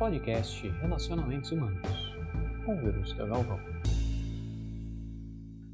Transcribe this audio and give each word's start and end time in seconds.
podcast 0.00 0.66
Relacionamentos 0.80 1.52
Humanos, 1.52 1.86
com 2.64 2.74
Verusca 2.74 3.26
Galvão. 3.26 3.60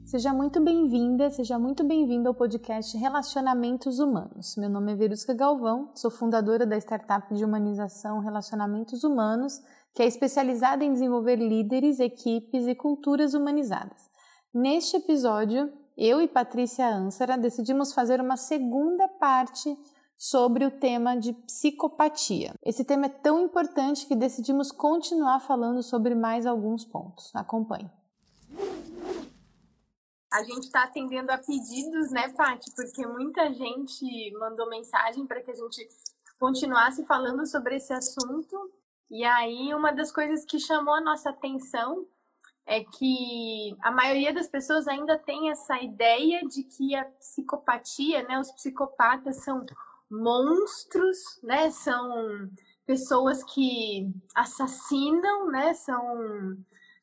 Seja 0.04 0.32
muito 0.32 0.60
bem-vinda, 0.60 1.30
seja 1.30 1.56
muito 1.60 1.84
bem-vindo 1.84 2.28
ao 2.28 2.34
podcast 2.34 2.98
Relacionamentos 2.98 4.00
Humanos. 4.00 4.56
Meu 4.56 4.68
nome 4.68 4.94
é 4.94 4.96
Verusca 4.96 5.32
Galvão, 5.32 5.92
sou 5.94 6.10
fundadora 6.10 6.66
da 6.66 6.76
startup 6.76 7.32
de 7.32 7.44
humanização 7.44 8.18
Relacionamentos 8.18 9.04
Humanos, 9.04 9.62
que 9.94 10.02
é 10.02 10.06
especializada 10.06 10.84
em 10.84 10.92
desenvolver 10.92 11.36
líderes, 11.36 12.00
equipes 12.00 12.66
e 12.66 12.74
culturas 12.74 13.32
humanizadas. 13.32 14.10
Neste 14.52 14.96
episódio, 14.96 15.72
eu 15.96 16.20
e 16.20 16.26
Patrícia 16.26 16.92
Ansara 16.92 17.38
decidimos 17.38 17.94
fazer 17.94 18.20
uma 18.20 18.36
segunda 18.36 19.06
parte 19.06 19.78
sobre 20.16 20.64
o 20.64 20.70
tema 20.70 21.16
de 21.16 21.32
psicopatia. 21.32 22.54
Esse 22.64 22.84
tema 22.84 23.06
é 23.06 23.10
tão 23.10 23.44
importante 23.44 24.06
que 24.06 24.16
decidimos 24.16 24.72
continuar 24.72 25.40
falando 25.40 25.82
sobre 25.82 26.14
mais 26.14 26.46
alguns 26.46 26.84
pontos. 26.84 27.34
Acompanhe. 27.34 27.90
A 30.32 30.42
gente 30.42 30.64
está 30.64 30.84
atendendo 30.84 31.30
a 31.30 31.38
pedidos, 31.38 32.10
né, 32.10 32.28
Paty? 32.30 32.70
Porque 32.74 33.06
muita 33.06 33.50
gente 33.52 34.32
mandou 34.38 34.68
mensagem 34.68 35.26
para 35.26 35.40
que 35.40 35.50
a 35.50 35.54
gente 35.54 35.88
continuasse 36.38 37.04
falando 37.06 37.46
sobre 37.46 37.76
esse 37.76 37.92
assunto. 37.92 38.70
E 39.10 39.24
aí, 39.24 39.72
uma 39.74 39.92
das 39.92 40.10
coisas 40.12 40.44
que 40.44 40.58
chamou 40.58 40.94
a 40.94 41.00
nossa 41.00 41.30
atenção 41.30 42.06
é 42.66 42.82
que 42.82 43.76
a 43.80 43.92
maioria 43.92 44.34
das 44.34 44.48
pessoas 44.48 44.88
ainda 44.88 45.16
tem 45.16 45.50
essa 45.50 45.80
ideia 45.80 46.40
de 46.40 46.64
que 46.64 46.96
a 46.96 47.04
psicopatia, 47.04 48.24
né, 48.24 48.40
os 48.40 48.50
psicopatas 48.50 49.44
são 49.44 49.62
monstros, 50.10 51.18
né, 51.42 51.70
são 51.70 52.48
pessoas 52.86 53.42
que 53.42 54.08
assassinam, 54.34 55.50
né, 55.50 55.74
são 55.74 56.56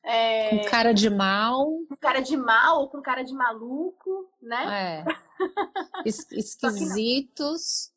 é, 0.04 0.58
com 0.58 0.70
cara 0.70 0.92
de 0.92 1.08
mal. 1.08 1.66
Com 1.88 1.96
cara 1.96 2.20
de 2.20 2.36
mal 2.36 2.80
ou 2.82 2.88
com 2.90 3.00
cara 3.00 3.22
de 3.22 3.32
maluco, 3.32 4.30
né? 4.40 5.02
É. 5.02 5.04
Es 6.04 6.30
esquisitos. 6.30 7.90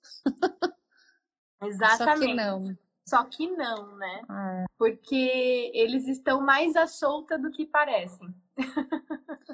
Exatamente. 1.62 1.98
Só 2.08 2.26
que 2.26 2.34
não. 2.34 2.78
Só 3.06 3.24
que 3.26 3.48
não, 3.52 3.98
né? 3.98 4.22
É. 4.30 4.66
Porque 4.78 5.72
eles 5.74 6.08
estão 6.08 6.42
mais 6.42 6.76
à 6.78 6.88
solta 6.88 7.38
do 7.38 7.52
que 7.52 7.66
parecem. 7.66 8.34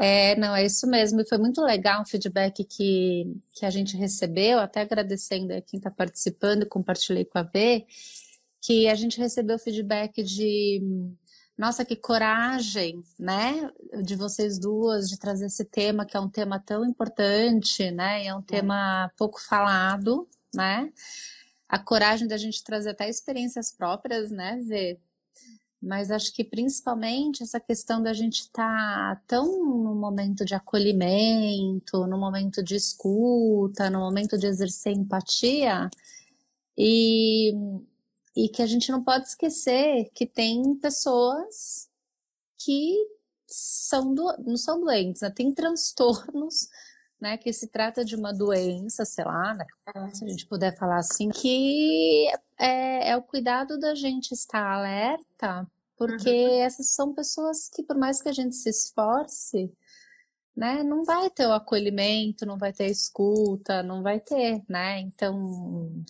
É, 0.00 0.34
não, 0.36 0.54
é 0.54 0.64
isso 0.64 0.86
mesmo. 0.86 1.20
E 1.20 1.28
foi 1.28 1.38
muito 1.38 1.60
legal 1.62 2.02
o 2.02 2.06
feedback 2.06 2.64
que, 2.64 3.24
que 3.54 3.64
a 3.64 3.70
gente 3.70 3.96
recebeu, 3.96 4.58
até 4.58 4.80
agradecendo 4.80 5.52
a 5.52 5.60
quem 5.60 5.78
está 5.78 5.90
participando, 5.90 6.66
compartilhei 6.66 7.24
com 7.24 7.38
a 7.38 7.42
V, 7.42 7.86
que 8.60 8.88
a 8.88 8.94
gente 8.94 9.18
recebeu 9.18 9.58
feedback 9.58 10.22
de 10.22 10.82
nossa, 11.56 11.84
que 11.84 11.94
coragem, 11.94 13.00
né, 13.18 13.70
de 14.02 14.16
vocês 14.16 14.58
duas 14.58 15.08
de 15.08 15.16
trazer 15.16 15.46
esse 15.46 15.64
tema, 15.64 16.04
que 16.04 16.16
é 16.16 16.20
um 16.20 16.28
tema 16.28 16.58
tão 16.58 16.84
importante, 16.84 17.92
né, 17.92 18.26
é 18.26 18.34
um 18.34 18.40
é. 18.40 18.42
tema 18.42 19.12
pouco 19.16 19.40
falado, 19.40 20.26
né, 20.52 20.92
a 21.68 21.78
coragem 21.78 22.26
da 22.26 22.36
gente 22.36 22.64
trazer 22.64 22.90
até 22.90 23.08
experiências 23.08 23.70
próprias, 23.70 24.32
né, 24.32 24.60
ver, 24.66 24.98
mas 25.84 26.10
acho 26.10 26.32
que 26.34 26.42
principalmente 26.42 27.42
essa 27.42 27.60
questão 27.60 28.02
da 28.02 28.12
gente 28.12 28.40
estar 28.40 29.16
tá 29.16 29.22
tão 29.26 29.46
no 29.46 29.94
momento 29.94 30.44
de 30.44 30.54
acolhimento, 30.54 32.06
no 32.06 32.18
momento 32.18 32.62
de 32.62 32.76
escuta, 32.76 33.90
no 33.90 34.00
momento 34.00 34.38
de 34.38 34.46
exercer 34.46 34.92
empatia, 34.92 35.88
e 36.76 37.52
e 38.36 38.48
que 38.48 38.62
a 38.62 38.66
gente 38.66 38.90
não 38.90 39.02
pode 39.02 39.28
esquecer 39.28 40.10
que 40.12 40.26
tem 40.26 40.74
pessoas 40.76 41.88
que 42.58 42.96
são 43.46 44.12
do, 44.14 44.24
não 44.38 44.56
são 44.56 44.80
doentes, 44.80 45.22
né? 45.22 45.30
tem 45.30 45.52
transtornos, 45.52 46.68
né? 47.20 47.38
Que 47.38 47.52
se 47.52 47.68
trata 47.68 48.04
de 48.04 48.16
uma 48.16 48.32
doença, 48.32 49.04
sei 49.04 49.24
lá, 49.24 49.54
né? 49.54 49.64
se 50.12 50.24
a 50.24 50.28
gente 50.28 50.46
puder 50.46 50.76
falar 50.76 50.98
assim, 50.98 51.28
que 51.28 52.26
é, 52.58 53.10
é 53.10 53.16
o 53.16 53.22
cuidado 53.22 53.78
da 53.78 53.94
gente 53.94 54.32
estar 54.32 54.66
alerta, 54.66 55.66
porque 55.96 56.30
uhum. 56.30 56.62
essas 56.62 56.90
são 56.90 57.14
pessoas 57.14 57.68
que, 57.68 57.82
por 57.82 57.96
mais 57.96 58.20
que 58.20 58.28
a 58.28 58.32
gente 58.32 58.54
se 58.56 58.68
esforce, 58.68 59.72
né, 60.56 60.82
não 60.82 61.04
vai 61.04 61.30
ter 61.30 61.46
o 61.46 61.52
acolhimento, 61.52 62.46
não 62.46 62.56
vai 62.56 62.72
ter 62.72 62.84
a 62.84 62.90
escuta, 62.90 63.82
não 63.82 64.02
vai 64.02 64.20
ter, 64.20 64.62
né? 64.68 65.00
Então, 65.00 66.04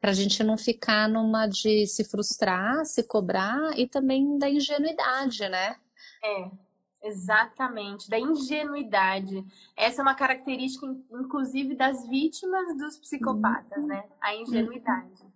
para 0.00 0.10
a 0.10 0.14
gente 0.14 0.42
não 0.44 0.56
ficar 0.56 1.08
numa 1.08 1.46
de 1.46 1.86
se 1.86 2.04
frustrar, 2.04 2.84
se 2.84 3.02
cobrar 3.02 3.76
e 3.78 3.86
também 3.88 4.38
da 4.38 4.48
ingenuidade, 4.48 5.48
né? 5.48 5.76
É, 6.22 6.50
exatamente, 7.02 8.08
da 8.08 8.18
ingenuidade. 8.18 9.44
Essa 9.76 10.00
é 10.00 10.02
uma 10.02 10.14
característica, 10.14 10.86
inclusive, 11.10 11.74
das 11.74 12.06
vítimas 12.08 12.76
dos 12.76 12.98
psicopatas, 12.98 13.82
uhum. 13.82 13.88
né? 13.88 14.04
A 14.20 14.36
ingenuidade. 14.36 15.22
Uhum. 15.22 15.27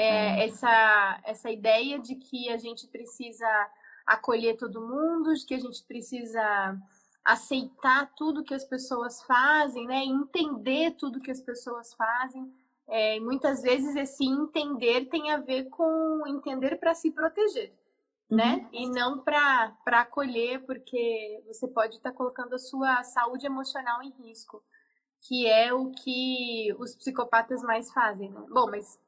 É, 0.00 0.44
essa, 0.46 1.20
essa 1.24 1.50
ideia 1.50 1.98
de 1.98 2.14
que 2.14 2.48
a 2.50 2.56
gente 2.56 2.86
precisa 2.86 3.46
acolher 4.06 4.56
todo 4.56 4.80
mundo, 4.80 5.34
de 5.34 5.44
que 5.44 5.54
a 5.54 5.58
gente 5.58 5.82
precisa 5.84 6.78
aceitar 7.24 8.12
tudo 8.16 8.44
que 8.44 8.54
as 8.54 8.64
pessoas 8.64 9.22
fazem, 9.24 9.86
né? 9.86 10.04
Entender 10.04 10.92
tudo 10.92 11.20
que 11.20 11.30
as 11.30 11.40
pessoas 11.40 11.92
fazem 11.94 12.50
é, 12.88 13.20
muitas 13.20 13.60
vezes 13.60 13.94
esse 13.94 14.24
entender 14.24 15.04
tem 15.10 15.30
a 15.30 15.36
ver 15.36 15.68
com 15.68 16.26
entender 16.26 16.76
para 16.76 16.94
se 16.94 17.10
proteger, 17.10 17.72
né? 18.30 18.54
uhum. 18.54 18.62
né? 18.62 18.68
E 18.72 18.88
não 18.88 19.18
para 19.18 19.76
acolher, 19.86 20.64
porque 20.64 21.42
você 21.46 21.68
pode 21.68 21.96
estar 21.96 22.10
tá 22.10 22.16
colocando 22.16 22.54
a 22.54 22.58
sua 22.58 23.04
saúde 23.04 23.44
emocional 23.44 24.02
em 24.02 24.10
risco, 24.22 24.62
que 25.20 25.46
é 25.46 25.72
o 25.72 25.90
que 25.90 26.74
os 26.78 26.94
psicopatas 26.96 27.62
mais 27.62 27.92
fazem, 27.92 28.30
né? 28.30 28.42
Bom, 28.48 28.70
mas 28.70 28.98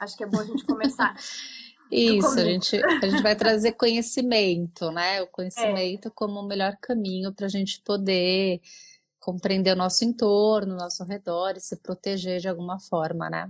acho 0.00 0.16
que 0.16 0.24
é 0.24 0.26
bom 0.26 0.40
a 0.40 0.44
gente 0.44 0.64
começar. 0.64 1.14
Isso, 1.90 2.38
a 2.38 2.44
gente, 2.44 2.82
a 2.82 3.08
gente 3.08 3.22
vai 3.22 3.36
trazer 3.36 3.72
conhecimento, 3.72 4.90
né? 4.90 5.22
O 5.22 5.26
conhecimento 5.26 6.08
é. 6.08 6.10
como 6.10 6.40
o 6.40 6.46
melhor 6.46 6.76
caminho 6.80 7.32
para 7.32 7.46
a 7.46 7.48
gente 7.48 7.80
poder 7.82 8.60
compreender 9.20 9.72
o 9.72 9.76
nosso 9.76 10.04
entorno, 10.04 10.74
o 10.74 10.78
nosso 10.78 11.04
redor 11.04 11.54
e 11.56 11.60
se 11.60 11.76
proteger 11.76 12.40
de 12.40 12.48
alguma 12.48 12.78
forma, 12.80 13.30
né? 13.30 13.46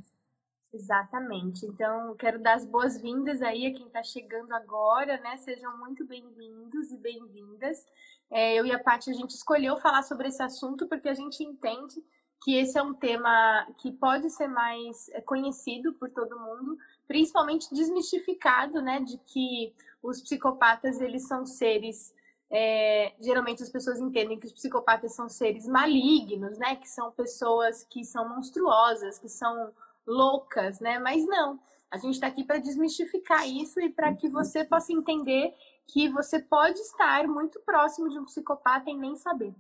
Exatamente. 0.73 1.65
Então, 1.67 2.15
quero 2.17 2.41
dar 2.41 2.55
as 2.55 2.67
boas-vindas 2.67 3.41
aí 3.41 3.67
a 3.67 3.73
quem 3.73 3.87
está 3.87 4.03
chegando 4.03 4.53
agora, 4.53 5.19
né? 5.21 5.37
Sejam 5.37 5.79
muito 5.79 6.05
bem-vindos 6.05 6.91
e 6.91 6.97
bem-vindas. 6.97 7.87
É, 8.31 8.55
eu 8.55 8.67
e 8.67 8.73
a 8.73 8.79
Paty, 8.79 9.11
a 9.11 9.15
gente 9.15 9.31
escolheu 9.31 9.77
falar 9.77 10.03
sobre 10.03 10.29
esse 10.29 10.43
assunto 10.43 10.89
porque 10.89 11.09
a 11.09 11.15
gente 11.15 11.45
entende 11.45 12.03
que 12.45 12.55
esse 12.55 12.79
é 12.79 12.83
um 12.83 12.93
tema 12.93 13.67
que 13.79 13.91
pode 13.91 14.29
ser 14.29 14.47
mais 14.47 15.09
é, 15.09 15.21
conhecido 15.23 15.95
por 15.95 16.11
todo 16.11 16.39
mundo, 16.39 16.77
principalmente 17.09 17.75
desmistificado, 17.75 18.83
né? 18.83 19.01
De 19.01 19.17
que 19.17 19.73
os 20.03 20.21
psicopatas, 20.21 21.01
eles 21.01 21.27
são 21.27 21.47
seres 21.47 22.15
é, 22.51 23.15
geralmente 23.19 23.63
as 23.63 23.71
pessoas 23.71 23.99
entendem 23.99 24.39
que 24.39 24.47
os 24.47 24.53
psicopatas 24.53 25.15
são 25.15 25.27
seres 25.27 25.67
malignos, 25.67 26.59
né? 26.59 26.77
Que 26.77 26.89
são 26.89 27.11
pessoas 27.11 27.83
que 27.89 28.05
são 28.05 28.29
monstruosas, 28.29 29.19
que 29.19 29.29
são 29.29 29.73
loucas, 30.07 30.81
né? 30.81 30.99
Mas 30.99 31.27
não. 31.27 31.59
A 31.91 31.97
gente 31.97 32.15
está 32.15 32.27
aqui 32.27 32.45
para 32.45 32.59
desmistificar 32.59 33.49
isso 33.49 33.81
e 33.81 33.89
para 33.89 34.15
que 34.15 34.29
você 34.29 34.65
possa 34.65 34.93
entender 34.93 35.55
que 35.87 36.11
você 36.11 36.39
pode 36.39 36.79
estar 36.79 37.27
muito 37.27 37.59
próximo 37.61 38.11
de 38.11 38.19
um 38.19 38.25
psicopata 38.27 38.91
e 38.91 38.95
nem 38.95 39.17
saber. 39.17 39.55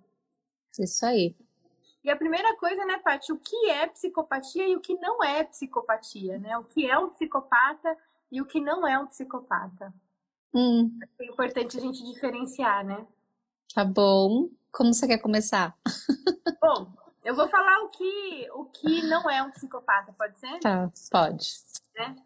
Isso 0.78 1.06
aí. 1.06 1.34
E 2.04 2.10
a 2.10 2.16
primeira 2.16 2.54
coisa, 2.56 2.84
né, 2.84 2.98
Paty, 2.98 3.32
o 3.32 3.38
que 3.38 3.70
é 3.70 3.86
psicopatia 3.86 4.68
e 4.68 4.76
o 4.76 4.80
que 4.80 4.94
não 4.98 5.24
é 5.24 5.42
psicopatia, 5.42 6.38
né? 6.38 6.56
O 6.58 6.64
que 6.64 6.88
é 6.88 6.98
um 6.98 7.08
psicopata 7.08 7.96
e 8.30 8.42
o 8.42 8.44
que 8.44 8.60
não 8.60 8.86
é 8.86 8.98
um 8.98 9.06
psicopata. 9.06 9.92
Hum. 10.52 10.98
É 11.18 11.24
importante 11.24 11.78
a 11.78 11.80
gente 11.80 12.04
diferenciar, 12.04 12.84
né? 12.84 13.06
Tá 13.74 13.84
bom. 13.84 14.50
Como 14.70 14.92
você 14.92 15.06
quer 15.06 15.18
começar? 15.18 15.74
Bom, 16.60 16.92
eu 17.24 17.34
vou 17.34 17.48
falar 17.48 17.84
o 17.84 17.88
que, 17.88 18.48
o 18.52 18.64
que 18.66 19.02
não 19.08 19.30
é 19.30 19.42
um 19.42 19.50
psicopata, 19.50 20.12
pode 20.12 20.38
ser? 20.38 20.58
Tá, 20.58 20.88
pode. 21.10 21.46
Né? 21.94 22.16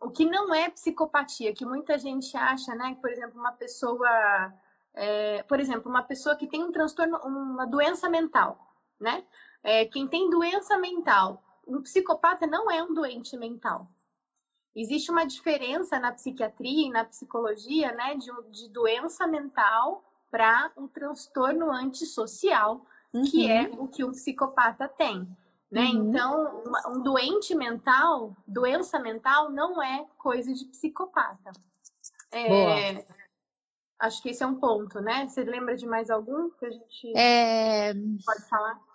O 0.00 0.10
que 0.10 0.24
não 0.24 0.54
é 0.54 0.70
psicopatia, 0.70 1.54
que 1.54 1.64
muita 1.64 1.98
gente 1.98 2.36
acha, 2.36 2.74
né? 2.74 2.96
Por 3.00 3.10
exemplo, 3.10 3.40
uma 3.40 3.52
pessoa, 3.52 4.52
é, 4.94 5.42
por 5.44 5.58
exemplo, 5.58 5.90
uma 5.90 6.02
pessoa 6.02 6.36
que 6.36 6.46
tem 6.46 6.62
um 6.62 6.70
transtorno, 6.70 7.18
uma 7.24 7.66
doença 7.66 8.10
mental, 8.10 8.75
né? 9.00 9.24
É, 9.62 9.84
quem 9.84 10.06
tem 10.06 10.30
doença 10.30 10.78
mental, 10.78 11.42
um 11.66 11.82
psicopata 11.82 12.46
não 12.46 12.70
é 12.70 12.82
um 12.82 12.94
doente 12.94 13.36
mental. 13.36 13.86
Existe 14.74 15.10
uma 15.10 15.24
diferença 15.24 15.98
na 15.98 16.12
psiquiatria 16.12 16.86
e 16.86 16.90
na 16.90 17.04
psicologia, 17.04 17.92
né, 17.92 18.14
de, 18.14 18.30
de 18.50 18.68
doença 18.68 19.26
mental 19.26 20.04
para 20.30 20.70
um 20.76 20.86
transtorno 20.86 21.72
antissocial, 21.72 22.84
uhum. 23.12 23.24
que 23.24 23.50
é 23.50 23.70
o 23.72 23.88
que 23.88 24.04
um 24.04 24.10
psicopata 24.10 24.86
tem. 24.86 25.26
Né? 25.70 25.82
Uhum. 25.82 26.08
Então, 26.08 26.62
um 26.88 27.02
doente 27.02 27.54
mental, 27.54 28.36
doença 28.46 28.98
mental, 28.98 29.50
não 29.50 29.82
é 29.82 30.06
coisa 30.18 30.52
de 30.52 30.64
psicopata. 30.66 31.52
É, 32.30 33.04
acho 33.98 34.22
que 34.22 34.28
esse 34.28 34.42
é 34.42 34.46
um 34.46 34.56
ponto, 34.56 35.00
né? 35.00 35.26
Você 35.26 35.42
lembra 35.42 35.76
de 35.76 35.86
mais 35.86 36.10
algum 36.10 36.50
que 36.50 36.66
a 36.66 36.70
gente 36.70 37.12
é... 37.16 37.94
pode 37.94 38.48
falar? 38.48 38.85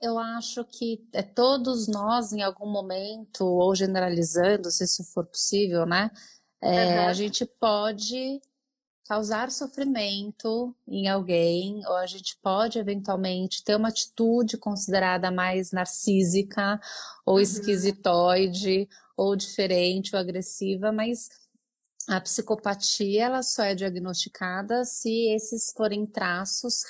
Eu 0.00 0.18
acho 0.18 0.64
que 0.64 1.06
é 1.12 1.22
todos 1.22 1.86
nós, 1.86 2.32
em 2.32 2.42
algum 2.42 2.66
momento, 2.66 3.44
ou 3.44 3.74
generalizando, 3.74 4.70
se 4.70 4.84
isso 4.84 5.04
for 5.04 5.26
possível, 5.26 5.84
né? 5.84 6.10
É, 6.62 7.00
uhum. 7.00 7.08
A 7.08 7.12
gente 7.12 7.44
pode 7.44 8.40
causar 9.06 9.50
sofrimento 9.50 10.74
em 10.86 11.08
alguém, 11.08 11.84
ou 11.86 11.96
a 11.96 12.06
gente 12.06 12.38
pode 12.40 12.78
eventualmente 12.78 13.64
ter 13.64 13.74
uma 13.74 13.88
atitude 13.88 14.56
considerada 14.56 15.30
mais 15.30 15.72
narcísica, 15.72 16.80
ou 17.26 17.34
uhum. 17.34 17.40
esquisitoide, 17.40 18.88
ou 19.16 19.34
diferente, 19.36 20.14
ou 20.14 20.20
agressiva, 20.20 20.92
mas 20.92 21.28
a 22.08 22.20
psicopatia 22.20 23.24
ela 23.24 23.42
só 23.42 23.64
é 23.64 23.74
diagnosticada 23.74 24.84
se 24.84 25.28
esses 25.34 25.72
forem 25.76 26.06
traços 26.06 26.84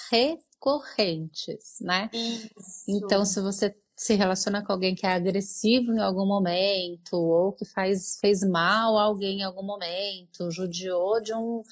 recorrentes, 0.60 1.78
né? 1.80 2.10
Isso. 2.12 2.84
Então, 2.86 3.24
se 3.24 3.40
você 3.40 3.74
se 3.96 4.14
relaciona 4.14 4.64
com 4.64 4.72
alguém 4.72 4.94
que 4.94 5.06
é 5.06 5.12
agressivo 5.12 5.92
em 5.92 6.00
algum 6.00 6.26
momento, 6.26 7.16
ou 7.16 7.52
que 7.52 7.64
faz, 7.64 8.18
fez 8.20 8.42
mal 8.42 8.98
a 8.98 9.02
alguém 9.02 9.40
em 9.40 9.42
algum 9.42 9.62
momento, 9.62 10.50
judiou 10.50 11.20
de 11.22 11.34
um 11.34 11.62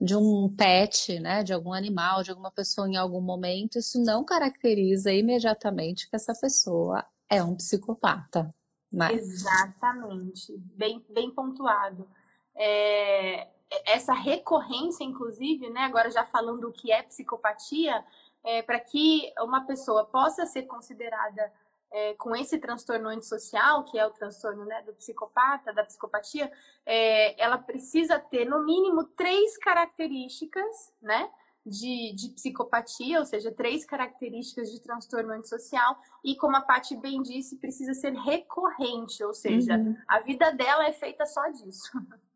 de 0.00 0.16
um 0.16 0.52
pet, 0.56 1.20
né, 1.20 1.44
de 1.44 1.52
algum 1.52 1.72
animal, 1.72 2.24
de 2.24 2.30
alguma 2.32 2.50
pessoa 2.50 2.88
em 2.88 2.96
algum 2.96 3.20
momento, 3.20 3.78
isso 3.78 4.02
não 4.02 4.24
caracteriza 4.24 5.12
imediatamente 5.12 6.10
que 6.10 6.16
essa 6.16 6.34
pessoa 6.34 7.04
é 7.30 7.40
um 7.40 7.54
psicopata. 7.54 8.52
Né? 8.92 9.12
Exatamente, 9.12 10.58
bem, 10.74 11.00
bem 11.08 11.30
pontuado. 11.30 12.08
É, 12.56 13.46
essa 13.86 14.12
recorrência, 14.12 15.04
inclusive, 15.04 15.70
né, 15.70 15.82
agora 15.82 16.10
já 16.10 16.24
falando 16.24 16.68
o 16.68 16.72
que 16.72 16.90
é 16.90 17.04
psicopatia, 17.04 18.04
é, 18.44 18.62
para 18.62 18.80
que 18.80 19.32
uma 19.40 19.66
pessoa 19.66 20.04
possa 20.04 20.46
ser 20.46 20.62
considerada 20.62 21.52
é, 21.92 22.14
com 22.14 22.34
esse 22.34 22.58
transtorno 22.58 23.08
antissocial, 23.08 23.84
que 23.84 23.98
é 23.98 24.06
o 24.06 24.10
transtorno 24.10 24.64
né, 24.64 24.82
do 24.82 24.94
psicopata, 24.94 25.72
da 25.72 25.84
psicopatia, 25.84 26.50
é, 26.86 27.40
ela 27.40 27.58
precisa 27.58 28.18
ter 28.18 28.46
no 28.46 28.64
mínimo 28.64 29.04
três 29.04 29.56
características, 29.58 30.92
né? 31.00 31.30
De, 31.64 32.12
de, 32.16 32.30
psicopatia, 32.30 33.20
ou 33.20 33.24
seja, 33.24 33.52
três 33.52 33.84
características 33.84 34.72
de 34.72 34.80
transtorno 34.80 35.32
antissocial, 35.32 35.96
e 36.24 36.34
como 36.34 36.56
a 36.56 36.60
Paty 36.60 36.96
bem 36.96 37.22
disse, 37.22 37.56
precisa 37.56 37.94
ser 37.94 38.12
recorrente, 38.14 39.22
ou 39.22 39.32
seja, 39.32 39.76
uhum. 39.76 39.96
a 40.08 40.18
vida 40.18 40.50
dela 40.50 40.88
é 40.88 40.92
feita 40.92 41.24
só 41.24 41.46
disso. 41.50 41.88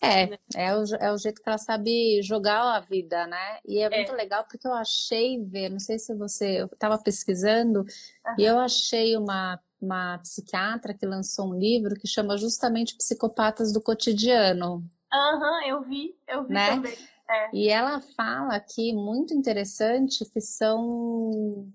É, 0.00 0.26
né? 0.26 0.38
é 0.54 0.76
o, 0.76 0.84
é 1.00 1.12
o 1.12 1.18
jeito 1.18 1.42
que 1.42 1.48
ela 1.48 1.58
sabe 1.58 2.20
jogar 2.22 2.76
a 2.76 2.80
vida, 2.80 3.26
né? 3.26 3.58
E 3.66 3.78
é 3.78 3.88
muito 3.88 4.12
é. 4.12 4.14
legal 4.14 4.44
porque 4.44 4.66
eu 4.66 4.74
achei 4.74 5.42
ver, 5.44 5.70
não 5.70 5.78
sei 5.78 5.98
se 5.98 6.14
você, 6.14 6.62
eu 6.62 6.66
estava 6.66 6.98
pesquisando 6.98 7.80
uhum. 7.80 8.34
e 8.38 8.44
eu 8.44 8.58
achei 8.58 9.16
uma, 9.16 9.58
uma 9.80 10.18
psiquiatra 10.18 10.94
que 10.94 11.06
lançou 11.06 11.50
um 11.50 11.58
livro 11.58 11.94
que 11.94 12.06
chama 12.06 12.36
justamente 12.36 12.96
Psicopatas 12.96 13.72
do 13.72 13.80
Cotidiano. 13.80 14.84
Aham, 15.12 15.40
uhum, 15.40 15.66
eu 15.66 15.82
vi, 15.82 16.14
eu 16.28 16.44
vi 16.44 16.52
né? 16.52 16.74
também. 16.74 16.96
É. 17.28 17.50
E 17.52 17.68
ela 17.68 18.00
fala 18.16 18.54
aqui, 18.54 18.92
muito 18.92 19.34
interessante, 19.34 20.24
que 20.26 20.40
são 20.40 21.68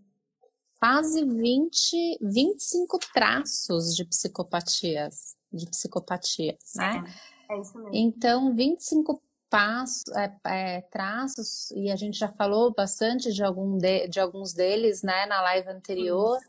quase 0.80 1.26
20, 1.26 2.18
25 2.22 2.98
traços 3.14 3.96
de 3.96 4.06
psicopatias, 4.06 5.36
de 5.52 5.66
psicopatia, 5.68 6.58
né? 6.76 7.04
É. 7.06 7.31
É 7.52 7.60
isso 7.60 7.78
mesmo. 7.78 7.92
Então, 7.94 8.56
25 8.56 9.22
passos, 9.50 10.04
é, 10.16 10.78
é, 10.78 10.82
traços, 10.84 11.70
e 11.72 11.92
a 11.92 11.96
gente 11.98 12.18
já 12.18 12.30
falou 12.30 12.74
bastante 12.74 13.34
de, 13.34 13.44
algum 13.44 13.78
de, 13.78 14.08
de 14.08 14.20
alguns 14.20 14.54
deles, 14.54 15.04
né, 15.04 15.26
na 15.26 15.42
live 15.42 15.68
anterior, 15.68 16.40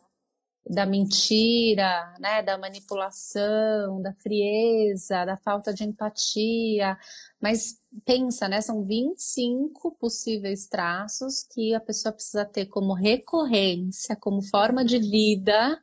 da 0.64 0.87
mentira, 0.87 2.14
né, 2.20 2.40
da 2.40 2.56
manipulação, 2.56 4.00
da 4.00 4.14
frieza, 4.14 5.25
da 5.25 5.37
falta 5.37 5.75
de 5.75 5.82
empatia, 5.82 6.96
mas 7.40 7.76
pensa, 8.04 8.49
né, 8.49 8.60
são 8.60 8.84
25 8.84 9.96
possíveis 9.96 10.69
traços 10.69 11.43
que 11.52 11.75
a 11.75 11.81
pessoa 11.81 12.12
precisa 12.12 12.44
ter 12.44 12.66
como 12.66 12.94
recorrência, 12.94 14.14
como 14.14 14.40
forma 14.40 14.84
de 14.84 15.00
vida, 15.00 15.82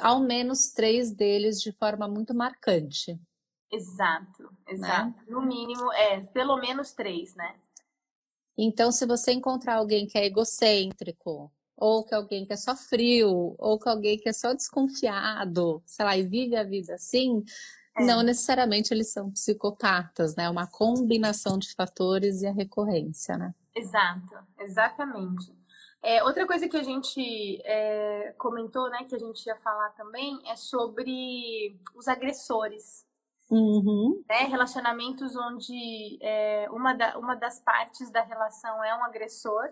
ao 0.00 0.20
menos 0.20 0.72
três 0.72 1.10
deles 1.12 1.60
de 1.60 1.72
forma 1.72 2.08
muito 2.08 2.34
marcante. 2.34 3.20
Exato, 3.72 4.50
exato. 4.68 5.06
Né? 5.06 5.24
No 5.28 5.40
mínimo, 5.40 5.90
é, 5.94 6.20
pelo 6.20 6.58
menos 6.58 6.92
três, 6.92 7.34
né? 7.34 7.56
Então, 8.56 8.92
se 8.92 9.06
você 9.06 9.32
encontrar 9.32 9.76
alguém 9.76 10.06
que 10.06 10.18
é 10.18 10.26
egocêntrico, 10.26 11.50
ou 11.74 12.04
que 12.04 12.14
alguém 12.14 12.44
que 12.44 12.52
é 12.52 12.56
só 12.56 12.76
frio, 12.76 13.56
ou 13.58 13.80
que 13.80 13.88
alguém 13.88 14.18
que 14.18 14.28
é 14.28 14.32
só 14.32 14.52
desconfiado, 14.52 15.82
sei 15.86 16.04
lá, 16.04 16.16
e 16.16 16.22
vive 16.22 16.54
a 16.54 16.62
vida 16.62 16.94
assim, 16.94 17.42
é. 17.96 18.04
não 18.04 18.22
necessariamente 18.22 18.92
eles 18.92 19.10
são 19.10 19.32
psicopatas, 19.32 20.36
né? 20.36 20.44
É 20.44 20.50
uma 20.50 20.66
combinação 20.66 21.58
de 21.58 21.72
fatores 21.74 22.42
e 22.42 22.46
a 22.46 22.52
recorrência, 22.52 23.38
né? 23.38 23.54
Exato, 23.74 24.36
exatamente. 24.58 25.50
É, 26.02 26.22
outra 26.24 26.46
coisa 26.46 26.68
que 26.68 26.76
a 26.76 26.82
gente 26.82 27.60
é, 27.64 28.34
comentou, 28.36 28.90
né, 28.90 29.04
que 29.04 29.14
a 29.14 29.18
gente 29.18 29.46
ia 29.46 29.56
falar 29.56 29.90
também, 29.90 30.38
é 30.46 30.56
sobre 30.56 31.78
os 31.94 32.08
agressores. 32.08 33.06
Uhum. 33.52 34.24
Né? 34.26 34.44
Relacionamentos 34.44 35.36
onde 35.36 36.18
é, 36.22 36.66
uma, 36.70 36.94
da, 36.94 37.18
uma 37.18 37.34
das 37.34 37.60
partes 37.60 38.10
da 38.10 38.22
relação 38.22 38.82
é 38.82 38.96
um 38.96 39.04
agressor. 39.04 39.68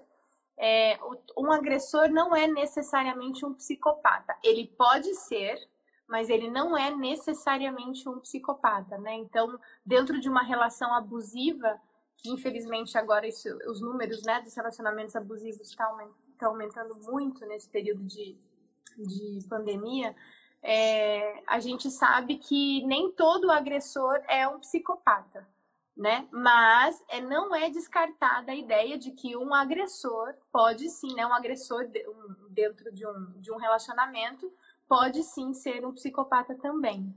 É, 0.59 0.99
um 1.35 1.51
agressor 1.51 2.11
não 2.11 2.37
é 2.37 2.47
necessariamente 2.47 3.47
um 3.47 3.55
psicopata. 3.55 4.37
Ele 4.45 4.67
pode 4.77 5.15
ser, 5.15 5.59
mas 6.07 6.29
ele 6.29 6.51
não 6.51 6.77
é 6.77 6.95
necessariamente 6.95 8.07
um 8.07 8.21
psicopata, 8.21 8.99
né? 8.99 9.15
Então, 9.15 9.59
dentro 9.87 10.21
de 10.21 10.29
uma 10.29 10.43
relação 10.43 10.93
abusiva, 10.93 11.81
que 12.19 12.31
infelizmente 12.31 12.99
agora 12.99 13.27
isso, 13.27 13.49
os 13.67 13.81
números 13.81 14.23
né, 14.25 14.43
dos 14.43 14.55
relacionamentos 14.55 15.17
abusivos 15.17 15.71
estão 15.71 15.97
tá 16.39 16.47
aumentando 16.49 16.97
muito 16.97 17.47
nesse 17.47 17.71
período 17.71 18.05
de, 18.05 18.37
de 18.99 19.39
pandemia, 19.49 20.15
é, 20.63 21.43
a 21.47 21.59
gente 21.59 21.91
sabe 21.91 22.37
que 22.37 22.85
nem 22.87 23.11
todo 23.13 23.51
agressor 23.51 24.21
é 24.29 24.47
um 24.47 24.61
psicopata, 24.61 25.47
né? 25.97 26.29
Mas 26.31 27.03
é, 27.09 27.21
não 27.21 27.55
é 27.55 27.71
descartada 27.71 28.53
a 28.53 28.57
ideia 28.57 28.99
de 28.99 29.11
que 29.13 29.37
um 29.37 29.55
agressor 29.55 30.35
pode 30.53 30.89
sim, 30.91 31.15
né? 31.15 31.27
Um 31.27 31.33
agressor 31.33 31.87
de, 31.87 32.07
um, 32.09 32.47
dentro 32.51 32.93
de 32.93 33.07
um, 33.07 33.33
de 33.37 33.51
um 33.53 33.57
relacionamento 33.57 34.53
pode 34.89 35.23
sim 35.23 35.53
ser 35.55 35.87
um 35.87 35.93
psicopata 35.93 36.55
também. 36.55 37.15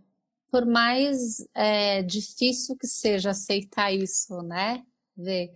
Por 0.49 0.65
mais 0.65 1.45
é, 1.53 2.03
difícil 2.03 2.77
que 2.77 2.87
seja 2.87 3.31
aceitar 3.31 3.91
isso, 3.91 4.41
né? 4.43 4.85
Ver 5.17 5.51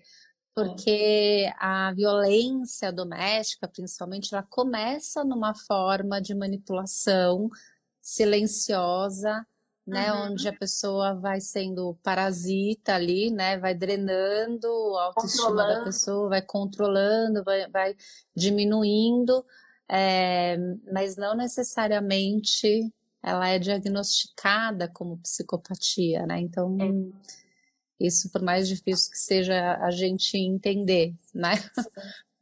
porque 0.58 1.53
a 1.60 1.94
violência 1.94 2.91
doméstica, 2.91 3.67
principalmente, 3.67 4.34
ela 4.34 4.41
começa 4.41 5.24
numa 5.24 5.53
forma 5.53 6.20
de 6.20 6.34
manipulação 6.34 7.48
silenciosa, 8.08 9.46
né, 9.86 10.14
uhum. 10.14 10.32
onde 10.32 10.48
a 10.48 10.54
pessoa 10.54 11.14
vai 11.14 11.42
sendo 11.42 11.94
parasita 12.02 12.96
ali, 12.96 13.30
né, 13.30 13.58
vai 13.58 13.76
drenando 13.76 14.68
a 14.98 15.06
autoestima 15.08 15.68
da 15.68 15.84
pessoa, 15.84 16.30
vai 16.30 16.42
controlando, 16.42 17.44
vai, 17.44 17.70
vai 17.70 17.96
diminuindo, 18.34 19.46
é, 19.90 20.58
mas 20.90 21.18
não 21.18 21.36
necessariamente 21.36 22.90
ela 23.22 23.50
é 23.50 23.60
diagnosticada 23.60 24.88
como 24.88 25.18
psicopatia, 25.18 26.26
né? 26.26 26.40
Então, 26.40 26.78
é. 26.80 28.06
isso 28.06 28.32
por 28.32 28.42
mais 28.42 28.70
difícil 28.70 29.12
que 29.12 29.18
seja 29.18 29.76
a 29.82 29.92
gente 29.92 30.38
entender, 30.38 31.14
né? 31.34 31.56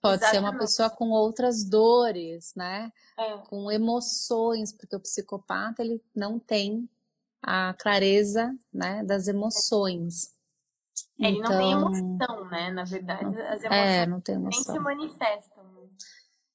Pode 0.06 0.18
Exatamente. 0.18 0.32
ser 0.32 0.40
uma 0.40 0.60
pessoa 0.60 0.90
com 0.90 1.10
outras 1.10 1.64
dores, 1.64 2.54
né? 2.56 2.92
É. 3.18 3.38
Com 3.50 3.72
emoções, 3.72 4.72
porque 4.72 4.96
o 4.96 5.00
psicopata 5.00 5.82
ele 5.82 6.00
não 6.16 6.38
tem 6.38 6.88
a 7.42 7.74
clareza, 7.74 8.56
né, 8.72 9.04
das 9.04 9.28
emoções. 9.28 10.32
É, 11.20 11.28
ele 11.28 11.40
então, 11.40 11.52
não 11.52 11.58
tem 11.58 11.72
então 11.72 11.96
emoção, 11.96 12.50
né? 12.50 12.72
Na 12.72 12.84
verdade, 12.84 13.26
as 13.26 13.64
é, 13.64 13.66
emoções 13.66 13.74
é, 13.74 14.06
não 14.06 14.22
tem 14.22 14.36
emoção. 14.36 14.64
nem 14.64 14.74
se 14.74 14.80
manifestam. 14.80 15.64
Né? 15.64 15.90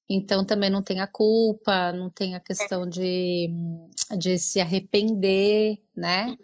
Então 0.08 0.44
também 0.44 0.70
não 0.70 0.82
tem 0.82 1.00
a 1.00 1.08
culpa, 1.08 1.92
não 1.92 2.08
tem 2.08 2.36
a 2.36 2.40
questão 2.40 2.84
é. 2.84 2.86
de, 2.86 3.50
de 4.16 4.38
se 4.38 4.60
arrepender, 4.60 5.82
né? 5.96 6.36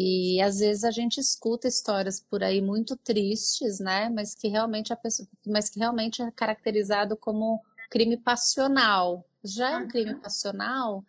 E 0.00 0.40
às 0.40 0.60
vezes 0.60 0.84
a 0.84 0.92
gente 0.92 1.18
escuta 1.18 1.66
histórias 1.66 2.20
por 2.20 2.44
aí 2.44 2.62
muito 2.62 2.96
tristes, 2.96 3.80
né? 3.80 4.08
Mas 4.08 4.32
que 4.32 4.46
realmente 4.46 4.92
a 4.92 4.96
pessoa, 4.96 5.28
mas 5.44 5.68
que 5.68 5.80
realmente 5.80 6.22
é 6.22 6.30
caracterizado 6.30 7.16
como 7.16 7.60
crime 7.90 8.16
passional. 8.16 9.26
Já 9.42 9.70
é 9.70 9.76
um 9.78 9.88
crime 9.88 10.14
passional, 10.14 11.04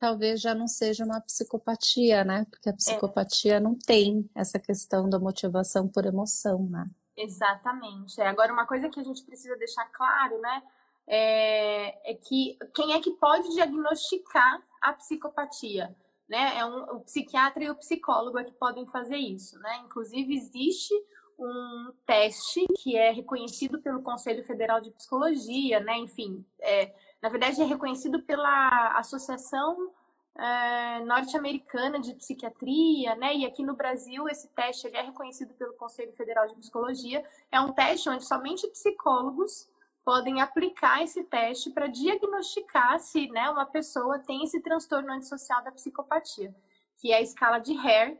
talvez 0.00 0.40
já 0.40 0.52
não 0.52 0.66
seja 0.66 1.04
uma 1.04 1.20
psicopatia, 1.20 2.24
né? 2.24 2.44
Porque 2.50 2.68
a 2.68 2.72
é. 2.72 2.74
psicopatia 2.74 3.54
é. 3.54 3.60
não 3.60 3.78
tem 3.78 4.28
essa 4.34 4.58
questão 4.58 5.08
da 5.08 5.20
motivação 5.20 5.86
por 5.86 6.04
emoção, 6.04 6.68
né? 6.68 6.90
Exatamente. 7.16 8.20
É, 8.20 8.26
agora, 8.26 8.52
uma 8.52 8.66
coisa 8.66 8.88
que 8.88 8.98
a 8.98 9.04
gente 9.04 9.22
precisa 9.22 9.56
deixar 9.56 9.84
claro, 9.92 10.40
né? 10.40 10.60
É, 11.06 12.10
é 12.10 12.14
que 12.14 12.58
quem 12.74 12.94
é 12.94 13.00
que 13.00 13.12
pode 13.12 13.48
diagnosticar 13.50 14.60
a 14.80 14.92
psicopatia? 14.92 15.94
Né? 16.32 16.56
É 16.56 16.64
um, 16.64 16.96
o 16.96 17.00
psiquiatra 17.00 17.62
e 17.62 17.68
o 17.68 17.74
psicólogo 17.74 18.38
é 18.38 18.44
que 18.44 18.52
podem 18.52 18.86
fazer 18.86 19.18
isso, 19.18 19.58
né? 19.58 19.82
Inclusive, 19.84 20.34
existe 20.34 20.94
um 21.38 21.92
teste 22.06 22.66
que 22.78 22.96
é 22.96 23.10
reconhecido 23.10 23.78
pelo 23.82 24.00
Conselho 24.00 24.42
Federal 24.42 24.80
de 24.80 24.90
Psicologia, 24.92 25.80
né? 25.80 25.98
Enfim, 25.98 26.42
é, 26.58 26.90
na 27.20 27.28
verdade 27.28 27.60
é 27.60 27.66
reconhecido 27.66 28.22
pela 28.22 28.98
Associação 28.98 29.90
é, 30.34 31.00
Norte-Americana 31.00 32.00
de 32.00 32.14
Psiquiatria, 32.14 33.14
né? 33.16 33.36
E 33.36 33.44
aqui 33.44 33.62
no 33.62 33.76
Brasil 33.76 34.26
esse 34.26 34.48
teste 34.54 34.86
é 34.86 35.02
reconhecido 35.02 35.52
pelo 35.52 35.74
Conselho 35.74 36.14
Federal 36.14 36.48
de 36.48 36.54
Psicologia. 36.54 37.22
É 37.50 37.60
um 37.60 37.74
teste 37.74 38.08
onde 38.08 38.24
somente 38.24 38.66
psicólogos 38.68 39.68
podem 40.04 40.40
aplicar 40.40 41.02
esse 41.02 41.22
teste 41.24 41.70
para 41.70 41.86
diagnosticar 41.86 42.98
se 42.98 43.28
né, 43.28 43.48
uma 43.50 43.66
pessoa 43.66 44.18
tem 44.18 44.42
esse 44.44 44.60
transtorno 44.60 45.12
antissocial 45.12 45.62
da 45.62 45.70
psicopatia, 45.70 46.54
que 46.98 47.12
é 47.12 47.16
a 47.16 47.22
escala 47.22 47.58
de 47.58 47.76
Hare, 47.76 48.18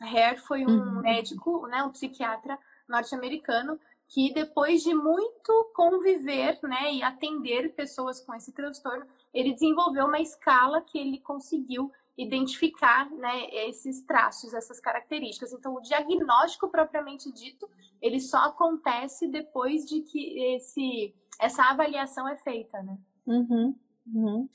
Hare 0.00 0.38
foi 0.38 0.64
um 0.64 0.68
uhum. 0.68 1.00
médico, 1.00 1.66
né, 1.66 1.82
um 1.82 1.90
psiquiatra 1.90 2.58
norte-americano 2.88 3.80
que 4.08 4.32
depois 4.32 4.82
de 4.82 4.94
muito 4.94 5.72
conviver, 5.74 6.58
né, 6.62 6.94
e 6.94 7.02
atender 7.02 7.74
pessoas 7.74 8.20
com 8.20 8.32
esse 8.34 8.52
transtorno, 8.52 9.04
ele 9.34 9.52
desenvolveu 9.52 10.06
uma 10.06 10.20
escala 10.20 10.80
que 10.80 10.96
ele 10.96 11.18
conseguiu 11.18 11.90
identificar, 12.16 13.10
né, 13.10 13.46
esses 13.68 14.02
traços, 14.04 14.54
essas 14.54 14.80
características. 14.80 15.52
Então, 15.52 15.74
o 15.74 15.80
diagnóstico 15.80 16.68
propriamente 16.68 17.30
dito, 17.32 17.68
ele 18.00 18.20
só 18.20 18.38
acontece 18.38 19.28
depois 19.28 19.84
de 19.84 20.00
que 20.00 20.54
esse 20.54 21.14
essa 21.38 21.64
avaliação 21.64 22.26
é 22.26 22.36
feita, 22.38 22.82
né? 22.82 22.96
Uhum, 23.26 23.78
uhum. 24.06 24.48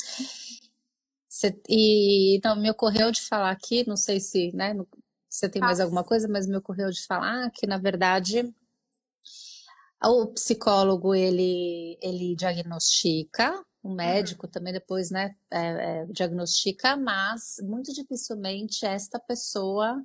Cê, 1.27 1.61
e 1.69 2.35
então 2.35 2.55
me 2.55 2.71
ocorreu 2.71 3.11
de 3.11 3.21
falar 3.21 3.51
aqui, 3.51 3.87
não 3.87 3.95
sei 3.95 4.19
se, 4.19 4.51
né, 4.55 4.73
você 5.29 5.47
tem 5.47 5.61
mais 5.61 5.79
alguma 5.79 6.03
coisa, 6.03 6.27
mas 6.27 6.47
me 6.47 6.57
ocorreu 6.57 6.89
de 6.89 7.05
falar 7.05 7.49
que, 7.51 7.65
na 7.65 7.77
verdade, 7.77 8.53
o 10.03 10.27
psicólogo, 10.27 11.15
ele, 11.15 11.97
ele 12.01 12.35
diagnostica, 12.35 13.63
o 13.83 13.89
uhum. 13.89 13.95
médico 13.95 14.45
uhum. 14.45 14.51
também 14.51 14.73
depois, 14.73 15.09
né, 15.09 15.35
é, 15.49 15.59
é, 15.59 16.05
diagnostica, 16.05 16.95
mas 16.95 17.57
muito 17.63 17.91
dificilmente 17.93 18.85
esta 18.85 19.19
pessoa 19.19 20.03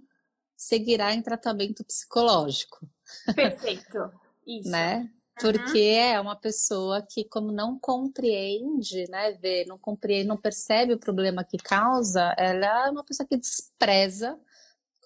seguirá 0.54 1.12
em 1.12 1.22
tratamento 1.22 1.84
psicológico. 1.84 2.88
Perfeito. 3.34 4.10
Isso. 4.46 4.70
né? 4.70 5.10
Porque 5.38 5.92
uhum. 5.92 5.98
é 5.98 6.20
uma 6.20 6.34
pessoa 6.34 7.02
que, 7.02 7.22
como 7.24 7.52
não 7.52 7.78
compreende, 7.78 9.06
né, 9.10 9.32
vê, 9.32 9.66
não 9.66 9.76
compreende, 9.76 10.28
não 10.28 10.36
percebe 10.36 10.94
o 10.94 10.98
problema 10.98 11.44
que 11.44 11.58
causa, 11.58 12.34
ela 12.38 12.86
é 12.86 12.90
uma 12.90 13.04
pessoa 13.04 13.26
que 13.26 13.36
despreza 13.36 14.38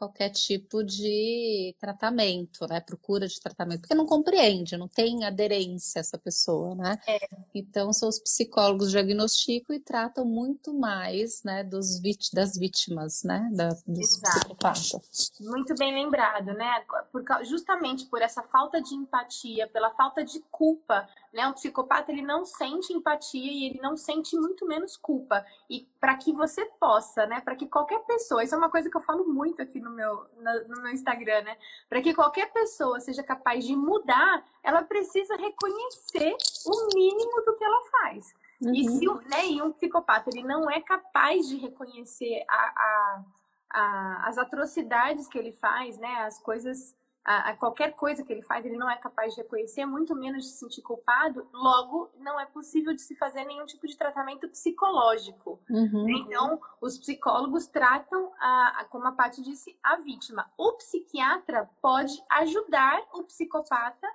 qualquer 0.01 0.31
tipo 0.31 0.83
de 0.83 1.77
tratamento, 1.79 2.67
né? 2.67 2.81
Procura 2.81 3.29
de 3.29 3.39
tratamento, 3.39 3.83
porque 3.83 3.95
não 3.95 4.07
compreende, 4.07 4.79
não 4.79 4.89
tem 4.89 5.27
aderência 5.27 6.01
essa 6.01 6.17
pessoa, 6.17 6.75
né? 6.75 6.99
É. 7.07 7.19
Então, 7.55 7.93
são 7.93 8.09
os 8.09 8.19
psicólogos 8.19 8.91
diagnosticam 8.91 9.77
e 9.77 9.79
tratam 9.79 10.25
muito 10.25 10.73
mais, 10.73 11.43
né, 11.45 11.63
dos 11.63 12.01
vit 12.01 12.35
das 12.35 12.57
vítimas, 12.57 13.23
né, 13.25 13.51
da, 13.53 13.69
dos 13.87 14.19
psicopatas. 14.19 15.33
Muito 15.39 15.75
bem 15.75 15.93
lembrado, 15.93 16.55
né? 16.55 16.83
Por, 17.13 17.23
justamente 17.45 18.07
por 18.07 18.23
essa 18.23 18.43
falta 18.45 18.81
de 18.81 18.95
empatia, 18.95 19.69
pela 19.69 19.91
falta 19.91 20.25
de 20.25 20.41
culpa 20.51 21.07
né? 21.33 21.47
Um 21.47 21.53
psicopata 21.53 22.11
ele 22.11 22.23
não 22.23 22.45
sente 22.45 22.93
empatia 22.93 23.53
e 23.53 23.67
ele 23.67 23.81
não 23.81 23.97
sente 23.97 24.37
muito 24.37 24.67
menos 24.67 24.97
culpa. 24.97 25.45
E 25.69 25.89
para 26.01 26.17
que 26.17 26.33
você 26.33 26.65
possa, 26.79 27.27
né? 27.27 27.41
Para 27.41 27.55
que 27.55 27.67
qualquer 27.67 28.01
pessoa, 28.01 28.43
isso 28.43 28.55
é 28.55 28.59
uma 28.59 28.71
coisa 28.71 28.91
que 28.91 28.97
eu 28.97 29.01
falo 29.01 29.25
muito 29.27 29.63
aqui 29.63 29.81
no 29.81 29.91
meu, 29.91 30.27
no, 30.69 30.83
meu 30.83 30.93
Instagram, 30.93 31.43
né? 31.43 31.57
Para 31.89 32.01
que 32.03 32.15
qualquer 32.15 32.53
pessoa 32.53 33.01
seja 33.01 33.23
capaz 33.23 33.65
de 33.65 33.77
mudar, 33.77 34.45
ela 34.63 34.83
precisa 34.83 35.37
reconhecer 35.37 36.37
o 36.67 36.95
mínimo 36.95 37.43
do 37.45 37.57
que 37.57 37.65
ela 37.65 37.83
faz. 37.91 38.35
Uhum. 38.61 38.75
E 38.75 38.89
se 38.89 39.07
né, 39.29 39.47
e 39.47 39.63
um 39.63 39.73
psicopata 39.73 40.31
ele 40.31 40.43
não 40.43 40.71
é 40.71 40.81
capaz 40.81 41.49
de 41.49 41.57
reconhecer 41.57 42.45
a, 42.49 42.57
a, 42.57 43.25
a, 43.71 44.29
as 44.29 44.37
atrocidades 44.37 45.29
que 45.29 45.39
ele 45.39 45.53
faz, 45.53 45.97
né? 45.97 46.23
As 46.23 46.39
coisas 46.41 46.95
a, 47.25 47.51
a, 47.51 47.57
qualquer 47.57 47.95
coisa 47.95 48.25
que 48.25 48.33
ele 48.33 48.43
faz, 48.43 48.65
ele 48.65 48.77
não 48.77 48.91
é 48.91 48.97
capaz 48.97 49.35
de 49.35 49.43
reconhecer, 49.43 49.85
muito 49.85 50.15
menos 50.15 50.45
de 50.45 50.51
se 50.51 50.59
sentir 50.59 50.83
culpado, 50.83 51.47
logo 51.53 52.11
não 52.19 52.41
é 52.41 52.47
possível 52.47 52.95
de 52.95 53.01
se 53.01 53.15
fazer 53.15 53.45
nenhum 53.45 53.67
tipo 53.67 53.87
de 53.87 53.97
tratamento 53.97 54.49
psicológico. 54.49 55.61
Uhum. 55.69 56.09
Então, 56.09 56.61
os 56.81 56.99
psicólogos 56.99 57.67
tratam, 57.67 58.33
a, 58.39 58.81
a, 58.81 58.85
como 58.85 59.07
a 59.07 59.13
Paty 59.13 59.43
disse, 59.43 59.79
a 59.83 59.97
vítima. 59.97 60.51
O 60.57 60.73
psiquiatra 60.73 61.69
pode 61.83 62.23
ajudar 62.31 63.03
o 63.13 63.23
psicopata 63.25 64.07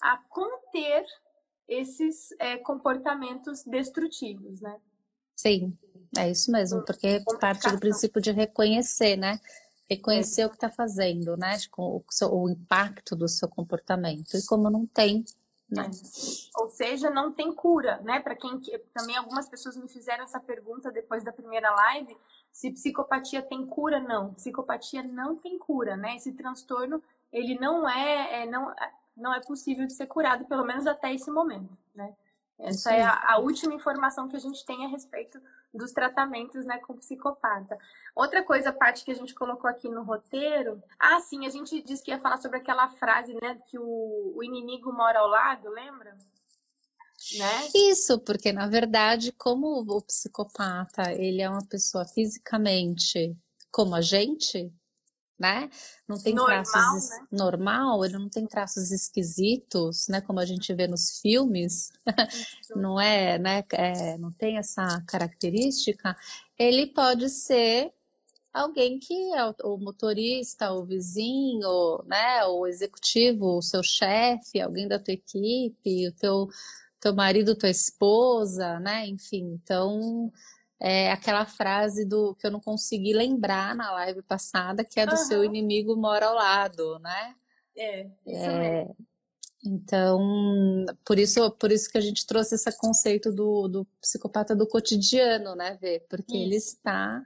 a 0.00 0.16
conter 0.28 1.04
esses 1.68 2.30
é, 2.38 2.56
comportamentos 2.56 3.64
destrutivos, 3.64 4.60
né? 4.60 4.76
Sim, 5.34 5.76
é 6.16 6.30
isso 6.30 6.50
mesmo, 6.50 6.82
porque 6.84 7.22
parte 7.38 7.68
do 7.68 7.78
princípio 7.78 8.22
de 8.22 8.30
reconhecer, 8.30 9.16
né? 9.16 9.38
Reconhecer 9.88 10.42
é. 10.42 10.46
o 10.46 10.50
que 10.50 10.56
está 10.56 10.70
fazendo, 10.70 11.36
né? 11.36 11.56
O, 11.76 12.02
o, 12.30 12.48
impacto 12.50 13.14
do 13.14 13.28
seu 13.28 13.48
comportamento. 13.48 14.36
E 14.36 14.44
como 14.46 14.68
não 14.68 14.86
tem, 14.86 15.24
né? 15.70 15.86
É. 15.86 16.60
Ou 16.60 16.68
seja, 16.68 17.10
não 17.10 17.32
tem 17.32 17.52
cura, 17.52 18.00
né? 18.02 18.20
Para 18.20 18.34
quem 18.34 18.60
também 18.92 19.16
algumas 19.16 19.48
pessoas 19.48 19.76
me 19.76 19.88
fizeram 19.88 20.24
essa 20.24 20.40
pergunta 20.40 20.90
depois 20.90 21.22
da 21.24 21.32
primeira 21.32 21.70
live, 21.70 22.16
se 22.50 22.70
psicopatia 22.70 23.42
tem 23.42 23.64
cura? 23.66 24.00
Não, 24.00 24.34
psicopatia 24.34 25.02
não 25.02 25.36
tem 25.36 25.58
cura, 25.58 25.96
né? 25.96 26.16
Esse 26.16 26.32
transtorno 26.32 27.02
ele 27.32 27.58
não 27.58 27.88
é, 27.88 28.42
é 28.42 28.46
não 28.46 28.74
não 29.16 29.34
é 29.34 29.40
possível 29.40 29.86
de 29.86 29.94
ser 29.94 30.06
curado, 30.06 30.44
pelo 30.44 30.64
menos 30.64 30.86
até 30.86 31.14
esse 31.14 31.30
momento, 31.30 31.76
né? 31.94 32.14
Essa 32.58 32.94
é 32.94 33.02
a, 33.02 33.34
a, 33.34 33.38
última 33.38 33.74
informação 33.74 34.28
que 34.28 34.36
a 34.36 34.40
gente 34.40 34.64
tem 34.64 34.84
a 34.84 34.88
respeito 34.88 35.38
dos 35.74 35.92
tratamentos 35.92 36.64
né, 36.64 36.78
com 36.78 36.96
psicopata. 36.96 37.76
Outra 38.14 38.42
coisa, 38.42 38.70
a 38.70 38.72
parte 38.72 39.04
que 39.04 39.10
a 39.10 39.14
gente 39.14 39.34
colocou 39.34 39.68
aqui 39.68 39.88
no 39.88 40.02
roteiro. 40.02 40.82
Ah, 40.98 41.20
sim, 41.20 41.46
a 41.46 41.50
gente 41.50 41.82
disse 41.82 42.02
que 42.02 42.10
ia 42.10 42.18
falar 42.18 42.38
sobre 42.38 42.58
aquela 42.58 42.88
frase, 42.88 43.34
né? 43.34 43.60
Que 43.66 43.78
o, 43.78 44.32
o 44.36 44.42
inimigo 44.42 44.90
mora 44.90 45.18
ao 45.18 45.28
lado, 45.28 45.68
lembra? 45.68 46.16
Né? 47.38 47.68
Isso, 47.74 48.18
porque 48.20 48.52
na 48.52 48.68
verdade, 48.68 49.32
como 49.32 49.80
o 49.80 50.02
psicopata 50.02 51.12
ele 51.12 51.42
é 51.42 51.50
uma 51.50 51.66
pessoa 51.66 52.04
fisicamente 52.04 53.36
como 53.70 53.94
a 53.94 54.00
gente, 54.00 54.72
né? 55.38 55.68
Não 56.08 56.18
tem 56.18 56.34
normal, 56.34 56.62
traços 56.64 57.10
né? 57.10 57.26
normal, 57.30 58.04
ele 58.04 58.18
não 58.18 58.28
tem 58.28 58.46
traços 58.46 58.90
esquisitos, 58.90 60.08
né? 60.08 60.20
Como 60.20 60.40
a 60.40 60.46
gente 60.46 60.72
vê 60.72 60.86
nos 60.86 61.20
filmes, 61.20 61.92
não 62.74 63.00
é, 63.00 63.38
né? 63.38 63.64
É, 63.72 64.16
não 64.18 64.32
tem 64.32 64.56
essa 64.56 65.02
característica. 65.06 66.16
Ele 66.58 66.86
pode 66.86 67.28
ser 67.28 67.92
alguém 68.52 68.98
que 68.98 69.14
é 69.34 69.44
o, 69.62 69.76
motorista, 69.76 70.72
o 70.72 70.84
vizinho, 70.84 72.02
né? 72.06 72.44
O 72.46 72.66
executivo, 72.66 73.58
o 73.58 73.62
seu 73.62 73.82
chefe, 73.82 74.60
alguém 74.60 74.88
da 74.88 74.98
tua 74.98 75.14
equipe, 75.14 76.08
o 76.08 76.12
teu 76.12 76.48
teu 76.98 77.14
marido, 77.14 77.54
tua 77.54 77.70
esposa, 77.70 78.80
né? 78.80 79.06
Enfim, 79.06 79.52
então 79.52 80.32
é 80.80 81.10
aquela 81.10 81.46
frase 81.46 82.04
do 82.04 82.34
que 82.34 82.46
eu 82.46 82.50
não 82.50 82.60
consegui 82.60 83.12
lembrar 83.14 83.74
na 83.74 83.92
live 83.92 84.22
passada, 84.22 84.84
que 84.84 85.00
é 85.00 85.06
do 85.06 85.12
uhum. 85.12 85.24
seu 85.24 85.44
inimigo 85.44 85.96
mora 85.96 86.26
ao 86.26 86.34
lado, 86.34 86.98
né? 86.98 87.34
É, 87.76 88.02
isso 88.26 88.50
é, 88.50 88.88
Então, 89.64 90.86
por 91.04 91.18
isso, 91.18 91.50
por 91.52 91.70
isso 91.72 91.90
que 91.90 91.98
a 91.98 92.00
gente 92.00 92.26
trouxe 92.26 92.54
esse 92.54 92.78
conceito 92.78 93.32
do, 93.32 93.68
do 93.68 93.84
psicopata 94.00 94.54
do 94.54 94.66
cotidiano, 94.66 95.54
né, 95.54 95.78
Vê? 95.80 96.00
Porque 96.08 96.36
isso. 96.36 96.46
ele 96.46 96.56
está 96.56 97.22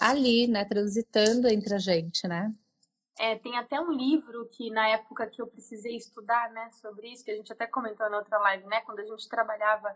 ali, 0.00 0.46
né, 0.46 0.64
transitando 0.64 1.48
entre 1.48 1.74
a 1.74 1.78
gente, 1.78 2.26
né? 2.26 2.52
É, 3.16 3.36
tem 3.36 3.56
até 3.56 3.80
um 3.80 3.92
livro 3.92 4.48
que 4.50 4.70
na 4.70 4.88
época 4.88 5.28
que 5.28 5.40
eu 5.40 5.46
precisei 5.46 5.96
estudar, 5.96 6.50
né, 6.50 6.70
sobre 6.72 7.12
isso, 7.12 7.24
que 7.24 7.30
a 7.30 7.36
gente 7.36 7.52
até 7.52 7.66
comentou 7.66 8.10
na 8.10 8.18
outra 8.18 8.38
live, 8.38 8.66
né, 8.66 8.80
quando 8.80 8.98
a 8.98 9.04
gente 9.04 9.28
trabalhava 9.28 9.94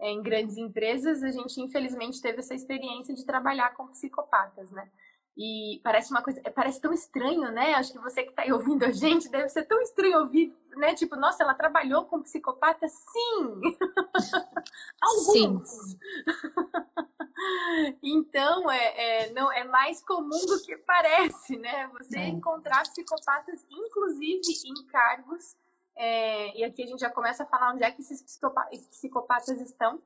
em 0.00 0.22
grandes 0.22 0.56
empresas, 0.56 1.22
a 1.22 1.30
gente 1.30 1.60
infelizmente 1.60 2.20
teve 2.20 2.38
essa 2.38 2.54
experiência 2.54 3.14
de 3.14 3.24
trabalhar 3.24 3.74
com 3.74 3.88
psicopatas, 3.88 4.70
né? 4.70 4.88
E 5.36 5.80
parece 5.84 6.10
uma 6.10 6.22
coisa, 6.22 6.40
parece 6.54 6.80
tão 6.80 6.92
estranho, 6.92 7.50
né? 7.52 7.74
Acho 7.74 7.92
que 7.92 7.98
você 7.98 8.22
que 8.22 8.30
está 8.30 8.42
aí 8.42 8.52
ouvindo 8.52 8.84
a 8.84 8.92
gente 8.92 9.28
deve 9.28 9.48
ser 9.48 9.64
tão 9.64 9.80
estranho 9.82 10.20
ouvir 10.20 10.54
né? 10.76 10.94
Tipo, 10.94 11.16
nossa, 11.16 11.42
ela 11.42 11.54
trabalhou 11.54 12.04
com 12.04 12.22
psicopata? 12.22 12.86
Sim! 12.88 13.60
Alguns! 15.02 15.68
Sim. 15.70 15.98
então, 18.02 18.70
é, 18.70 19.24
é, 19.24 19.32
não, 19.32 19.50
é 19.50 19.64
mais 19.64 20.02
comum 20.02 20.46
do 20.46 20.62
que 20.62 20.76
parece, 20.76 21.56
né? 21.56 21.88
Você 21.98 22.18
é. 22.18 22.28
encontrar 22.28 22.82
psicopatas, 22.82 23.66
inclusive 23.70 24.42
em 24.66 24.86
cargos, 24.86 25.56
é, 25.96 26.56
e 26.58 26.62
aqui 26.64 26.82
a 26.82 26.86
gente 26.86 27.00
já 27.00 27.10
começa 27.10 27.42
a 27.42 27.46
falar 27.46 27.72
onde 27.72 27.82
é 27.82 27.90
que 27.90 28.02
esses 28.02 28.22
psicopatas 28.22 29.60
estão, 29.60 30.00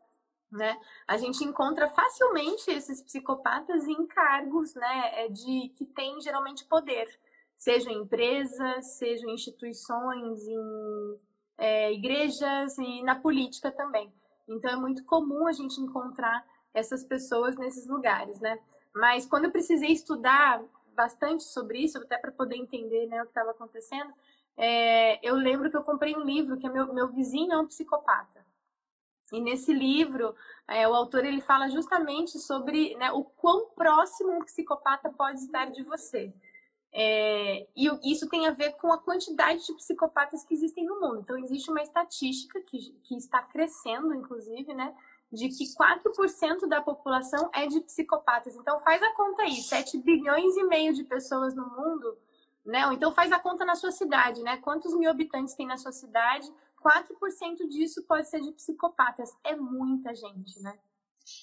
né? 0.51 0.81
A 1.07 1.17
gente 1.17 1.45
encontra 1.45 1.89
facilmente 1.89 2.71
esses 2.71 3.03
psicopatas 3.03 3.87
em 3.87 4.07
cargos, 4.07 4.75
né, 4.75 5.25
é, 5.25 5.29
de 5.29 5.73
que 5.77 5.87
têm 5.87 6.21
geralmente 6.21 6.65
poder, 6.65 7.09
sejam 7.57 7.93
empresas, 7.93 8.99
sejam 8.99 9.31
instituições, 9.31 10.47
em 10.47 11.21
é, 11.59 11.93
igrejas 11.93 12.79
e 12.79 13.03
na 13.03 13.15
política 13.15 13.71
também. 13.71 14.13
Então 14.49 14.71
é 14.71 14.77
muito 14.77 15.05
comum 15.05 15.47
a 15.47 15.53
gente 15.53 15.81
encontrar 15.81 16.45
essas 16.73 17.05
pessoas 17.05 17.57
nesses 17.57 17.87
lugares, 17.87 18.41
né? 18.41 18.59
Mas 18.95 19.27
quando 19.27 19.45
eu 19.45 19.53
precisei 19.53 19.91
estudar 19.93 20.63
bastante 20.95 21.45
sobre 21.45 21.79
isso, 21.79 21.99
até 21.99 22.19
para 22.19 22.33
poder 22.33 22.57
entender 22.57 23.07
né, 23.07 23.21
o 23.23 23.25
que 23.25 23.31
estava 23.31 23.53
acontecendo, 23.53 24.13
é, 24.57 25.19
eu 25.27 25.35
lembro 25.35 25.71
que 25.71 25.77
eu 25.77 25.83
comprei 25.83 26.15
um 26.17 26.25
livro 26.25 26.57
que 26.59 26.67
é 26.67 26.71
meu, 26.71 26.93
meu 26.93 27.09
vizinho 27.09 27.53
é 27.53 27.59
um 27.59 27.67
psicopata. 27.67 28.45
E 29.33 29.41
nesse 29.41 29.73
livro, 29.73 30.35
é, 30.67 30.89
o 30.89 30.95
autor 30.95 31.25
ele 31.25 31.41
fala 31.41 31.69
justamente 31.69 32.39
sobre 32.39 32.97
né, 32.97 33.13
o 33.13 33.23
quão 33.25 33.71
próximo 33.71 34.33
um 34.33 34.45
psicopata 34.45 35.11
pode 35.11 35.41
estar 35.41 35.67
de 35.67 35.83
você. 35.83 36.33
É, 36.93 37.69
e 37.77 38.13
isso 38.13 38.29
tem 38.29 38.47
a 38.49 38.51
ver 38.51 38.73
com 38.73 38.93
a 38.93 38.99
quantidade 38.99 39.65
de 39.65 39.75
psicopatas 39.75 40.45
que 40.45 40.55
existem 40.55 40.85
no 40.85 41.01
mundo. 41.01 41.21
Então, 41.21 41.39
existe 41.39 41.71
uma 41.71 41.83
estatística 41.83 42.61
que, 42.63 42.93
que 43.05 43.17
está 43.17 43.41
crescendo, 43.43 44.13
inclusive, 44.13 44.75
né? 44.75 44.95
De 45.31 45.49
que 45.49 45.65
4% 45.77 46.67
da 46.67 46.81
população 46.81 47.49
é 47.55 47.67
de 47.67 47.81
psicopatas. 47.83 48.57
Então, 48.57 48.81
faz 48.81 49.01
a 49.01 49.15
conta 49.15 49.43
aí: 49.43 49.55
7 49.55 49.99
bilhões 49.99 50.57
e 50.57 50.65
meio 50.65 50.93
de 50.93 51.05
pessoas 51.05 51.55
no 51.55 51.65
mundo, 51.71 52.19
né? 52.65 52.87
Ou 52.87 52.93
então, 52.93 53.13
faz 53.13 53.33
a 53.33 53.39
conta 53.39 53.65
na 53.65 53.75
sua 53.75 53.91
cidade, 53.91 54.43
né? 54.43 54.57
Quantos 54.59 54.95
mil 54.95 55.11
habitantes 55.11 55.55
tem 55.55 55.67
na 55.67 55.77
sua 55.77 55.93
cidade? 55.93 56.51
4% 56.83 57.69
disso 57.69 58.03
pode 58.05 58.29
ser 58.29 58.41
de 58.41 58.53
psicopatas. 58.53 59.31
É 59.45 59.55
muita 59.55 60.15
gente, 60.15 60.61
né? 60.61 60.79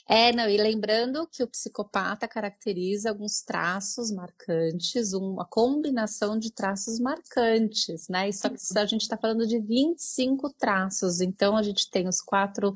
É, 0.08 0.32
não, 0.34 0.50
e 0.50 0.58
lembrando 0.58 1.28
que 1.28 1.44
o 1.44 1.48
psicopata 1.48 2.28
caracteriza 2.28 3.10
alguns 3.10 3.42
traços 3.42 4.12
marcantes, 4.12 5.14
uma 5.14 5.46
combinação 5.46 6.38
de 6.38 6.52
traços 6.52 7.00
marcantes, 7.00 8.08
né? 8.10 8.30
Só 8.32 8.50
que 8.50 8.58
a 8.78 8.86
gente 8.86 9.02
está 9.02 9.18
falando 9.18 9.46
de 9.46 9.60
25 9.60 10.50
traços, 10.54 11.22
então 11.22 11.56
a 11.56 11.64
gente 11.64 11.90
tem 11.90 12.08
os 12.08 12.22
4% 12.22 12.74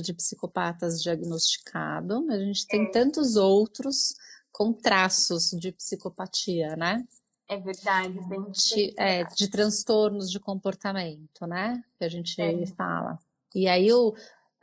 de 0.00 0.12
psicopatas 0.12 1.02
diagnosticados, 1.02 2.28
a 2.28 2.38
gente 2.38 2.66
tem 2.66 2.84
é. 2.84 2.90
tantos 2.90 3.36
outros 3.36 4.14
com 4.56 4.72
traços 4.72 5.50
de 5.50 5.70
psicopatia, 5.70 6.74
né? 6.76 7.04
É 7.46 7.58
verdade, 7.58 8.18
bem, 8.26 8.50
de, 8.50 8.94
é, 8.96 9.22
de 9.24 9.50
transtornos 9.50 10.30
de 10.30 10.40
comportamento, 10.40 11.46
né? 11.46 11.84
Que 11.98 12.06
a 12.06 12.08
gente 12.08 12.40
é. 12.40 12.66
fala. 12.68 13.18
E 13.54 13.68
aí 13.68 13.92
o, 13.92 14.14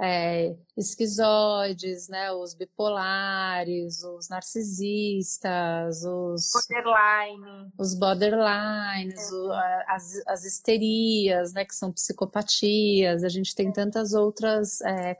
é, 0.01 0.55
esquizoides, 0.75 2.09
né, 2.09 2.31
os 2.31 2.55
bipolares, 2.55 4.03
os 4.03 4.27
narcisistas, 4.29 6.03
os 6.03 6.49
borderline, 6.51 7.71
os 7.77 7.93
borderlines, 7.93 9.31
é. 9.31 9.35
o, 9.35 9.51
as, 9.87 10.27
as 10.27 10.43
histerias, 10.43 11.53
né, 11.53 11.65
que 11.65 11.75
são 11.75 11.91
psicopatias. 11.91 13.23
A 13.23 13.29
gente 13.29 13.53
tem 13.53 13.67
é. 13.67 13.71
tantas 13.71 14.13
outras 14.13 14.81
é, 14.81 15.15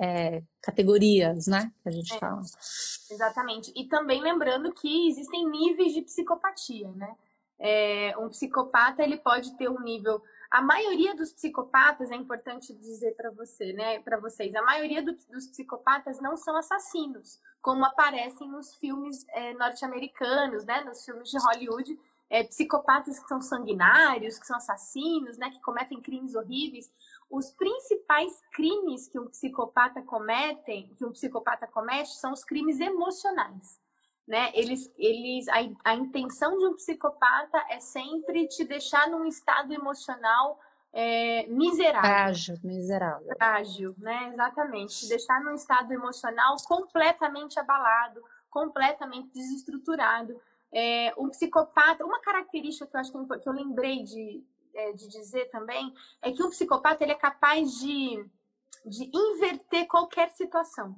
é, 0.00 0.42
categorias, 0.60 1.46
né, 1.46 1.70
que 1.84 1.88
a 1.88 1.92
gente 1.92 2.18
fala. 2.18 2.42
Exatamente. 3.10 3.72
E 3.76 3.84
também 3.84 4.20
lembrando 4.20 4.72
que 4.72 5.08
existem 5.08 5.48
níveis 5.48 5.92
de 5.92 6.02
psicopatia, 6.02 6.90
né? 6.92 7.16
um 8.18 8.28
psicopata 8.28 9.02
ele 9.02 9.16
pode 9.16 9.56
ter 9.56 9.70
um 9.70 9.80
nível 9.80 10.22
a 10.50 10.62
maioria 10.62 11.14
dos 11.14 11.32
psicopatas, 11.32 12.10
é 12.10 12.14
importante 12.14 12.72
dizer 12.74 13.14
para 13.16 13.30
você, 13.30 13.72
né, 13.72 13.98
para 14.00 14.18
vocês, 14.18 14.54
a 14.54 14.62
maioria 14.62 15.02
do, 15.02 15.12
dos 15.30 15.46
psicopatas 15.48 16.20
não 16.20 16.36
são 16.36 16.56
assassinos, 16.56 17.40
como 17.60 17.84
aparecem 17.84 18.48
nos 18.48 18.74
filmes 18.76 19.26
é, 19.30 19.54
norte-americanos, 19.54 20.64
né, 20.64 20.82
nos 20.82 21.04
filmes 21.04 21.30
de 21.30 21.38
Hollywood, 21.38 21.98
é, 22.30 22.44
psicopatas 22.44 23.18
que 23.18 23.28
são 23.28 23.40
sanguinários, 23.40 24.38
que 24.38 24.46
são 24.46 24.56
assassinos, 24.56 25.36
né, 25.36 25.50
que 25.50 25.60
cometem 25.60 26.00
crimes 26.00 26.34
horríveis. 26.34 26.90
Os 27.30 27.50
principais 27.50 28.32
crimes 28.52 29.08
que 29.08 29.18
um 29.18 29.26
psicopata 29.26 30.02
comete, 30.02 30.94
que 30.96 31.04
um 31.04 31.12
psicopata 31.12 31.66
comete, 31.66 32.10
são 32.16 32.32
os 32.32 32.44
crimes 32.44 32.80
emocionais 32.80 33.80
né? 34.26 34.50
Eles, 34.54 34.92
eles, 34.98 35.46
a, 35.48 35.54
a 35.84 35.94
intenção 35.94 36.58
de 36.58 36.66
um 36.66 36.74
psicopata 36.74 37.64
é 37.70 37.78
sempre 37.78 38.48
te 38.48 38.64
deixar 38.64 39.08
num 39.08 39.24
estado 39.24 39.72
emocional 39.72 40.58
é, 40.92 41.46
miserável. 41.46 42.10
Frágil, 42.10 42.58
miserável. 42.64 43.28
Frágil, 43.36 43.94
né? 43.98 44.30
Exatamente. 44.32 44.98
Te 44.98 45.08
deixar 45.08 45.44
num 45.44 45.54
estado 45.54 45.92
emocional 45.92 46.56
completamente 46.66 47.60
abalado, 47.60 48.20
completamente 48.50 49.30
desestruturado. 49.32 50.40
É, 50.72 51.14
um 51.16 51.28
psicopata, 51.28 52.04
uma 52.04 52.20
característica 52.20 52.86
que 52.86 52.96
eu 52.96 53.00
acho 53.00 53.12
que, 53.12 53.38
que 53.38 53.48
eu 53.48 53.52
lembrei 53.52 54.02
de, 54.02 54.44
é, 54.76 54.92
de 54.92 55.08
dizer 55.08 55.46
também 55.50 55.92
é 56.22 56.30
que 56.30 56.42
um 56.42 56.50
psicopata 56.50 57.02
ele 57.02 57.12
é 57.12 57.16
capaz 57.16 57.72
de, 57.78 58.24
de 58.84 59.10
inverter 59.12 59.86
qualquer 59.86 60.30
situação. 60.30 60.94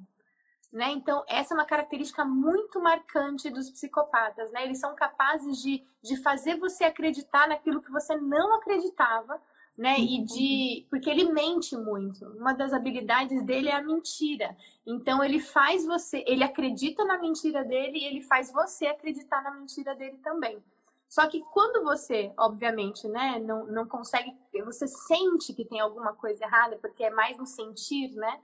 Né? 0.71 0.91
Então, 0.91 1.23
essa 1.27 1.53
é 1.53 1.57
uma 1.57 1.65
característica 1.65 2.23
muito 2.23 2.79
marcante 2.79 3.49
dos 3.49 3.71
psicopatas. 3.71 4.51
Né? 4.51 4.63
Eles 4.63 4.79
são 4.79 4.93
capazes 4.93 5.57
de, 5.57 5.83
de 6.01 6.15
fazer 6.17 6.57
você 6.57 6.83
acreditar 6.83 7.47
naquilo 7.47 7.81
que 7.81 7.91
você 7.91 8.15
não 8.15 8.53
acreditava, 8.53 9.41
né? 9.75 9.95
Uhum. 9.95 10.03
E 10.03 10.23
de. 10.25 10.87
Porque 10.89 11.09
ele 11.09 11.31
mente 11.31 11.75
muito. 11.75 12.23
Uma 12.37 12.53
das 12.53 12.73
habilidades 12.73 13.41
dele 13.43 13.69
é 13.69 13.75
a 13.75 13.81
mentira. 13.81 14.55
Então, 14.85 15.23
ele 15.23 15.39
faz 15.39 15.85
você. 15.85 16.23
Ele 16.27 16.43
acredita 16.43 17.03
na 17.05 17.17
mentira 17.17 17.63
dele 17.63 17.97
e 17.97 18.05
ele 18.05 18.21
faz 18.21 18.51
você 18.51 18.87
acreditar 18.87 19.41
na 19.41 19.51
mentira 19.51 19.95
dele 19.95 20.17
também. 20.17 20.61
Só 21.09 21.27
que 21.27 21.41
quando 21.51 21.83
você, 21.83 22.31
obviamente, 22.37 23.07
né, 23.07 23.39
não, 23.39 23.65
não 23.65 23.87
consegue. 23.87 24.31
Você 24.63 24.87
sente 24.87 25.53
que 25.53 25.65
tem 25.65 25.79
alguma 25.79 26.13
coisa 26.13 26.45
errada, 26.45 26.77
porque 26.77 27.03
é 27.03 27.09
mais 27.09 27.35
no 27.37 27.45
sentir, 27.45 28.13
né? 28.15 28.39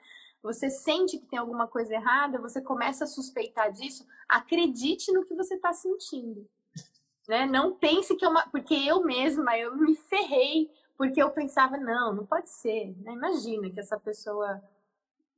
você 0.46 0.70
sente 0.70 1.18
que 1.18 1.26
tem 1.26 1.40
alguma 1.40 1.68
coisa 1.68 1.96
errada, 1.96 2.38
você 2.40 2.62
começa 2.62 3.04
a 3.04 3.08
suspeitar 3.08 3.72
disso, 3.72 4.06
acredite 4.30 5.12
no 5.12 5.26
que 5.26 5.34
você 5.34 5.56
está 5.56 5.74
sentindo. 5.74 6.48
Né? 7.28 7.48
Não 7.48 7.74
pense 7.74 8.16
que 8.16 8.24
é 8.24 8.30
uma. 8.30 8.48
Porque 8.50 8.76
eu 8.76 9.04
mesma, 9.04 9.58
eu 9.58 9.76
me 9.76 9.96
ferrei, 9.96 10.70
porque 10.96 11.22
eu 11.22 11.32
pensava, 11.32 11.78
não, 11.78 12.14
não 12.14 12.26
pode 12.28 12.52
ser. 12.52 12.96
Né? 13.02 13.14
Imagina 13.14 13.72
que 13.72 13.80
essa 13.80 14.00
pessoa. 14.00 14.62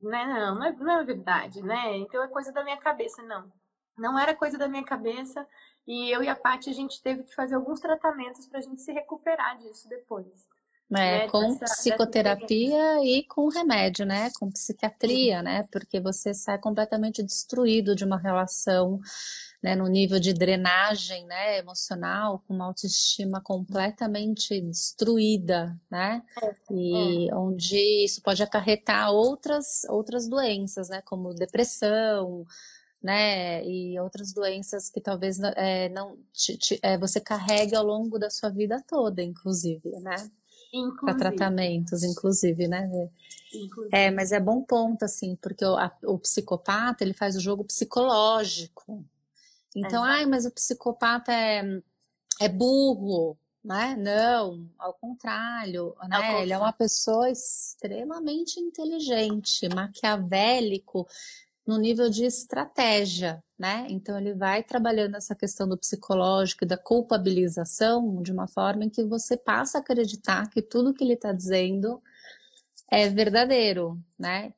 Né? 0.01 0.25
Não, 0.25 0.55
não 0.55 0.65
é, 0.65 0.71
não 0.73 0.99
é 0.99 1.03
verdade, 1.05 1.63
né? 1.63 1.95
Então 1.95 2.21
é 2.21 2.27
coisa 2.27 2.51
da 2.51 2.61
minha 2.61 2.77
cabeça. 2.77 3.23
Não. 3.23 3.49
Não 3.97 4.17
era 4.17 4.35
coisa 4.35 4.57
da 4.57 4.67
minha 4.67 4.83
cabeça. 4.83 5.45
E 5.87 6.11
eu 6.11 6.21
e 6.21 6.27
a 6.27 6.35
Paty, 6.35 6.69
a 6.69 6.73
gente 6.73 7.01
teve 7.01 7.23
que 7.23 7.33
fazer 7.33 7.55
alguns 7.55 7.79
tratamentos 7.79 8.45
para 8.45 8.59
a 8.59 8.61
gente 8.61 8.81
se 8.81 8.91
recuperar 8.91 9.57
disso 9.57 9.87
depois. 9.87 10.47
É, 10.89 10.95
né? 10.95 11.27
com 11.27 11.57
psicoterapia 11.57 13.03
e 13.03 13.23
com 13.23 13.49
remédio, 13.49 14.05
né? 14.05 14.29
Com 14.39 14.49
psiquiatria, 14.49 15.39
Sim. 15.39 15.43
né? 15.43 15.63
Porque 15.69 15.99
você 15.99 16.33
sai 16.33 16.57
completamente 16.57 17.21
destruído 17.21 17.93
de 17.93 18.05
uma 18.05 18.17
relação, 18.17 18.97
né? 19.61 19.75
No 19.75 19.87
nível 19.87 20.17
de 20.17 20.33
drenagem, 20.33 21.25
né? 21.25 21.57
Emocional, 21.57 22.41
com 22.47 22.53
uma 22.53 22.65
autoestima 22.67 23.41
completamente 23.41 24.61
destruída, 24.61 25.77
né? 25.91 26.23
É, 26.41 26.55
e 26.71 27.29
é. 27.29 27.35
onde 27.35 28.05
isso 28.05 28.21
pode 28.21 28.41
acarretar 28.41 29.11
outras 29.11 29.83
outras 29.89 30.29
doenças, 30.29 30.87
né? 30.87 31.01
Como 31.03 31.33
depressão, 31.33 32.45
né, 33.07 33.65
e 33.65 33.97
outras 34.01 34.33
doenças 34.33 34.89
que 34.89 34.99
talvez 34.99 35.39
é, 35.55 35.87
não 35.87 36.17
te, 36.33 36.57
te, 36.57 36.77
é, 36.83 36.97
você 36.97 37.21
carregue 37.21 37.73
ao 37.73 37.85
longo 37.85 38.19
da 38.19 38.29
sua 38.29 38.49
vida 38.49 38.83
toda, 38.85 39.23
inclusive, 39.23 39.91
né? 40.01 40.29
para 40.99 41.15
tratamentos, 41.15 42.03
inclusive, 42.03 42.67
né? 42.67 42.89
Inclusive. 43.53 43.95
É, 43.95 44.11
mas 44.11 44.33
é 44.33 44.39
bom 44.41 44.61
ponto, 44.61 45.05
assim, 45.05 45.37
porque 45.37 45.63
o, 45.63 45.77
a, 45.77 45.89
o 46.03 46.19
psicopata, 46.19 47.01
ele 47.05 47.13
faz 47.13 47.37
o 47.37 47.39
jogo 47.39 47.63
psicológico. 47.63 49.05
Então, 49.73 50.03
ai, 50.03 50.25
mas 50.25 50.45
o 50.45 50.51
psicopata 50.51 51.31
é, 51.31 51.63
é 52.41 52.49
burro, 52.49 53.37
né? 53.63 53.95
Não, 53.97 54.69
ao 54.77 54.93
contrário, 54.95 55.95
né? 56.09 56.41
Ele 56.41 56.51
é 56.51 56.57
uma 56.57 56.73
pessoa 56.73 57.29
extremamente 57.29 58.59
inteligente, 58.59 59.69
maquiavélico, 59.73 61.07
no 61.67 61.77
nível 61.77 62.09
de 62.09 62.23
estratégia, 62.23 63.43
né? 63.59 63.85
Então 63.89 64.17
ele 64.17 64.33
vai 64.33 64.63
trabalhando 64.63 65.15
essa 65.15 65.35
questão 65.35 65.67
do 65.67 65.77
psicológico 65.77 66.63
e 66.63 66.67
da 66.67 66.77
culpabilização 66.77 68.21
de 68.23 68.31
uma 68.31 68.47
forma 68.47 68.85
em 68.85 68.89
que 68.89 69.03
você 69.03 69.35
passa 69.35 69.77
a 69.77 69.81
acreditar 69.81 70.49
que 70.49 70.61
tudo 70.61 70.93
que 70.93 71.03
ele 71.03 71.13
está 71.13 71.33
dizendo 71.33 72.01
é 72.89 73.09
verdadeiro, 73.09 74.01
né? 74.17 74.53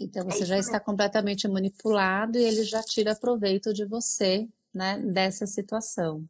Então 0.00 0.26
é 0.26 0.30
você 0.32 0.44
já 0.44 0.58
está 0.58 0.80
completamente 0.80 1.46
manipulado 1.46 2.36
e 2.36 2.42
ele 2.42 2.64
já 2.64 2.82
tira 2.82 3.14
proveito 3.14 3.72
de 3.72 3.84
você, 3.84 4.48
né, 4.74 4.98
dessa 4.98 5.46
situação. 5.46 6.28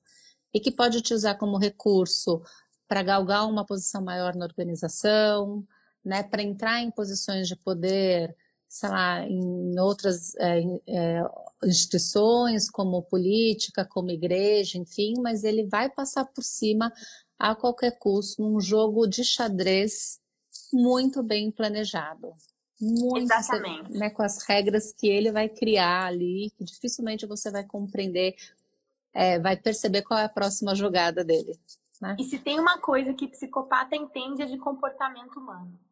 E 0.52 0.60
que 0.60 0.70
pode 0.70 1.00
te 1.00 1.14
usar 1.14 1.36
como 1.36 1.56
recurso 1.56 2.42
para 2.86 3.02
galgar 3.02 3.48
uma 3.48 3.64
posição 3.64 4.02
maior 4.02 4.36
na 4.36 4.44
organização, 4.44 5.66
né, 6.04 6.22
para 6.22 6.42
entrar 6.42 6.80
em 6.82 6.90
posições 6.90 7.48
de 7.48 7.56
poder 7.56 8.36
sei 8.76 8.90
lá, 8.90 9.26
em 9.26 9.80
outras 9.80 10.34
é, 10.36 10.60
é, 10.86 11.22
instituições, 11.64 12.68
como 12.68 13.02
política, 13.02 13.86
como 13.86 14.10
igreja, 14.10 14.76
enfim, 14.76 15.14
mas 15.22 15.44
ele 15.44 15.66
vai 15.66 15.88
passar 15.88 16.26
por 16.26 16.44
cima 16.44 16.92
a 17.38 17.54
qualquer 17.54 17.98
custo 17.98 18.42
num 18.42 18.60
jogo 18.60 19.06
de 19.06 19.24
xadrez 19.24 20.20
muito 20.70 21.22
bem 21.22 21.50
planejado. 21.50 22.34
Muito, 22.78 23.16
Exatamente. 23.16 23.92
Né, 23.92 24.10
com 24.10 24.22
as 24.22 24.42
regras 24.42 24.92
que 24.92 25.08
ele 25.08 25.32
vai 25.32 25.48
criar 25.48 26.04
ali, 26.04 26.52
que 26.58 26.62
dificilmente 26.62 27.24
você 27.24 27.50
vai 27.50 27.64
compreender, 27.64 28.34
é, 29.14 29.38
vai 29.38 29.56
perceber 29.56 30.02
qual 30.02 30.20
é 30.20 30.24
a 30.24 30.28
próxima 30.28 30.74
jogada 30.74 31.24
dele. 31.24 31.58
Né? 31.98 32.14
E 32.20 32.24
se 32.24 32.38
tem 32.38 32.60
uma 32.60 32.76
coisa 32.78 33.14
que 33.14 33.26
psicopata 33.26 33.96
entende 33.96 34.42
é 34.42 34.46
de 34.46 34.58
comportamento 34.58 35.40
humano 35.40 35.85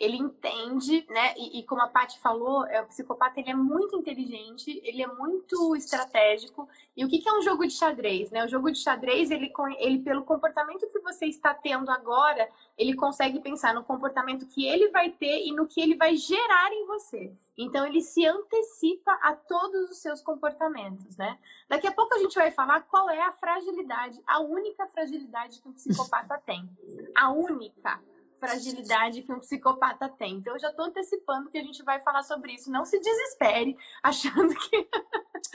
ele 0.00 0.16
entende, 0.16 1.06
né? 1.10 1.34
E, 1.36 1.60
e, 1.60 1.62
como 1.64 1.82
a 1.82 1.86
Paty 1.86 2.18
falou, 2.20 2.66
é, 2.66 2.80
o 2.80 2.86
psicopata 2.86 3.38
ele 3.38 3.50
é 3.50 3.54
muito 3.54 3.94
inteligente, 3.94 4.80
ele 4.82 5.02
é 5.02 5.06
muito 5.06 5.76
estratégico. 5.76 6.66
E 6.96 7.04
o 7.04 7.08
que, 7.08 7.18
que 7.18 7.28
é 7.28 7.32
um 7.34 7.42
jogo 7.42 7.66
de 7.66 7.74
xadrez? 7.74 8.30
Né? 8.30 8.42
O 8.42 8.48
jogo 8.48 8.72
de 8.72 8.78
xadrez, 8.78 9.30
ele, 9.30 9.52
ele, 9.78 9.98
pelo 9.98 10.24
comportamento 10.24 10.88
que 10.90 11.00
você 11.00 11.26
está 11.26 11.52
tendo 11.52 11.90
agora, 11.90 12.48
ele 12.78 12.94
consegue 12.94 13.40
pensar 13.40 13.74
no 13.74 13.84
comportamento 13.84 14.46
que 14.46 14.66
ele 14.66 14.88
vai 14.88 15.10
ter 15.10 15.46
e 15.46 15.52
no 15.52 15.66
que 15.66 15.82
ele 15.82 15.96
vai 15.96 16.16
gerar 16.16 16.72
em 16.72 16.86
você. 16.86 17.30
Então 17.58 17.86
ele 17.86 18.00
se 18.00 18.26
antecipa 18.26 19.12
a 19.20 19.34
todos 19.34 19.90
os 19.90 19.98
seus 19.98 20.22
comportamentos, 20.22 21.14
né? 21.18 21.38
Daqui 21.68 21.86
a 21.86 21.92
pouco 21.92 22.14
a 22.14 22.18
gente 22.18 22.34
vai 22.36 22.50
falar 22.50 22.80
qual 22.82 23.10
é 23.10 23.20
a 23.20 23.32
fragilidade, 23.32 24.18
a 24.26 24.40
única 24.40 24.86
fragilidade 24.86 25.60
que 25.60 25.68
um 25.68 25.72
psicopata 25.74 26.40
tem. 26.46 26.66
A 27.14 27.30
única 27.30 28.00
fragilidade 28.40 29.22
que 29.22 29.32
um 29.32 29.38
psicopata 29.38 30.08
tem. 30.08 30.36
Então, 30.36 30.54
eu 30.54 30.58
já 30.58 30.70
estou 30.70 30.86
antecipando 30.86 31.50
que 31.50 31.58
a 31.58 31.62
gente 31.62 31.82
vai 31.84 32.00
falar 32.00 32.22
sobre 32.22 32.54
isso. 32.54 32.70
Não 32.70 32.84
se 32.84 32.98
desespere 32.98 33.76
achando 34.02 34.54
que, 34.54 34.88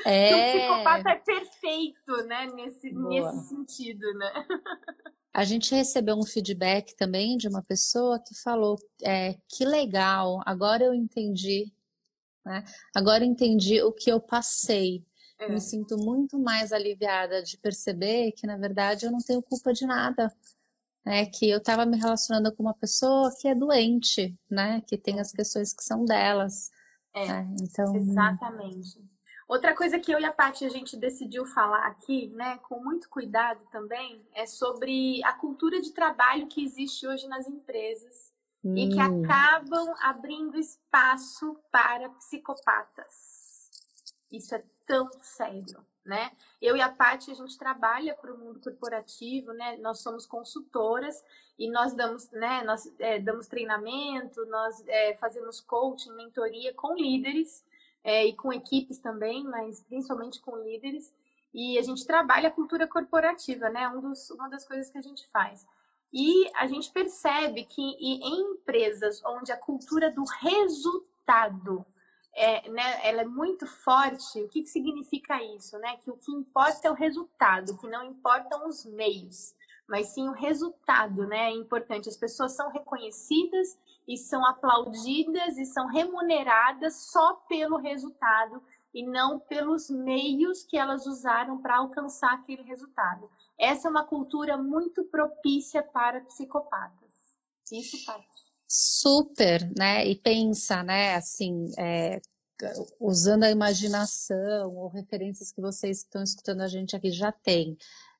é... 0.05 0.29
que 0.29 0.35
um 0.35 0.59
psicopata 0.59 1.09
é 1.09 1.15
perfeito, 1.15 2.17
né? 2.27 2.45
Nesse, 2.53 2.91
nesse 2.91 3.47
sentido, 3.49 4.13
né? 4.13 4.47
A 5.33 5.43
gente 5.43 5.75
recebeu 5.75 6.15
um 6.15 6.25
feedback 6.25 6.95
também 6.95 7.35
de 7.35 7.49
uma 7.49 7.61
pessoa 7.61 8.19
que 8.19 8.33
falou: 8.41 8.77
é, 9.03 9.35
que 9.49 9.65
legal, 9.65 10.41
agora 10.45 10.85
eu 10.85 10.93
entendi, 10.93 11.73
né? 12.45 12.63
Agora 12.95 13.25
eu 13.25 13.29
entendi 13.29 13.81
o 13.81 13.91
que 13.91 14.09
eu 14.09 14.21
passei. 14.21 15.03
É. 15.37 15.49
Me 15.49 15.59
sinto 15.59 15.97
muito 15.97 16.39
mais 16.39 16.71
aliviada 16.71 17.43
de 17.43 17.57
perceber 17.57 18.31
que, 18.31 18.47
na 18.47 18.55
verdade, 18.55 19.05
eu 19.05 19.11
não 19.11 19.19
tenho 19.19 19.41
culpa 19.41 19.73
de 19.73 19.85
nada 19.85 20.33
né, 21.05 21.25
que 21.27 21.49
eu 21.49 21.59
estava 21.59 21.85
me 21.85 21.97
relacionando 21.97 22.51
com 22.53 22.63
uma 22.63 22.73
pessoa 22.73 23.31
que 23.39 23.47
é 23.47 23.53
doente, 23.53 24.35
né, 24.49 24.81
que 24.87 24.97
tem 24.97 25.19
as 25.19 25.31
questões 25.31 25.71
que 25.71 25.83
são 25.83 26.03
delas. 26.03 26.71
É, 27.13 27.27
né? 27.27 27.55
então 27.61 27.95
exatamente. 27.95 28.99
Outra 29.47 29.75
coisa 29.75 29.99
que 29.99 30.11
eu 30.11 30.19
e 30.19 30.25
a 30.25 30.33
Paty 30.33 30.65
a 30.65 30.69
gente 30.69 30.97
decidiu 30.97 31.45
falar 31.45 31.85
aqui, 31.85 32.29
né, 32.29 32.57
com 32.63 32.83
muito 32.83 33.07
cuidado 33.07 33.61
também, 33.71 34.25
é 34.33 34.47
sobre 34.47 35.23
a 35.23 35.33
cultura 35.33 35.79
de 35.79 35.91
trabalho 35.91 36.47
que 36.47 36.63
existe 36.63 37.05
hoje 37.05 37.27
nas 37.27 37.47
empresas 37.47 38.33
hum. 38.63 38.75
e 38.75 38.89
que 38.89 38.99
hum. 38.99 39.23
acabam 39.23 39.93
abrindo 40.01 40.57
espaço 40.57 41.55
para 41.71 42.09
psicopatas. 42.09 43.69
Isso 44.31 44.55
é 44.55 44.63
tão 44.85 45.09
sério 45.21 45.85
né? 46.05 46.31
Eu 46.61 46.77
e 46.77 46.81
a 46.81 46.89
Paty, 46.89 47.31
a 47.31 47.33
gente 47.33 47.57
trabalha 47.57 48.13
para 48.13 48.31
o 48.31 48.37
mundo 48.37 48.59
corporativo, 48.61 49.51
né? 49.53 49.75
Nós 49.77 49.99
somos 49.99 50.25
consultoras 50.25 51.23
e 51.57 51.69
nós 51.69 51.93
damos, 51.93 52.29
né? 52.29 52.63
Nós 52.63 52.93
é, 52.99 53.19
damos 53.19 53.47
treinamento, 53.47 54.45
nós 54.45 54.83
é, 54.87 55.15
fazemos 55.15 55.59
coaching, 55.59 56.11
mentoria 56.11 56.73
com 56.75 56.93
líderes 56.93 57.65
é, 58.03 58.27
e 58.27 58.33
com 58.35 58.53
equipes 58.53 58.99
também, 58.99 59.43
mas 59.43 59.81
principalmente 59.81 60.39
com 60.39 60.55
líderes. 60.57 61.11
E 61.51 61.79
a 61.79 61.81
gente 61.81 62.05
trabalha 62.05 62.49
a 62.49 62.51
cultura 62.51 62.87
corporativa, 62.87 63.69
né? 63.69 63.89
Um 63.89 64.01
dos, 64.01 64.29
uma 64.29 64.47
das 64.47 64.65
coisas 64.65 64.91
que 64.91 64.99
a 64.99 65.01
gente 65.01 65.27
faz. 65.29 65.65
E 66.13 66.49
a 66.55 66.67
gente 66.67 66.91
percebe 66.91 67.65
que 67.65 67.81
em 67.81 68.41
empresas 68.41 69.23
onde 69.25 69.51
a 69.51 69.57
cultura 69.57 70.11
do 70.11 70.23
resultado 70.23 71.83
é, 72.35 72.69
né, 72.69 73.07
ela 73.07 73.21
é 73.21 73.25
muito 73.25 73.65
forte, 73.65 74.41
o 74.41 74.49
que, 74.49 74.61
que 74.61 74.69
significa 74.69 75.41
isso? 75.41 75.79
Né? 75.79 75.95
Que 75.97 76.11
o 76.11 76.17
que 76.17 76.31
importa 76.31 76.87
é 76.87 76.91
o 76.91 76.95
resultado, 76.95 77.77
que 77.77 77.87
não 77.87 78.03
importam 78.03 78.67
os 78.67 78.85
meios, 78.85 79.55
mas 79.87 80.07
sim 80.07 80.27
o 80.27 80.33
resultado, 80.33 81.25
né? 81.27 81.51
É 81.51 81.51
importante. 81.51 82.09
As 82.09 82.17
pessoas 82.17 82.53
são 82.53 82.69
reconhecidas 82.69 83.77
e 84.07 84.17
são 84.17 84.45
aplaudidas 84.45 85.57
e 85.57 85.65
são 85.65 85.87
remuneradas 85.87 87.11
só 87.11 87.35
pelo 87.47 87.77
resultado 87.77 88.61
e 88.93 89.05
não 89.05 89.39
pelos 89.39 89.89
meios 89.89 90.63
que 90.63 90.77
elas 90.77 91.05
usaram 91.05 91.61
para 91.61 91.77
alcançar 91.77 92.33
aquele 92.33 92.63
resultado. 92.63 93.29
Essa 93.57 93.87
é 93.87 93.91
uma 93.91 94.05
cultura 94.05 94.57
muito 94.57 95.03
propícia 95.05 95.83
para 95.83 96.21
psicopatas. 96.21 97.37
Isso, 97.71 98.05
Paty. 98.05 98.44
Super, 98.67 99.71
né? 99.77 100.05
E 100.07 100.15
pensa, 100.15 100.83
né? 100.83 101.15
Assim, 101.15 101.71
é, 101.77 102.19
usando 102.99 103.43
a 103.43 103.51
imaginação 103.51 104.75
ou 104.75 104.87
referências 104.87 105.51
que 105.51 105.61
vocês 105.61 105.99
que 105.99 106.05
estão 106.05 106.23
escutando 106.23 106.61
a 106.61 106.67
gente 106.67 106.95
aqui 106.95 107.11
já 107.11 107.31
têm. 107.31 107.77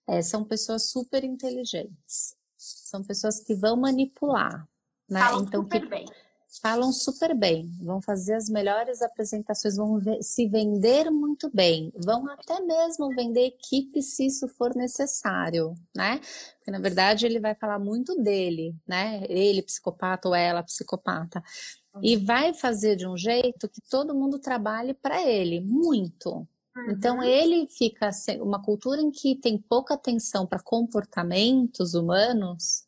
É, 0.07 0.21
são 0.21 0.43
pessoas 0.43 0.89
super 0.89 1.23
inteligentes. 1.23 2.35
São 2.57 3.03
pessoas 3.03 3.39
que 3.39 3.55
vão 3.55 3.75
manipular, 3.75 4.67
né? 5.09 5.19
Falam 5.19 5.43
então, 5.43 5.63
super 5.63 5.81
que, 5.81 5.87
bem 5.87 6.05
falam 6.59 6.91
super 6.91 7.35
bem, 7.35 7.71
vão 7.81 8.01
fazer 8.01 8.33
as 8.33 8.49
melhores 8.49 9.01
apresentações, 9.01 9.75
vão 9.75 10.01
se 10.21 10.47
vender 10.47 11.09
muito 11.09 11.49
bem, 11.53 11.91
vão 11.95 12.27
até 12.29 12.59
mesmo 12.61 13.09
vender 13.09 13.47
equipe 13.47 14.01
se 14.01 14.25
isso 14.25 14.47
for 14.47 14.75
necessário, 14.75 15.73
né? 15.95 16.19
Porque 16.57 16.71
na 16.71 16.79
verdade 16.79 17.25
ele 17.25 17.39
vai 17.39 17.55
falar 17.55 17.79
muito 17.79 18.21
dele, 18.21 18.75
né? 18.87 19.23
Ele 19.29 19.61
psicopata 19.61 20.27
ou 20.27 20.35
ela 20.35 20.63
psicopata. 20.63 21.43
E 22.01 22.17
uhum. 22.17 22.25
vai 22.25 22.53
fazer 22.53 22.95
de 22.95 23.07
um 23.07 23.17
jeito 23.17 23.69
que 23.69 23.81
todo 23.89 24.15
mundo 24.15 24.39
trabalhe 24.39 24.93
para 24.93 25.21
ele, 25.23 25.61
muito. 25.61 26.47
Então 26.89 27.17
uhum. 27.17 27.23
ele 27.23 27.67
fica 27.67 28.09
uma 28.41 28.61
cultura 28.61 29.01
em 29.01 29.11
que 29.11 29.35
tem 29.35 29.57
pouca 29.57 29.93
atenção 29.93 30.45
para 30.45 30.59
comportamentos 30.59 31.93
humanos, 31.93 32.83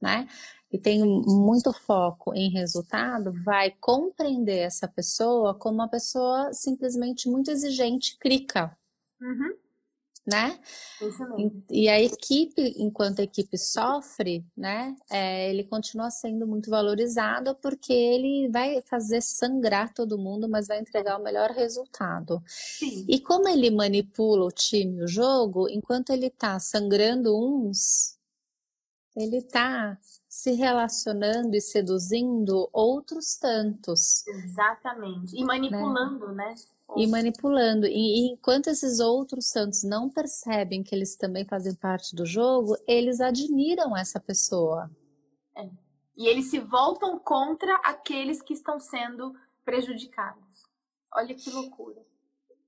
né? 0.00 0.28
E 0.74 0.78
tem 0.78 1.04
muito 1.04 1.72
foco 1.72 2.34
em 2.34 2.50
resultado, 2.50 3.32
vai 3.44 3.70
compreender 3.70 4.58
essa 4.58 4.88
pessoa 4.88 5.54
como 5.54 5.76
uma 5.76 5.88
pessoa 5.88 6.52
simplesmente 6.52 7.28
muito 7.28 7.48
exigente, 7.48 8.18
crica. 8.18 8.76
Uhum. 9.20 9.54
Né? 10.26 10.58
E, 11.70 11.84
e, 11.84 11.88
a 11.88 12.00
equipe, 12.00 12.74
enquanto 12.78 13.20
a 13.20 13.22
equipe 13.22 13.56
sofre, 13.56 14.44
né, 14.56 14.96
é, 15.08 15.48
ele 15.50 15.62
continua 15.62 16.10
sendo 16.10 16.44
muito 16.44 16.70
valorizado 16.70 17.54
porque 17.62 17.92
ele 17.92 18.48
vai 18.48 18.82
fazer 18.82 19.20
sangrar 19.20 19.94
todo 19.94 20.18
mundo, 20.18 20.48
mas 20.48 20.66
vai 20.66 20.80
entregar 20.80 21.20
o 21.20 21.22
melhor 21.22 21.50
resultado. 21.50 22.42
Sim. 22.48 23.04
E 23.08 23.20
como 23.20 23.48
ele 23.48 23.70
manipula 23.70 24.46
o 24.46 24.50
time, 24.50 25.04
o 25.04 25.06
jogo, 25.06 25.68
enquanto 25.68 26.10
ele 26.10 26.26
está 26.26 26.58
sangrando 26.58 27.38
uns, 27.38 28.18
ele 29.16 29.36
está 29.36 29.96
se 30.34 30.50
relacionando 30.50 31.54
e 31.54 31.60
seduzindo 31.60 32.68
outros 32.72 33.36
tantos. 33.36 34.26
Exatamente. 34.26 35.40
E 35.40 35.44
manipulando, 35.44 36.32
né? 36.32 36.48
né? 36.48 36.54
E 36.96 37.06
manipulando. 37.06 37.86
E, 37.86 37.92
e, 37.92 38.32
enquanto 38.32 38.66
esses 38.66 38.98
outros 38.98 39.52
tantos 39.52 39.84
não 39.84 40.10
percebem 40.10 40.82
que 40.82 40.92
eles 40.92 41.14
também 41.14 41.44
fazem 41.44 41.72
parte 41.76 42.16
do 42.16 42.26
jogo, 42.26 42.76
eles 42.84 43.20
admiram 43.20 43.96
essa 43.96 44.18
pessoa. 44.18 44.90
É. 45.56 45.70
E 46.16 46.26
eles 46.26 46.46
se 46.46 46.58
voltam 46.58 47.16
contra 47.16 47.72
aqueles 47.84 48.42
que 48.42 48.54
estão 48.54 48.80
sendo 48.80 49.36
prejudicados. 49.64 50.64
Olha 51.14 51.32
que 51.32 51.48
loucura. 51.48 52.04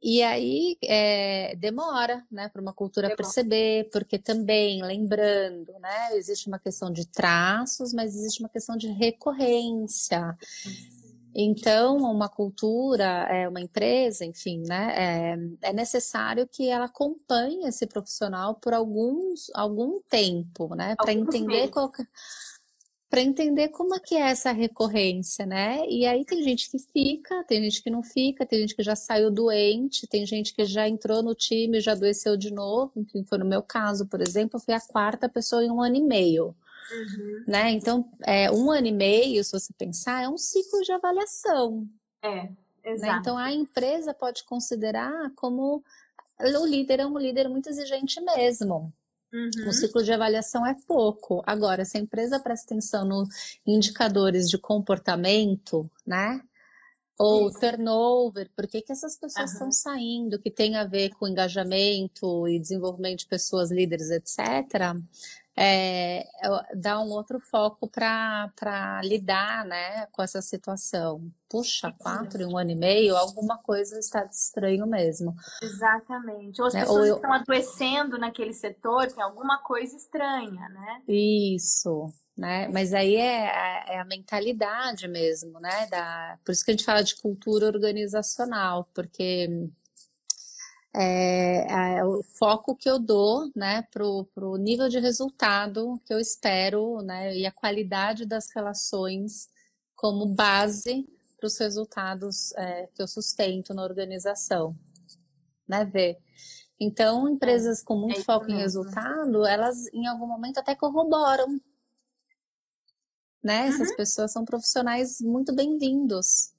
E 0.03 0.23
aí 0.23 0.77
é, 0.85 1.57
demora, 1.57 2.25
né, 2.31 2.49
para 2.49 2.61
uma 2.61 2.73
cultura 2.73 3.09
demora. 3.09 3.17
perceber, 3.17 3.89
porque 3.91 4.19
também, 4.19 4.83
lembrando, 4.83 5.73
né, 5.81 6.17
existe 6.17 6.49
uma 6.49 6.59
questão 6.59 6.93
de 6.93 7.07
traços, 7.07 7.93
mas 7.93 8.15
existe 8.15 8.41
uma 8.41 8.49
questão 8.49 8.77
de 8.77 8.89
recorrência. 8.89 10.37
Então, 11.39 11.99
uma 11.99 12.31
cultura, 12.31 13.27
é, 13.31 13.47
uma 13.47 13.61
empresa, 13.61 14.25
enfim, 14.25 14.63
né, 14.67 14.95
é, 15.63 15.69
é 15.69 15.73
necessário 15.73 16.49
que 16.51 16.69
ela 16.69 16.87
acompanhe 16.87 17.67
esse 17.67 17.87
profissional 17.87 18.55
por 18.55 18.73
alguns, 18.73 19.51
algum 19.55 20.01
tempo, 20.09 20.75
né, 20.75 20.95
para 20.97 21.13
entender 21.13 21.69
qual 21.69 21.91
para 23.09 23.21
entender 23.21 23.69
como 23.69 23.95
é 23.95 24.01
que 24.01 24.16
é 24.16 24.31
essa 24.31 24.51
recorrência, 24.51 25.47
né? 25.47 25.87
E 25.88 26.05
aí 26.05 26.25
tem 26.25 26.42
gente 26.42 26.71
que 26.71 26.79
fica, 26.79 27.45
tem 27.45 27.62
gente 27.62 27.83
que 27.83 27.90
não 27.90 28.03
fica, 28.03 28.45
tem 28.45 28.61
gente 28.61 28.75
que 28.75 28.83
já 28.83 28.97
saiu 28.97 29.31
doente, 29.31 30.07
tem 30.09 30.27
gente 30.27 30.53
que 30.53 30.64
já 30.64 30.88
entrou 30.88 31.23
no 31.23 31.35
time 31.35 31.79
e 31.79 31.81
já 31.81 31.92
adoeceu 31.92 32.37
de 32.37 32.53
novo, 32.53 32.92
enfim, 32.97 33.25
foi 33.25 33.38
no 33.38 33.45
meu 33.45 33.62
caso, 33.62 34.07
por 34.07 34.21
exemplo, 34.21 34.57
eu 34.57 34.61
fui 34.61 34.75
a 34.75 34.81
quarta 34.81 35.29
pessoa 35.29 35.64
em 35.64 35.71
um 35.71 35.81
ano 35.81 35.97
e 35.97 36.03
meio. 36.03 36.55
Uhum. 36.90 37.45
Né? 37.47 37.71
Então, 37.71 38.09
é, 38.25 38.51
um 38.51 38.71
ano 38.71 38.87
e 38.87 38.92
meio, 38.92 39.42
se 39.42 39.53
você 39.53 39.73
pensar, 39.73 40.25
é 40.25 40.29
um 40.29 40.38
ciclo 40.38 40.81
de 40.83 40.92
avaliação. 40.92 41.87
É, 42.23 42.29
né? 42.29 42.57
exato. 42.85 43.12
Né? 43.12 43.19
Então, 43.21 43.38
a 43.38 43.53
empresa 43.53 44.12
pode 44.12 44.45
considerar 44.45 45.31
como 45.37 45.83
o 46.38 46.66
líder 46.66 47.01
é 47.01 47.07
um 47.07 47.19
líder 47.19 47.49
muito 47.49 47.69
exigente 47.69 48.21
mesmo. 48.21 48.92
Uhum. 49.33 49.69
O 49.69 49.73
ciclo 49.73 50.03
de 50.03 50.12
avaliação 50.12 50.67
é 50.67 50.75
pouco. 50.87 51.43
Agora, 51.47 51.85
se 51.85 51.97
a 51.97 52.01
empresa 52.01 52.41
presta 52.41 52.75
atenção 52.75 53.05
nos 53.05 53.29
indicadores 53.67 54.49
de 54.49 54.59
comportamento, 54.59 55.91
né? 56.07 56.41
Ou 57.19 57.49
Isso. 57.49 57.59
turnover, 57.59 58.51
por 58.55 58.67
que, 58.67 58.83
que 58.83 58.93
essas 58.93 59.17
pessoas 59.17 59.53
estão 59.53 59.69
uhum. 59.69 59.73
saindo, 59.73 60.39
que 60.39 60.51
tem 60.51 60.77
a 60.77 60.85
ver 60.85 61.11
com 61.15 61.27
engajamento 61.27 62.47
e 62.47 62.59
desenvolvimento 62.59 63.21
de 63.21 63.27
pessoas 63.27 63.71
líderes, 63.71 64.11
etc 64.11 64.95
é, 65.59 66.27
dá 66.75 67.01
um 67.01 67.09
outro 67.09 67.40
foco 67.40 67.88
para 67.88 69.01
lidar 69.03 69.64
né, 69.64 70.07
com 70.12 70.23
essa 70.23 70.42
situação. 70.42 71.33
Puxa, 71.49 71.92
quatro 71.99 72.42
e 72.42 72.45
um 72.45 72.59
ano 72.59 72.73
e 72.73 72.75
meio, 72.75 73.16
alguma 73.16 73.57
coisa 73.57 73.99
está 73.99 74.25
estranho 74.27 74.87
mesmo. 74.87 75.35
Exatamente. 75.62 76.61
Ou 76.61 76.66
as 76.66 76.75
né? 76.75 76.81
pessoas 76.81 77.01
Ou 77.01 77.07
eu... 77.07 77.16
estão 77.16 77.33
adoecendo 77.33 78.19
naquele 78.19 78.53
setor, 78.53 79.11
tem 79.11 79.23
alguma 79.23 79.59
coisa 79.59 79.97
estranha, 79.97 80.69
né? 80.69 81.03
Isso. 81.09 82.12
Né? 82.37 82.69
Mas 82.69 82.92
aí 82.92 83.16
é, 83.16 83.47
é, 83.47 83.95
é 83.95 83.99
a 83.99 84.05
mentalidade 84.05 85.09
mesmo, 85.09 85.59
né? 85.59 85.87
Da... 85.87 86.38
Por 86.45 86.53
isso 86.53 86.62
que 86.62 86.71
a 86.71 86.75
gente 86.75 86.85
fala 86.85 87.03
de 87.03 87.16
cultura 87.16 87.66
organizacional, 87.66 88.87
porque 88.92 89.71
é, 90.99 91.99
é, 91.99 92.05
o 92.05 92.23
foco 92.23 92.75
que 92.75 92.89
eu 92.89 92.99
dou 92.99 93.51
né, 93.55 93.83
para 93.93 94.03
o 94.07 94.57
nível 94.57 94.89
de 94.89 94.99
resultado 94.99 96.01
que 96.07 96.15
eu 96.15 96.19
espero 96.19 97.03
né, 97.03 97.37
e 97.37 97.45
a 97.45 97.53
qualidade 97.53 98.25
das 98.25 98.51
relações 98.51 99.51
como 99.95 100.25
base 100.25 101.07
para 101.37 101.47
os 101.47 101.59
resultados 101.59 102.53
é, 102.55 102.89
que 102.95 103.03
eu 103.03 103.07
sustento 103.07 103.75
na 103.75 103.83
organização. 103.83 104.75
Né, 105.69 105.85
Vê? 105.85 106.19
Então, 106.81 107.29
empresas 107.29 107.83
com 107.83 107.97
muito 107.97 108.21
é 108.21 108.25
foco 108.25 108.51
em 108.51 108.57
resultado, 108.57 109.45
elas 109.45 109.87
em 109.93 110.07
algum 110.07 110.27
momento 110.27 110.59
até 110.59 110.75
corroboram. 110.75 111.61
Né? 113.43 113.63
Uhum. 113.63 113.69
Essas 113.69 113.95
pessoas 113.95 114.33
são 114.33 114.47
profissionais 114.47 115.21
muito 115.21 115.55
bem-vindos. 115.55 116.53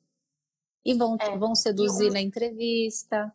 E 0.85 0.93
vão, 0.93 1.17
é. 1.19 1.37
vão 1.37 1.55
seduzir 1.55 2.11
na 2.11 2.21
entrevista, 2.21 3.33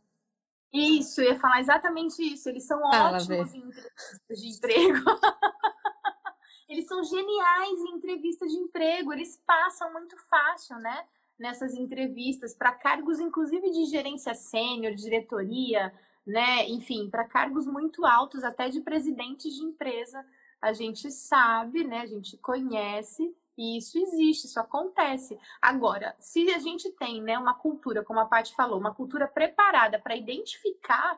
isso, 0.73 1.21
eu 1.21 1.33
ia 1.33 1.39
falar 1.39 1.61
exatamente 1.61 2.23
isso. 2.23 2.49
Eles 2.49 2.67
são 2.67 2.81
Fala, 2.81 3.19
ótimos 3.19 3.55
em 3.55 3.59
entrevistas 3.59 4.41
de 4.41 4.49
emprego. 4.49 5.05
eles 6.69 6.87
são 6.87 7.05
geniais 7.05 7.79
em 7.81 7.97
entrevistas 7.97 8.51
de 8.51 8.59
emprego. 8.59 9.13
Eles 9.13 9.41
passam 9.47 9.93
muito 9.93 10.17
fácil, 10.29 10.79
né? 10.79 11.05
Nessas 11.39 11.75
entrevistas, 11.75 12.55
para 12.55 12.73
cargos, 12.73 13.21
inclusive 13.21 13.71
de 13.71 13.85
gerência 13.87 14.33
sênior, 14.35 14.95
diretoria, 14.95 15.93
né? 16.27 16.69
Enfim, 16.69 17.11
para 17.11 17.29
cargos 17.29 17.67
muito 17.67 18.07
altos, 18.07 18.43
até 18.43 18.69
de 18.69 18.81
presidentes 18.81 19.55
de 19.55 19.63
empresa. 19.63 20.25
A 20.61 20.73
gente 20.73 21.11
sabe, 21.11 21.85
né? 21.85 22.01
A 22.01 22.07
gente 22.07 22.39
conhece 22.39 23.35
e 23.63 23.79
isso 23.79 23.97
existe, 23.97 24.49
isso 24.49 24.59
acontece. 24.59 25.39
Agora, 25.61 26.17
se 26.19 26.53
a 26.53 26.59
gente 26.59 26.91
tem 26.91 27.23
né, 27.23 27.39
uma 27.39 27.55
cultura, 27.55 28.03
como 28.03 28.19
a 28.19 28.27
Paty 28.27 28.53
falou, 28.57 28.77
uma 28.77 28.93
cultura 28.93 29.29
preparada 29.29 30.01
para 30.01 30.17
identificar, 30.17 31.17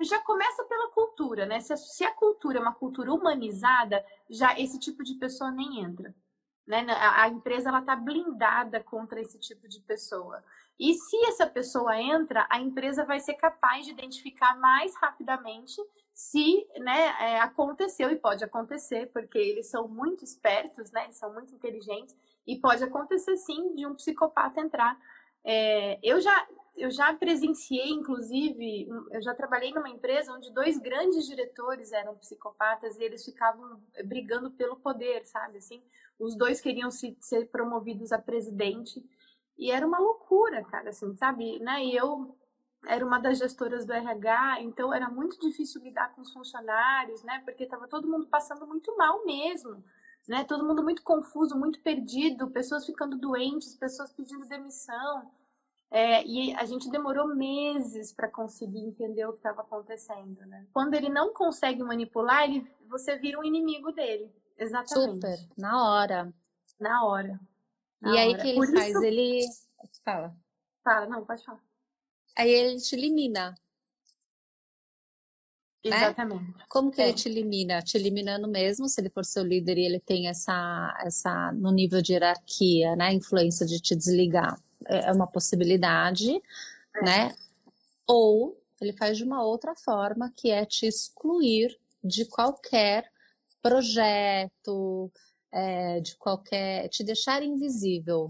já 0.00 0.20
começa 0.20 0.62
pela 0.62 0.90
cultura, 0.90 1.44
né? 1.44 1.58
Se 1.58 1.72
a, 1.72 1.76
se 1.76 2.04
a 2.04 2.14
cultura 2.14 2.58
é 2.58 2.60
uma 2.60 2.74
cultura 2.74 3.12
humanizada, 3.12 4.04
já 4.30 4.56
esse 4.56 4.78
tipo 4.78 5.02
de 5.02 5.14
pessoa 5.14 5.50
nem 5.50 5.80
entra. 5.80 6.14
Né? 6.64 6.86
A, 6.88 7.22
a 7.22 7.28
empresa 7.28 7.68
ela 7.68 7.80
está 7.80 7.96
blindada 7.96 8.80
contra 8.84 9.20
esse 9.20 9.36
tipo 9.40 9.66
de 9.66 9.80
pessoa. 9.80 10.44
E 10.78 10.94
se 10.94 11.16
essa 11.26 11.48
pessoa 11.48 12.00
entra, 12.00 12.46
a 12.48 12.60
empresa 12.60 13.04
vai 13.04 13.18
ser 13.18 13.34
capaz 13.34 13.86
de 13.86 13.90
identificar 13.90 14.56
mais 14.56 14.94
rapidamente 14.94 15.82
se 16.16 16.66
né, 16.78 17.14
é, 17.20 17.40
aconteceu, 17.40 18.10
e 18.10 18.16
pode 18.16 18.42
acontecer, 18.42 19.10
porque 19.12 19.36
eles 19.36 19.66
são 19.68 19.86
muito 19.86 20.24
espertos, 20.24 20.90
né, 20.90 21.04
eles 21.04 21.18
são 21.18 21.30
muito 21.30 21.54
inteligentes, 21.54 22.16
e 22.46 22.56
pode 22.56 22.82
acontecer 22.82 23.36
sim 23.36 23.74
de 23.74 23.86
um 23.86 23.94
psicopata 23.94 24.58
entrar. 24.58 24.98
É, 25.44 25.98
eu, 26.02 26.18
já, 26.18 26.48
eu 26.74 26.90
já 26.90 27.12
presenciei, 27.12 27.90
inclusive, 27.90 28.88
eu 29.10 29.20
já 29.20 29.34
trabalhei 29.34 29.74
numa 29.74 29.90
empresa 29.90 30.32
onde 30.32 30.50
dois 30.54 30.78
grandes 30.78 31.26
diretores 31.26 31.92
eram 31.92 32.16
psicopatas 32.16 32.96
e 32.96 33.04
eles 33.04 33.22
ficavam 33.22 33.78
brigando 34.06 34.50
pelo 34.52 34.76
poder, 34.76 35.26
sabe? 35.26 35.58
Assim, 35.58 35.82
os 36.18 36.34
dois 36.34 36.62
queriam 36.62 36.90
se, 36.90 37.14
ser 37.20 37.50
promovidos 37.50 38.10
a 38.10 38.18
presidente. 38.18 39.04
E 39.58 39.70
era 39.70 39.86
uma 39.86 39.98
loucura, 39.98 40.64
cara, 40.64 40.88
assim, 40.88 41.14
sabe? 41.14 41.58
Né? 41.58 41.84
E 41.84 41.94
eu 41.94 42.34
era 42.86 43.04
uma 43.04 43.18
das 43.18 43.38
gestoras 43.38 43.84
do 43.84 43.92
RH, 43.92 44.62
então 44.62 44.94
era 44.94 45.08
muito 45.08 45.38
difícil 45.40 45.82
lidar 45.82 46.14
com 46.14 46.20
os 46.20 46.32
funcionários, 46.32 47.22
né? 47.22 47.42
Porque 47.44 47.64
estava 47.64 47.88
todo 47.88 48.08
mundo 48.08 48.26
passando 48.26 48.66
muito 48.66 48.96
mal 48.96 49.24
mesmo, 49.24 49.82
né? 50.28 50.44
Todo 50.44 50.64
mundo 50.64 50.82
muito 50.82 51.02
confuso, 51.02 51.58
muito 51.58 51.80
perdido, 51.80 52.50
pessoas 52.50 52.86
ficando 52.86 53.18
doentes, 53.18 53.74
pessoas 53.74 54.12
pedindo 54.12 54.46
demissão. 54.46 55.30
É, 55.90 56.24
e 56.24 56.54
a 56.54 56.64
gente 56.64 56.90
demorou 56.90 57.28
meses 57.34 58.12
para 58.12 58.28
conseguir 58.28 58.80
entender 58.80 59.24
o 59.26 59.32
que 59.32 59.38
estava 59.38 59.62
acontecendo, 59.62 60.44
né? 60.46 60.66
Quando 60.72 60.94
ele 60.94 61.08
não 61.08 61.32
consegue 61.32 61.82
manipular, 61.82 62.44
ele, 62.44 62.68
você 62.88 63.16
vira 63.16 63.38
um 63.38 63.44
inimigo 63.44 63.92
dele. 63.92 64.32
Exatamente. 64.58 65.14
Super, 65.14 65.38
na 65.56 65.90
hora. 65.90 66.34
Na 66.80 67.04
hora. 67.04 67.40
Na 68.00 68.10
e 68.10 68.12
hora. 68.12 68.20
aí 68.20 68.36
que 68.36 68.48
ele 68.48 68.58
Por 68.58 68.72
faz? 68.72 68.88
Isso... 68.90 69.04
Ele. 69.04 69.40
Fala. 70.04 70.36
Fala, 70.82 71.06
não, 71.06 71.24
pode 71.24 71.44
falar 71.44 71.65
aí 72.36 72.50
ele 72.50 72.80
te 72.80 72.94
elimina. 72.94 73.54
Né? 75.84 75.96
Exatamente. 75.96 76.42
Né? 76.42 76.64
Como 76.68 76.90
que 76.90 77.00
é. 77.00 77.08
ele 77.08 77.14
te 77.14 77.28
elimina? 77.28 77.82
Te 77.82 77.96
eliminando 77.96 78.48
mesmo, 78.48 78.88
se 78.88 79.00
ele 79.00 79.10
for 79.10 79.24
seu 79.24 79.42
líder 79.42 79.78
e 79.78 79.86
ele 79.86 80.00
tem 80.00 80.28
essa, 80.28 80.94
essa 81.04 81.52
no 81.52 81.70
nível 81.70 82.02
de 82.02 82.12
hierarquia, 82.12 82.94
né, 82.96 83.12
influência 83.12 83.64
de 83.66 83.80
te 83.80 83.94
desligar, 83.94 84.60
é, 84.86 85.08
é 85.08 85.12
uma 85.12 85.26
possibilidade, 85.26 86.30
é. 86.94 87.02
né? 87.02 87.36
Ou 88.06 88.60
ele 88.80 88.92
faz 88.92 89.16
de 89.16 89.24
uma 89.24 89.42
outra 89.42 89.74
forma, 89.74 90.30
que 90.36 90.50
é 90.50 90.64
te 90.64 90.86
excluir 90.86 91.76
de 92.04 92.24
qualquer 92.26 93.10
projeto, 93.62 95.10
é, 95.50 96.00
de 96.00 96.16
qualquer, 96.16 96.88
te 96.88 97.02
deixar 97.02 97.42
invisível. 97.42 98.28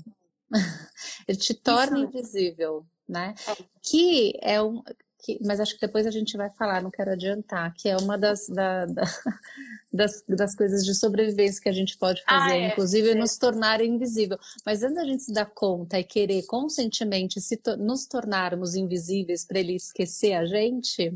ele 1.27 1.39
te 1.39 1.53
torna 1.53 1.99
Isso. 1.99 2.07
invisível 2.07 2.87
né? 3.09 3.35
É. 3.49 3.57
Que 3.83 4.39
é 4.41 4.63
um. 4.63 4.83
Que, 5.19 5.39
mas 5.45 5.59
acho 5.59 5.75
que 5.75 5.81
depois 5.81 6.07
a 6.07 6.11
gente 6.11 6.37
vai 6.37 6.51
falar, 6.51 6.83
não 6.83 6.91
quero 6.91 7.11
adiantar, 7.11 7.73
que 7.75 7.89
é 7.89 7.97
uma 7.97 8.19
das, 8.19 8.47
da, 8.49 8.85
da, 8.85 9.03
das, 9.93 10.23
das 10.29 10.55
coisas 10.55 10.85
de 10.85 10.95
sobrevivência 10.95 11.61
que 11.61 11.69
a 11.69 11.73
gente 11.73 11.97
pode 11.97 12.23
ah, 12.27 12.41
fazer, 12.41 12.53
ah, 12.53 12.57
é, 12.57 12.69
inclusive 12.69 13.11
é. 13.11 13.15
nos 13.15 13.37
tornar 13.37 13.81
invisível. 13.81 14.39
Mas 14.65 14.83
antes 14.83 14.97
da 14.97 15.05
gente 15.05 15.23
se 15.23 15.33
dar 15.33 15.47
conta 15.47 15.99
e 15.99 16.05
querer 16.05 16.45
conscientemente 16.47 17.41
se 17.41 17.57
to 17.57 17.77
nos 17.77 18.07
tornarmos 18.07 18.75
invisíveis 18.75 19.45
para 19.45 19.59
ele 19.59 19.75
esquecer 19.75 20.35
a 20.35 20.45
gente, 20.45 21.13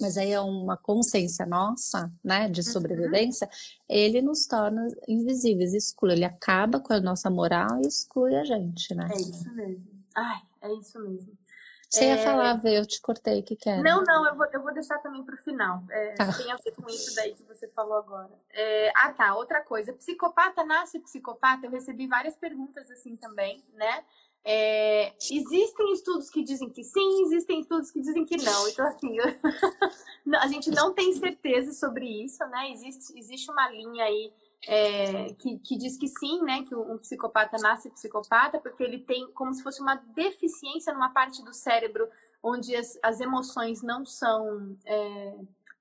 mas 0.00 0.16
aí 0.16 0.32
é 0.32 0.40
uma 0.40 0.76
consciência 0.76 1.46
nossa, 1.46 2.12
né, 2.22 2.48
de 2.48 2.60
uhum. 2.60 2.72
sobrevivência, 2.72 3.46
uhum. 3.46 3.96
ele 3.96 4.20
nos 4.20 4.46
torna 4.46 4.86
invisíveis, 5.08 5.72
exclui, 5.74 6.12
ele 6.12 6.24
acaba 6.24 6.80
com 6.80 6.92
a 6.92 7.00
nossa 7.00 7.30
moral 7.30 7.80
e 7.82 7.86
exclui 7.86 8.34
a 8.34 8.44
gente, 8.44 8.94
né? 8.94 9.08
É 9.12 9.16
isso 9.16 9.54
mesmo. 9.54 9.95
Ai, 10.16 10.40
é 10.62 10.72
isso 10.72 10.98
mesmo. 10.98 11.36
Você 11.88 12.04
é... 12.04 12.16
ia 12.16 12.18
falar, 12.18 12.54
Vê, 12.54 12.78
eu 12.78 12.86
te 12.86 13.00
cortei, 13.00 13.40
o 13.40 13.42
que 13.42 13.54
quer? 13.54 13.82
Não, 13.82 14.02
não, 14.02 14.26
eu 14.26 14.34
vou, 14.34 14.46
eu 14.46 14.62
vou 14.62 14.72
deixar 14.72 14.98
também 14.98 15.22
para 15.22 15.34
o 15.34 15.38
final. 15.38 15.82
É, 15.90 16.14
tá. 16.14 16.32
Tem 16.32 16.50
a 16.50 16.56
ver 16.56 16.72
com 16.72 16.88
isso 16.88 17.14
daí 17.14 17.34
que 17.34 17.44
você 17.44 17.68
falou 17.68 17.96
agora. 17.96 18.32
É, 18.50 18.92
ah, 18.96 19.12
tá, 19.12 19.34
outra 19.36 19.60
coisa. 19.62 19.92
Psicopata 19.92 20.64
nasce 20.64 20.98
psicopata? 20.98 21.66
Eu 21.66 21.70
recebi 21.70 22.06
várias 22.06 22.36
perguntas 22.36 22.90
assim 22.90 23.14
também, 23.16 23.62
né? 23.74 24.04
É, 24.48 25.12
existem 25.30 25.92
estudos 25.92 26.30
que 26.30 26.42
dizem 26.42 26.70
que 26.70 26.84
sim, 26.84 27.24
existem 27.24 27.60
estudos 27.60 27.90
que 27.90 28.00
dizem 28.00 28.24
que 28.24 28.36
não. 28.36 28.68
Então, 28.68 28.86
assim, 28.86 29.16
a 30.40 30.46
gente 30.46 30.70
não 30.70 30.92
tem 30.92 31.12
certeza 31.14 31.72
sobre 31.72 32.24
isso, 32.24 32.44
né? 32.46 32.70
Existe, 32.70 33.18
existe 33.18 33.50
uma 33.50 33.68
linha 33.70 34.04
aí 34.04 34.32
é, 34.64 35.32
que, 35.34 35.58
que, 35.58 35.76
diz 35.76 35.96
que 35.96 36.08
sim, 36.08 36.42
né, 36.42 36.64
que 36.64 36.74
um 36.74 36.98
psicopata 36.98 37.56
nasce 37.58 37.90
psicopata, 37.90 38.58
porque 38.58 38.82
ele 38.82 38.98
tem 38.98 39.30
como 39.32 39.52
se 39.52 39.62
fosse 39.62 39.80
uma 39.80 39.94
deficiência 40.14 40.92
numa 40.92 41.10
parte 41.10 41.44
do 41.44 41.52
cérebro 41.52 42.08
onde 42.42 42.74
as, 42.74 42.98
as 43.02 43.20
emoções 43.20 43.82
não 43.82 44.04
são, 44.04 44.76
é, 44.84 45.34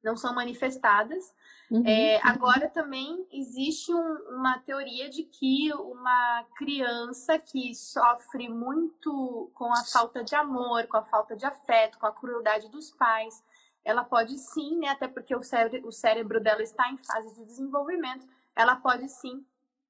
não 0.04 0.16
são 0.16 0.34
manifestadas. 0.34 1.34
Uhum, 1.70 1.84
é, 1.86 2.20
agora 2.24 2.70
também 2.70 3.26
existe 3.32 3.92
um, 3.92 4.38
uma 4.38 4.60
teoria 4.60 5.10
de 5.10 5.24
que 5.24 5.74
uma 5.74 6.46
criança 6.56 7.40
que 7.40 7.74
sofre 7.74 8.48
muito 8.50 9.50
com 9.56 9.74
a 9.74 9.84
falta 9.84 10.24
de 10.24 10.36
amor, 10.36 10.86
com 10.88 10.98
a 10.98 11.04
falta 11.04 11.36
de 11.36 11.46
afeto, 11.46 11.98
com 11.98 12.06
a 12.06 12.12
crueldade 12.12 12.70
dos 12.70 12.92
pais, 12.92 13.44
ela 13.84 14.04
pode 14.04 14.38
sim, 14.38 14.78
né, 14.80 14.90
até 14.90 15.08
porque 15.08 15.36
o 15.36 15.44
cérebro, 15.44 15.88
o 15.88 15.92
cérebro 15.92 16.40
dela 16.40 16.64
está 16.64 16.90
em 16.92 16.98
fase 16.98 17.34
de 17.36 17.46
desenvolvimento, 17.46 18.28
ela 18.56 18.76
pode 18.76 19.10
sim 19.10 19.46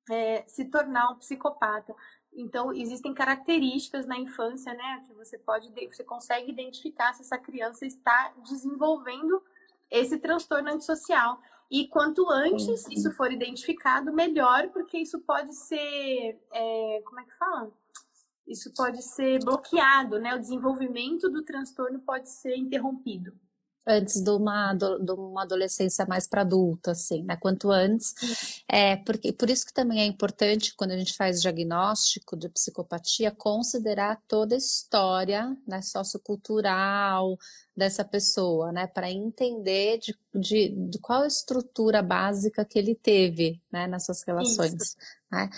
é, 0.10 0.44
se 0.48 0.66
tornar 0.66 1.12
um 1.12 1.16
psicopata. 1.16 1.96
Então, 2.34 2.74
existem 2.74 3.14
características 3.14 4.06
na 4.06 4.18
infância, 4.18 4.74
né, 4.74 5.04
que 5.08 5.14
você 5.14 5.38
pode, 5.38 5.72
você 5.88 6.04
consegue 6.04 6.52
identificar 6.52 7.14
se 7.14 7.22
essa 7.22 7.38
criança 7.38 7.86
está 7.86 8.34
desenvolvendo 8.44 9.42
esse 9.90 10.18
transtorno 10.18 10.70
antissocial. 10.70 11.40
E 11.72 11.88
quanto 11.88 12.30
antes 12.30 12.66
sim, 12.66 12.78
sim. 12.78 12.94
isso 12.94 13.12
for 13.14 13.32
identificado, 13.32 14.14
melhor, 14.14 14.70
porque 14.70 14.98
isso 14.98 15.20
pode 15.22 15.56
ser, 15.56 16.40
é, 16.52 17.02
como 17.06 17.20
é 17.22 17.24
que 17.24 17.38
fala? 17.38 17.72
Isso 18.46 18.72
pode 18.76 19.02
ser 19.02 19.40
bloqueado, 19.44 20.20
né? 20.20 20.36
O 20.36 20.40
desenvolvimento 20.40 21.30
do 21.32 21.44
transtorno 21.44 22.00
pode 22.02 22.30
ser 22.30 22.56
interrompido 22.56 23.34
antes 23.88 24.22
de 24.22 24.30
uma, 24.32 24.74
de 24.74 25.12
uma 25.12 25.44
adolescência 25.44 26.06
mais 26.06 26.28
para 26.28 26.42
adulta, 26.42 26.92
assim, 26.92 27.24
né? 27.24 27.38
Quanto 27.38 27.72
antes. 27.72 28.14
É, 28.68 28.96
porque, 28.98 29.32
por 29.32 29.50
isso 29.50 29.66
que 29.66 29.74
também 29.74 30.02
é 30.02 30.06
importante, 30.06 30.74
quando 30.76 30.92
a 30.92 30.98
gente 30.98 31.14
faz 31.14 31.42
diagnóstico 31.42 32.36
de 32.36 32.50
psicopatia, 32.50 33.32
considerar 33.32 34.20
toda 34.28 34.56
a 34.56 34.58
história 34.58 35.56
né, 35.68 35.82
sociocultural 35.82 37.38
dessa 37.76 38.04
pessoa, 38.04 38.72
né? 38.72 38.88
Para 38.88 39.12
entender 39.12 40.00
de, 40.00 40.18
de, 40.34 40.70
de, 40.90 41.00
qual 41.00 41.24
a 41.24 41.28
estrutura 41.28 42.02
básica 42.02 42.66
que 42.66 42.80
ele 42.80 42.96
teve 42.96 43.62
né, 43.72 43.86
nas 43.86 44.06
suas 44.06 44.24
relações. 44.24 44.74
Isso. 44.74 44.96
Né? 45.36 45.50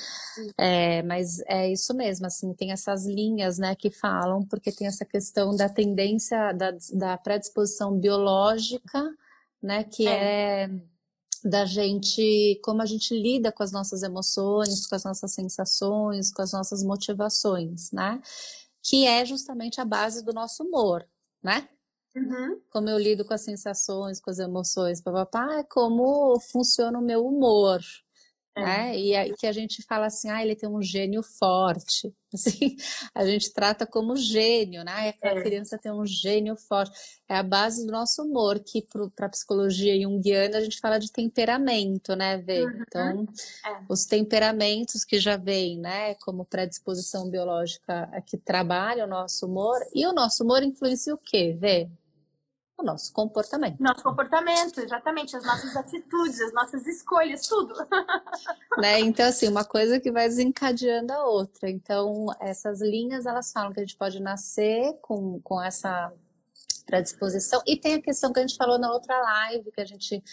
É, 0.57 1.03
mas 1.03 1.39
é 1.47 1.71
isso 1.71 1.93
mesmo, 1.93 2.25
assim, 2.25 2.51
tem 2.53 2.71
essas 2.71 3.05
linhas, 3.05 3.59
né, 3.59 3.75
que 3.75 3.91
falam, 3.91 4.43
porque 4.45 4.71
tem 4.71 4.87
essa 4.87 5.05
questão 5.05 5.55
da 5.55 5.69
tendência, 5.69 6.51
da, 6.53 6.71
da 6.93 7.17
predisposição 7.17 7.97
biológica, 7.97 9.03
né, 9.61 9.83
que 9.83 10.07
é. 10.07 10.63
é 10.63 10.69
da 11.43 11.65
gente, 11.65 12.59
como 12.63 12.81
a 12.81 12.85
gente 12.85 13.13
lida 13.13 13.51
com 13.51 13.61
as 13.61 13.71
nossas 13.71 14.01
emoções, 14.01 14.87
com 14.87 14.95
as 14.95 15.03
nossas 15.03 15.33
sensações, 15.33 16.33
com 16.33 16.41
as 16.41 16.51
nossas 16.51 16.83
motivações, 16.83 17.91
né? 17.91 18.19
Que 18.83 19.05
é 19.05 19.23
justamente 19.23 19.79
a 19.79 19.85
base 19.85 20.25
do 20.25 20.33
nosso 20.33 20.63
humor, 20.63 21.07
né? 21.41 21.69
Uhum. 22.15 22.59
Como 22.71 22.89
eu 22.89 22.97
lido 22.97 23.23
com 23.23 23.33
as 23.33 23.41
sensações, 23.41 24.19
com 24.19 24.31
as 24.31 24.39
emoções, 24.39 24.99
papapá, 24.99 25.59
é 25.59 25.63
como 25.63 26.39
funciona 26.39 26.97
o 26.97 27.03
meu 27.03 27.25
humor, 27.25 27.79
é. 28.57 28.63
Né? 28.63 28.99
E 28.99 29.15
aí 29.15 29.33
que 29.35 29.45
a 29.45 29.51
gente 29.51 29.83
fala 29.83 30.07
assim, 30.07 30.29
ah, 30.29 30.41
ele 30.41 30.55
tem 30.55 30.67
um 30.67 30.81
gênio 30.81 31.21
forte. 31.21 32.13
Assim, 32.33 32.75
a 33.15 33.25
gente 33.25 33.53
trata 33.53 33.87
como 33.87 34.13
gênio, 34.17 34.83
né? 34.83 35.09
Aquela 35.09 35.39
é. 35.39 35.43
criança 35.43 35.77
tem 35.77 35.93
um 35.93 36.05
gênio 36.05 36.57
forte. 36.57 36.91
É 37.29 37.35
a 37.35 37.43
base 37.43 37.85
do 37.85 37.91
nosso 37.91 38.21
humor, 38.21 38.59
que 38.59 38.85
para 39.15 39.27
a 39.27 39.29
psicologia 39.29 39.97
junguiana 40.01 40.57
a 40.57 40.61
gente 40.61 40.77
fala 40.79 40.97
de 40.97 41.09
temperamento, 41.09 42.17
né, 42.17 42.37
Vê? 42.37 42.65
Uhum. 42.65 42.81
Então, 42.81 43.27
é. 43.65 43.79
os 43.87 44.05
temperamentos 44.05 45.05
que 45.05 45.19
já 45.19 45.37
vêm, 45.37 45.79
né, 45.79 46.15
como 46.15 46.43
predisposição 46.43 47.29
biológica 47.29 48.09
que 48.25 48.37
trabalha 48.37 49.05
o 49.05 49.07
nosso 49.07 49.45
humor, 49.45 49.79
e 49.95 50.05
o 50.05 50.11
nosso 50.11 50.43
humor 50.43 50.61
influencia 50.63 51.13
o 51.13 51.17
quê, 51.17 51.55
Vê? 51.57 51.89
O 52.77 52.83
nosso 52.83 53.11
comportamento. 53.11 53.81
Nosso 53.81 54.03
comportamento, 54.03 54.79
exatamente, 54.79 55.35
as 55.35 55.43
nossas 55.43 55.75
atitudes, 55.75 56.39
as 56.39 56.53
nossas 56.53 56.85
escolhas, 56.85 57.47
tudo. 57.47 57.73
né? 58.77 58.99
Então, 58.99 59.27
assim, 59.27 59.47
uma 59.47 59.65
coisa 59.65 59.99
que 59.99 60.11
vai 60.11 60.27
desencadeando 60.27 61.11
a 61.11 61.25
outra. 61.25 61.69
Então, 61.69 62.27
essas 62.39 62.79
linhas, 62.79 63.25
elas 63.25 63.51
falam 63.51 63.73
que 63.73 63.79
a 63.79 63.83
gente 63.83 63.97
pode 63.97 64.19
nascer 64.19 64.93
com, 65.01 65.41
com 65.41 65.61
essa 65.61 66.13
predisposição. 66.85 67.61
E 67.65 67.77
tem 67.77 67.95
a 67.95 68.01
questão 68.01 68.31
que 68.31 68.39
a 68.39 68.45
gente 68.45 68.55
falou 68.55 68.77
na 68.77 68.91
outra 68.91 69.19
live, 69.19 69.71
que 69.71 69.81
a 69.81 69.85
gente 69.85 70.23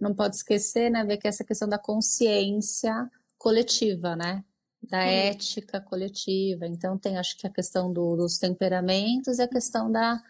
não 0.00 0.14
pode 0.14 0.36
esquecer, 0.36 0.90
né? 0.90 1.04
Ver 1.04 1.18
que 1.18 1.26
é 1.26 1.30
essa 1.30 1.44
questão 1.44 1.68
da 1.68 1.78
consciência 1.78 3.10
coletiva, 3.36 4.16
né? 4.16 4.42
Da 4.82 5.04
ética 5.04 5.78
coletiva. 5.78 6.66
Então, 6.66 6.96
tem, 6.96 7.18
acho 7.18 7.36
que 7.36 7.46
a 7.46 7.52
questão 7.52 7.92
do, 7.92 8.16
dos 8.16 8.38
temperamentos 8.38 9.38
e 9.38 9.42
a 9.42 9.48
questão 9.48 9.92
da 9.92 10.20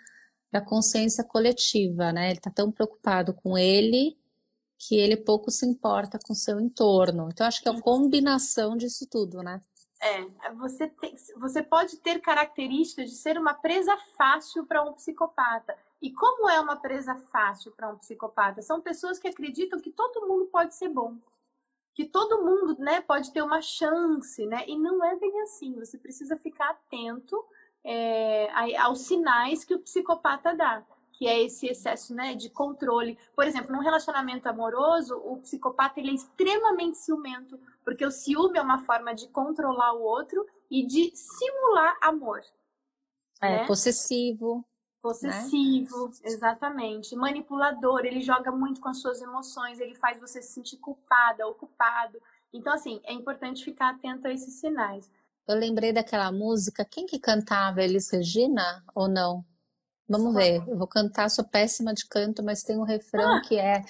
da 0.52 0.60
consciência 0.60 1.24
coletiva, 1.24 2.12
né? 2.12 2.26
Ele 2.26 2.38
está 2.38 2.50
tão 2.50 2.70
preocupado 2.70 3.32
com 3.32 3.56
ele 3.56 4.18
que 4.78 4.96
ele 4.96 5.16
pouco 5.16 5.50
se 5.50 5.64
importa 5.64 6.18
com 6.18 6.32
o 6.32 6.36
seu 6.36 6.60
entorno. 6.60 7.28
Então, 7.32 7.46
acho 7.46 7.62
que 7.62 7.68
é 7.68 7.70
uma 7.70 7.80
combinação 7.80 8.76
disso 8.76 9.08
tudo, 9.08 9.42
né? 9.42 9.62
É, 10.00 10.52
você, 10.54 10.88
tem, 10.88 11.14
você 11.36 11.62
pode 11.62 11.96
ter 11.98 12.20
características 12.20 13.08
de 13.08 13.16
ser 13.16 13.38
uma 13.38 13.54
presa 13.54 13.96
fácil 14.18 14.66
para 14.66 14.82
um 14.82 14.92
psicopata. 14.92 15.76
E 16.02 16.12
como 16.12 16.50
é 16.50 16.60
uma 16.60 16.74
presa 16.74 17.14
fácil 17.14 17.70
para 17.72 17.88
um 17.88 17.96
psicopata? 17.96 18.60
São 18.60 18.80
pessoas 18.80 19.20
que 19.20 19.28
acreditam 19.28 19.80
que 19.80 19.92
todo 19.92 20.26
mundo 20.26 20.46
pode 20.46 20.74
ser 20.74 20.88
bom. 20.88 21.16
Que 21.94 22.04
todo 22.04 22.42
mundo 22.42 22.76
né, 22.80 23.00
pode 23.00 23.32
ter 23.32 23.42
uma 23.42 23.62
chance, 23.62 24.44
né? 24.46 24.64
E 24.66 24.76
não 24.76 25.04
é 25.04 25.14
bem 25.14 25.40
assim. 25.42 25.78
Você 25.78 25.96
precisa 25.96 26.36
ficar 26.36 26.70
atento 26.70 27.40
é, 27.84 28.76
aos 28.78 29.00
sinais 29.00 29.64
que 29.64 29.74
o 29.74 29.80
psicopata 29.80 30.54
dá, 30.54 30.84
que 31.12 31.26
é 31.26 31.42
esse 31.42 31.66
excesso 31.66 32.14
né, 32.14 32.34
de 32.34 32.48
controle. 32.50 33.18
Por 33.34 33.44
exemplo, 33.44 33.72
num 33.72 33.82
relacionamento 33.82 34.48
amoroso, 34.48 35.16
o 35.24 35.38
psicopata 35.38 36.00
ele 36.00 36.10
é 36.10 36.14
extremamente 36.14 36.98
ciumento, 36.98 37.58
porque 37.84 38.04
o 38.04 38.10
ciúme 38.10 38.58
é 38.58 38.62
uma 38.62 38.80
forma 38.80 39.14
de 39.14 39.28
controlar 39.28 39.92
o 39.94 40.02
outro 40.02 40.46
e 40.70 40.86
de 40.86 41.10
simular 41.14 41.96
amor. 42.00 42.42
É, 43.40 43.58
né? 43.58 43.66
possessivo. 43.66 44.64
Possessivo, 45.02 46.06
né? 46.06 46.14
exatamente. 46.22 47.16
Manipulador, 47.16 48.04
ele 48.04 48.20
joga 48.20 48.52
muito 48.52 48.80
com 48.80 48.88
as 48.88 48.98
suas 48.98 49.20
emoções, 49.20 49.80
ele 49.80 49.96
faz 49.96 50.20
você 50.20 50.40
se 50.40 50.52
sentir 50.52 50.76
culpada 50.76 51.44
ou 51.44 51.54
culpado. 51.54 52.22
Então, 52.52 52.72
assim, 52.72 53.00
é 53.04 53.12
importante 53.12 53.64
ficar 53.64 53.90
atento 53.90 54.28
a 54.28 54.32
esses 54.32 54.54
sinais. 54.54 55.10
Eu 55.46 55.56
lembrei 55.56 55.92
daquela 55.92 56.30
música, 56.30 56.84
quem 56.84 57.06
que 57.06 57.18
cantava? 57.18 57.82
Elis 57.82 58.10
Regina 58.10 58.84
ou 58.94 59.08
não? 59.08 59.44
Vamos 60.08 60.34
ver, 60.34 60.62
eu 60.68 60.76
vou 60.76 60.86
cantar, 60.86 61.30
sou 61.30 61.44
péssima 61.44 61.94
de 61.94 62.06
canto, 62.06 62.42
mas 62.42 62.62
tem 62.62 62.76
um 62.76 62.84
refrão 62.84 63.36
ah. 63.36 63.40
que 63.40 63.58
é 63.58 63.82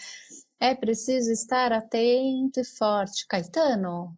É 0.60 0.74
preciso 0.74 1.30
estar 1.32 1.72
atento 1.72 2.60
e 2.60 2.64
forte. 2.64 3.26
Caetano? 3.26 4.16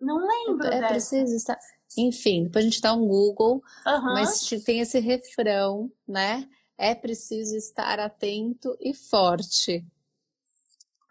Não 0.00 0.18
lembro. 0.18 0.66
É 0.66 0.80
dessa. 0.80 0.88
preciso 0.88 1.34
estar. 1.34 1.58
Enfim, 1.96 2.44
depois 2.44 2.64
a 2.64 2.68
gente 2.68 2.80
dá 2.80 2.92
um 2.92 3.06
Google, 3.06 3.62
uhum. 3.86 4.14
mas 4.14 4.40
tem 4.64 4.80
esse 4.80 4.98
refrão, 5.00 5.90
né? 6.06 6.48
É 6.78 6.94
preciso 6.94 7.56
estar 7.56 7.98
atento 7.98 8.76
e 8.80 8.94
forte 8.94 9.84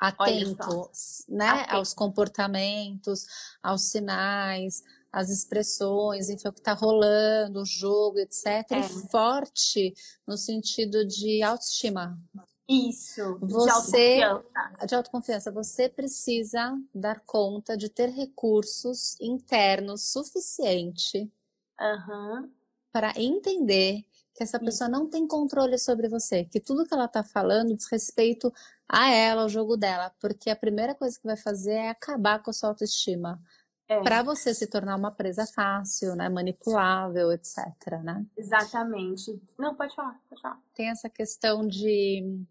atento, 0.03 0.89
né, 1.29 1.49
atento. 1.49 1.75
aos 1.75 1.93
comportamentos, 1.93 3.25
aos 3.61 3.83
sinais, 3.83 4.83
as 5.13 5.29
expressões, 5.29 6.27
enfim, 6.27 6.47
o 6.47 6.51
que 6.51 6.59
está 6.59 6.73
rolando, 6.73 7.61
o 7.61 7.65
jogo, 7.65 8.17
etc. 8.17 8.45
É. 8.71 8.79
E 8.79 8.83
forte 9.11 9.93
no 10.25 10.35
sentido 10.35 11.05
de 11.05 11.43
autoestima. 11.43 12.19
Isso, 12.67 13.37
você, 13.39 14.15
de 14.15 14.23
autoconfiança. 14.23 14.87
De 14.87 14.95
autoconfiança. 14.95 15.51
Você 15.51 15.87
precisa 15.87 16.75
dar 16.95 17.19
conta 17.27 17.77
de 17.77 17.89
ter 17.89 18.09
recursos 18.09 19.15
internos 19.21 20.11
suficiente 20.11 21.31
uhum. 21.79 22.49
para 22.91 23.13
entender 23.15 24.03
que 24.33 24.41
essa 24.41 24.59
pessoa 24.59 24.89
não 24.89 25.07
tem 25.07 25.27
controle 25.27 25.77
sobre 25.77 26.09
você, 26.09 26.43
que 26.45 26.59
tudo 26.59 26.87
que 26.87 26.93
ela 26.93 27.05
está 27.05 27.23
falando 27.23 27.75
diz 27.75 27.85
respeito 27.85 28.51
a 28.89 29.11
ela, 29.11 29.43
ao 29.43 29.49
jogo 29.49 29.77
dela, 29.77 30.11
porque 30.19 30.49
a 30.49 30.55
primeira 30.55 30.95
coisa 30.95 31.19
que 31.19 31.27
vai 31.27 31.37
fazer 31.37 31.73
é 31.73 31.89
acabar 31.89 32.41
com 32.41 32.49
a 32.49 32.53
sua 32.53 32.69
autoestima 32.69 33.39
é. 33.87 34.01
para 34.01 34.23
você 34.23 34.53
se 34.53 34.67
tornar 34.67 34.95
uma 34.95 35.11
presa 35.11 35.45
fácil, 35.45 36.15
né, 36.15 36.29
manipulável, 36.29 37.31
etc, 37.31 37.57
né? 38.03 38.25
Exatamente. 38.37 39.41
Não, 39.57 39.75
pode 39.75 39.95
falar, 39.95 40.19
pode 40.29 40.41
falar. 40.41 40.59
Tem 40.73 40.89
essa 40.89 41.09
questão 41.09 41.67
de 41.67 42.45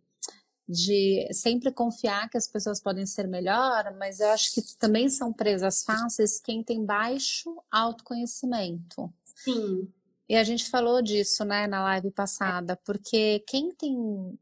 de 0.68 1.28
sempre 1.32 1.70
confiar 1.70 2.30
que 2.30 2.38
as 2.38 2.46
pessoas 2.46 2.80
podem 2.80 3.04
ser 3.04 3.26
melhor, 3.26 3.92
mas 3.98 4.20
eu 4.20 4.28
acho 4.30 4.54
que 4.54 4.62
também 4.78 5.10
são 5.10 5.32
presas 5.32 5.82
fáceis 5.82 6.40
quem 6.40 6.62
tem 6.62 6.84
baixo 6.84 7.62
autoconhecimento. 7.70 9.12
Sim. 9.34 9.92
E 10.28 10.36
a 10.36 10.44
gente 10.44 10.70
falou 10.70 11.02
disso, 11.02 11.44
né, 11.44 11.66
na 11.66 11.82
live 11.82 12.10
passada, 12.10 12.78
porque 12.84 13.40
quem 13.46 13.70
tem 13.70 14.38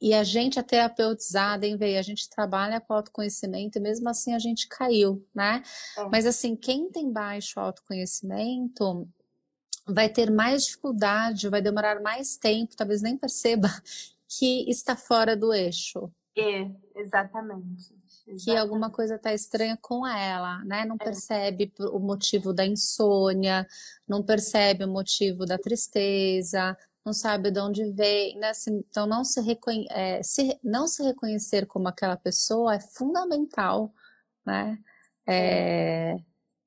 e 0.00 0.12
a 0.12 0.22
gente 0.22 0.58
é 0.58 0.62
terapeutizada, 0.62 1.66
hein, 1.66 1.76
veio, 1.76 1.98
a 1.98 2.02
gente 2.02 2.28
trabalha 2.28 2.80
com 2.80 2.92
autoconhecimento 2.92 3.78
e 3.78 3.80
mesmo 3.80 4.08
assim 4.08 4.34
a 4.34 4.38
gente 4.38 4.68
caiu, 4.68 5.26
né? 5.34 5.62
É. 5.96 6.04
Mas 6.08 6.26
assim, 6.26 6.54
quem 6.54 6.90
tem 6.90 7.10
baixo 7.10 7.58
autoconhecimento 7.58 9.08
vai 9.86 10.08
ter 10.08 10.30
mais 10.30 10.64
dificuldade, 10.64 11.48
vai 11.48 11.62
demorar 11.62 12.00
mais 12.00 12.36
tempo, 12.36 12.76
talvez 12.76 13.00
nem 13.02 13.16
perceba 13.16 13.68
que 14.28 14.68
está 14.68 14.94
fora 14.94 15.36
do 15.36 15.52
eixo. 15.52 16.10
É, 16.36 16.70
exatamente. 16.94 18.00
Exatamente. 18.26 18.44
que 18.44 18.56
alguma 18.56 18.90
coisa 18.90 19.16
está 19.16 19.34
estranha 19.34 19.76
com 19.80 20.06
ela, 20.06 20.62
né? 20.64 20.84
Não 20.84 20.96
é. 21.00 21.04
percebe 21.04 21.72
o 21.78 21.98
motivo 21.98 22.52
da 22.52 22.64
insônia, 22.64 23.66
não 24.06 24.22
percebe 24.22 24.84
o 24.84 24.88
motivo 24.88 25.44
da 25.44 25.58
tristeza, 25.58 26.76
não 27.10 27.14
sabe 27.14 27.50
de 27.50 27.60
onde 27.60 27.84
vem, 27.92 28.38
né? 28.38 28.52
Então 28.88 29.04
não 29.04 29.24
se, 29.24 29.40
reconhe 29.40 29.86
é, 29.90 30.22
se, 30.22 30.58
não 30.62 30.86
se 30.86 31.02
reconhecer 31.02 31.66
como 31.66 31.88
aquela 31.88 32.16
pessoa 32.16 32.76
é 32.76 32.80
fundamental, 32.80 33.92
né? 34.46 34.78
É, 35.26 36.16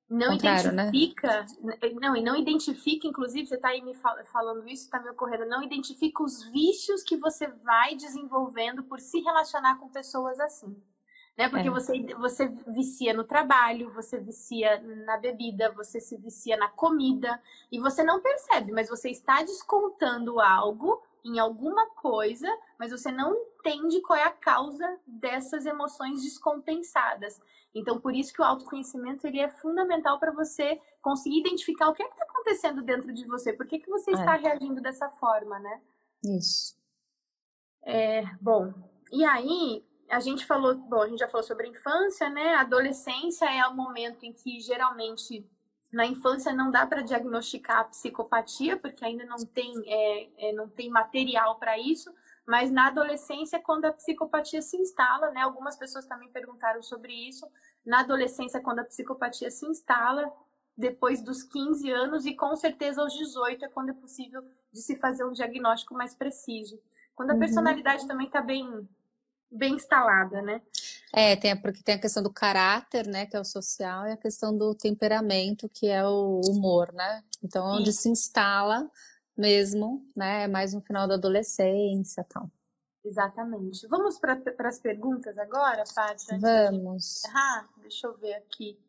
não 0.10 0.36
né? 0.38 0.90
identifica, 0.90 1.46
né? 1.62 1.78
não, 2.00 2.16
e 2.16 2.22
não 2.22 2.36
identifica, 2.36 3.08
inclusive, 3.08 3.48
você 3.48 3.56
está 3.56 3.70
aí 3.70 3.82
me 3.82 3.96
fal 3.96 4.16
falando 4.26 4.68
isso, 4.68 4.84
está 4.84 5.02
me 5.02 5.10
ocorrendo, 5.10 5.46
não 5.46 5.64
identifica 5.64 6.22
os 6.22 6.44
vícios 6.52 7.04
que 7.04 7.16
você 7.16 7.48
vai 7.48 7.96
desenvolvendo 7.96 8.84
por 8.84 9.00
se 9.00 9.22
relacionar 9.22 9.80
com 9.80 9.90
pessoas 9.90 10.40
assim 10.42 10.76
né? 11.38 11.50
Porque 11.50 11.68
é. 11.68 11.72
você, 11.72 12.06
você 12.16 12.48
vicia 12.68 13.14
no 13.14 13.24
trabalho, 13.24 13.92
você 13.92 14.20
vicia 14.20 14.80
na 15.06 15.18
bebida, 15.18 15.72
você 15.72 16.00
se 16.00 16.18
vicia 16.18 16.56
na 16.58 16.70
comida 16.70 17.42
e 17.72 17.80
você 17.80 18.04
não 18.04 18.22
percebe, 18.22 18.72
mas 18.72 18.90
você 18.90 19.10
está 19.10 19.42
descontando 19.42 20.40
algo 20.40 21.02
em 21.26 21.40
alguma 21.40 21.90
coisa, 21.92 22.48
mas 22.78 22.92
você 22.92 23.12
não 23.12 23.34
entende 23.34 24.02
qual 24.02 24.20
é 24.20 24.24
a 24.24 24.32
causa 24.32 25.00
dessas 25.08 25.66
emoções 25.66 26.22
descompensadas. 26.22 27.42
Então, 27.74 28.00
por 28.00 28.14
isso 28.14 28.34
que 28.34 28.42
o 28.42 28.46
autoconhecimento 28.46 29.26
ele 29.26 29.40
é 29.40 29.50
fundamental 29.50 30.20
para 30.20 30.32
você 30.32 30.80
conseguir 31.02 31.40
identificar 31.40 31.90
o 31.90 31.94
que 31.94 32.04
é 32.04 32.08
está 32.08 32.24
acontecendo 32.26 32.82
dentro 32.84 33.12
de 33.12 33.26
você, 33.26 33.54
por 33.54 33.66
que, 33.66 33.80
que 33.80 33.90
você 33.90 34.12
é. 34.12 34.14
está 34.14 34.36
reagindo 34.36 34.82
dessa 34.82 35.10
forma, 35.10 35.58
né? 35.60 35.82
Isso. 36.24 36.76
É, 37.82 38.24
bom, 38.40 38.74
e 39.12 39.26
aí 39.26 39.84
a 40.10 40.20
gente 40.20 40.46
falou, 40.46 40.76
bom, 40.76 41.02
a 41.02 41.08
gente 41.08 41.20
já 41.20 41.28
falou 41.28 41.46
sobre 41.46 41.68
a 41.68 41.70
infância, 41.70 42.30
né? 42.30 42.56
A 42.56 42.62
adolescência 42.62 43.46
é 43.46 43.66
o 43.68 43.76
momento 43.76 44.24
em 44.24 44.34
que 44.34 44.60
geralmente 44.60 45.48
na 45.92 46.06
infância 46.06 46.52
não 46.52 46.72
dá 46.72 46.88
para 46.88 47.02
diagnosticar 47.02 47.80
a 47.80 47.84
psicopatia, 47.86 48.78
porque 48.78 49.06
ainda 49.06 49.26
não 49.26 49.38
tem, 49.38 49.72
é, 49.86 50.50
é, 50.50 50.54
não 50.54 50.68
tem 50.68 50.90
material 50.90 51.60
para 51.60 51.78
isso, 51.78 52.12
mas 52.48 52.72
na 52.72 52.88
adolescência, 52.88 53.60
quando 53.60 53.86
a 53.86 53.94
psicopatia 53.94 54.62
se 54.62 54.76
instala, 54.78 55.32
né? 55.32 55.42
Algumas 55.42 55.78
pessoas 55.78 56.06
também 56.06 56.30
perguntaram 56.30 56.82
sobre 56.82 57.14
isso. 57.14 57.48
Na 57.86 58.00
adolescência, 58.00 58.62
quando 58.62 58.80
a 58.80 58.84
psicopatia 58.84 59.52
se 59.52 59.66
instala, 59.66 60.32
depois 60.76 61.22
dos 61.22 61.44
15 61.44 61.90
anos 61.92 62.26
e 62.26 62.36
com 62.36 62.56
certeza 62.56 63.02
aos 63.02 63.14
18 63.14 63.66
é 63.66 63.70
quando 63.70 63.90
é 63.90 63.94
possível 63.94 64.44
de 64.72 64.82
se 64.82 64.96
fazer 64.96 65.24
um 65.24 65.32
diagnóstico 65.32 65.94
mais 65.94 66.16
preciso. 66.16 66.80
Quando 67.16 67.30
a 67.30 67.34
uhum. 67.34 67.40
personalidade 67.40 68.08
também 68.08 68.26
está 68.26 68.42
bem 68.42 68.88
bem 69.54 69.76
instalada, 69.76 70.42
né? 70.42 70.62
É, 71.14 71.36
tem, 71.36 71.56
porque 71.56 71.84
tem 71.84 71.96
a 71.96 72.00
questão 72.00 72.24
do 72.24 72.34
caráter, 72.34 73.08
né, 73.08 73.26
que 73.26 73.36
é 73.36 73.40
o 73.40 73.46
social, 73.46 74.08
e 74.08 74.12
a 74.12 74.18
questão 74.18 74.58
do 74.58 74.74
temperamento, 74.74 75.70
que 75.70 75.88
é 75.88 76.04
o 76.06 76.42
humor, 76.48 76.92
né? 76.92 77.24
Então, 77.44 77.66
onde 77.66 77.92
Sim. 77.94 78.02
se 78.02 78.10
instala 78.10 78.90
mesmo, 79.38 80.06
né, 80.16 80.44
é 80.44 80.48
mais 80.48 80.74
no 80.74 80.82
final 80.82 81.08
da 81.08 81.14
adolescência 81.14 82.26
tal. 82.28 82.50
Exatamente. 83.06 83.86
Vamos 83.88 84.18
para 84.18 84.42
as 84.60 84.80
perguntas 84.80 85.38
agora, 85.38 85.84
Paty? 85.94 86.40
Vamos. 86.40 87.22
Ah, 87.36 87.68
deixa 87.82 88.08
eu 88.08 88.18
ver 88.18 88.34
aqui 88.36 88.80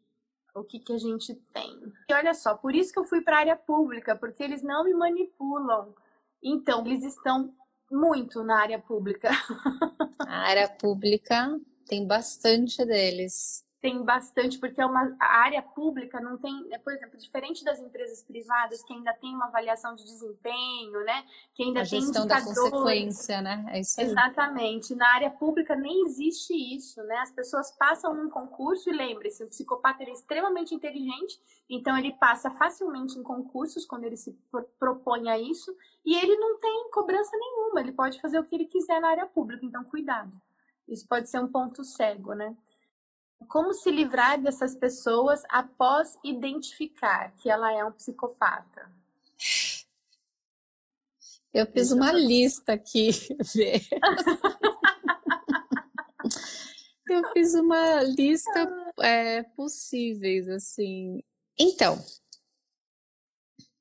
o 0.55 0.62
que, 0.62 0.79
que 0.79 0.93
a 0.93 0.99
gente 0.99 1.35
tem. 1.53 1.93
E 2.09 2.15
olha 2.15 2.33
só, 2.33 2.55
por 2.55 2.75
isso 2.75 2.93
que 2.93 2.99
eu 2.99 3.05
fui 3.05 3.21
para 3.21 3.37
a 3.37 3.41
área 3.41 3.57
pública, 3.57 4.15
porque 4.15 4.43
eles 4.43 4.62
não 4.62 4.85
me 4.85 4.95
manipulam. 4.95 5.93
Então, 6.41 6.87
eles 6.87 7.03
estão 7.03 7.53
muito 7.95 8.42
na 8.42 8.61
área 8.61 8.78
pública. 8.78 9.30
A 10.26 10.49
área 10.49 10.68
pública 10.68 11.59
tem 11.86 12.07
bastante 12.07 12.84
deles 12.84 13.64
tem 13.85 14.03
bastante, 14.03 14.59
porque 14.59 14.80
é 14.80 14.87
uma, 14.87 15.14
a 15.20 15.41
área 15.41 15.61
pública 15.61 16.18
não 16.18 16.39
tem, 16.39 16.64
né, 16.68 16.78
por 16.78 16.91
exemplo, 16.91 17.18
diferente 17.18 17.62
das 17.62 17.78
empresas 17.78 18.22
privadas, 18.22 18.82
que 18.82 18.95
ainda 18.95 19.12
tem 19.12 19.35
uma 19.35 19.45
avaliação 19.45 19.95
de 19.95 20.03
desempenho, 20.05 21.05
né? 21.05 21.22
Que 21.53 21.64
ainda 21.64 21.82
a 21.82 21.87
tem 21.87 22.01
gestão 22.01 22.26
da 22.26 22.41
consequência, 22.41 23.43
né? 23.43 23.62
É 23.68 23.80
isso 23.80 24.01
aí. 24.01 24.07
Exatamente. 24.07 24.95
Na 24.95 25.07
área 25.12 25.30
pública 25.30 25.76
nem 25.76 26.07
existe 26.07 26.55
isso, 26.55 27.03
né? 27.03 27.18
As 27.18 27.30
pessoas 27.30 27.72
passam 27.72 28.14
num 28.14 28.30
concurso 28.30 28.89
e 28.89 28.93
lembre-se, 28.95 29.45
o 29.45 29.49
psicopata 29.49 30.03
é 30.03 30.11
extremamente 30.11 30.74
inteligente, 30.74 31.39
então 31.68 31.95
ele 31.99 32.12
passa 32.12 32.51
facilmente 32.53 33.18
em 33.18 33.22
concursos 33.22 33.85
quando 33.85 34.05
ele 34.05 34.16
se 34.16 34.35
propõe 34.78 35.28
a 35.28 35.39
isso, 35.39 35.76
e 36.07 36.16
ele 36.16 36.37
não 36.37 36.59
tem 36.59 36.89
cobrança 36.91 37.37
nenhuma, 37.37 37.80
ele 37.80 37.93
pode 37.93 38.18
fazer 38.18 38.39
o 38.39 38.45
que 38.45 38.55
ele 38.55 38.64
quiser 38.64 38.99
na 38.99 39.09
área 39.09 39.26
pública, 39.26 39.66
então 39.66 39.85
cuidado. 39.85 40.32
Isso 40.89 41.07
pode 41.07 41.28
ser 41.28 41.39
um 41.39 41.49
ponto 41.49 41.85
cego, 41.85 42.32
né? 42.32 42.57
Como 43.49 43.72
se 43.72 43.91
livrar 43.91 44.41
dessas 44.41 44.74
pessoas 44.74 45.43
após 45.49 46.18
identificar 46.24 47.32
que 47.37 47.49
ela 47.49 47.72
é 47.72 47.85
um 47.85 47.93
psicopata? 47.93 48.91
Eu 51.53 51.66
fiz 51.66 51.93
uma 51.93 52.11
lista 52.11 52.72
aqui, 52.72 53.11
Vê. 53.55 53.80
Eu 57.09 57.30
fiz 57.32 57.55
uma 57.55 58.03
lista 58.03 58.93
é, 59.01 59.43
possíveis, 59.43 60.49
assim. 60.49 61.22
Então, 61.57 62.03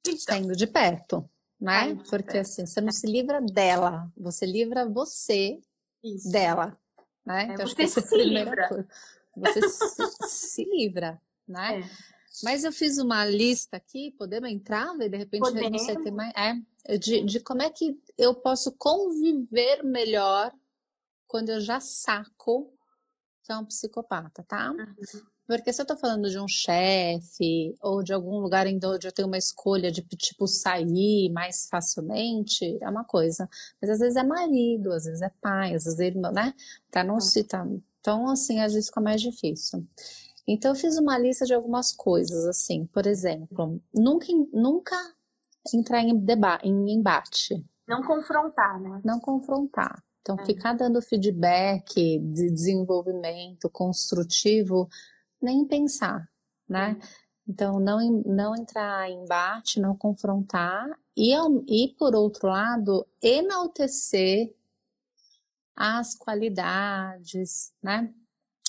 então. 0.05 0.51
de 0.51 0.67
perto, 0.67 1.27
né? 1.59 1.95
Porque 2.09 2.37
assim, 2.37 2.65
você 2.65 2.81
não 2.81 2.91
se 2.91 3.07
livra 3.07 3.41
dela, 3.41 4.11
você 4.15 4.45
livra 4.45 4.87
você 4.87 5.59
Isso. 6.03 6.29
dela, 6.29 6.77
né? 7.25 7.47
É, 7.49 7.53
então, 7.53 7.65
você 7.65 7.87
se 7.87 8.17
livra. 8.17 8.67
Coisa 8.67 8.87
você 9.35 9.61
se, 9.67 10.27
se, 10.27 10.63
livra, 10.65 11.21
né? 11.47 11.81
É. 11.81 11.89
Mas 12.43 12.63
eu 12.63 12.71
fiz 12.71 12.97
uma 12.97 13.25
lista 13.25 13.77
aqui, 13.77 14.11
podemos 14.17 14.49
entrar? 14.49 14.95
De 14.97 15.17
repente, 15.17 15.41
podemos. 15.41 15.71
não 15.71 15.79
sei, 15.79 16.11
mais. 16.11 16.33
É, 16.35 16.97
de, 16.97 17.23
de 17.23 17.39
como 17.39 17.61
é 17.61 17.69
que 17.69 17.97
eu 18.17 18.33
posso 18.33 18.71
conviver 18.73 19.83
melhor 19.83 20.51
quando 21.27 21.49
eu 21.49 21.61
já 21.61 21.79
saco 21.79 22.73
que 23.43 23.51
é 23.51 23.57
um 23.57 23.65
psicopata, 23.65 24.43
tá? 24.47 24.71
Uhum. 24.71 25.21
Porque 25.45 25.73
se 25.73 25.81
eu 25.81 25.85
tô 25.85 25.97
falando 25.97 26.29
de 26.29 26.39
um 26.39 26.47
chefe 26.47 27.75
ou 27.81 28.01
de 28.01 28.13
algum 28.13 28.39
lugar 28.39 28.65
onde 28.65 29.05
eu 29.05 29.11
tenho 29.11 29.27
uma 29.27 29.37
escolha 29.37 29.91
de 29.91 30.01
tipo 30.01 30.47
sair 30.47 31.29
mais 31.29 31.67
facilmente, 31.69 32.77
é 32.81 32.89
uma 32.89 33.03
coisa. 33.03 33.49
Mas 33.81 33.91
às 33.91 33.99
vezes 33.99 34.15
é 34.15 34.23
marido, 34.23 34.93
às 34.93 35.03
vezes 35.03 35.21
é 35.21 35.29
pai, 35.41 35.75
às 35.75 35.83
vezes 35.83 35.99
é 35.99 36.05
irmão, 36.05 36.31
né? 36.31 36.53
Tá, 36.89 37.03
não 37.03 37.19
se 37.19 37.43
tá, 37.43 37.67
então, 38.03 38.29
assim, 38.29 38.59
às 38.59 38.73
vezes 38.73 38.89
fica 38.89 38.99
mais 38.99 39.21
difícil. 39.21 39.87
Então, 40.45 40.71
eu 40.71 40.75
fiz 40.75 40.97
uma 40.97 41.17
lista 41.17 41.45
de 41.45 41.53
algumas 41.53 41.93
coisas, 41.93 42.45
assim, 42.45 42.85
por 42.87 43.07
exemplo, 43.07 43.81
nunca, 43.93 44.27
nunca 44.51 44.95
entrar 45.73 46.01
em, 46.01 46.13
debate, 46.19 46.67
em 46.67 46.91
embate. 46.91 47.65
Não 47.87 48.03
confrontar, 48.03 48.77
né? 48.81 48.99
Não 49.05 49.21
confrontar. 49.21 50.03
Então, 50.21 50.35
é. 50.37 50.45
ficar 50.45 50.73
dando 50.73 51.01
feedback 51.01 52.19
de 52.19 52.51
desenvolvimento 52.51 53.69
construtivo, 53.69 54.89
nem 55.41 55.65
pensar, 55.65 56.27
né? 56.67 56.97
É. 56.99 57.23
Então, 57.47 57.79
não, 57.79 58.01
não 58.25 58.53
entrar 58.53 59.09
em 59.09 59.23
embate, 59.23 59.79
não 59.79 59.95
confrontar, 59.95 60.89
e, 61.15 61.33
e 61.69 61.95
por 61.97 62.15
outro 62.15 62.49
lado, 62.49 63.07
enaltecer 63.21 64.53
as 65.75 66.15
qualidades, 66.15 67.71
né? 67.81 68.13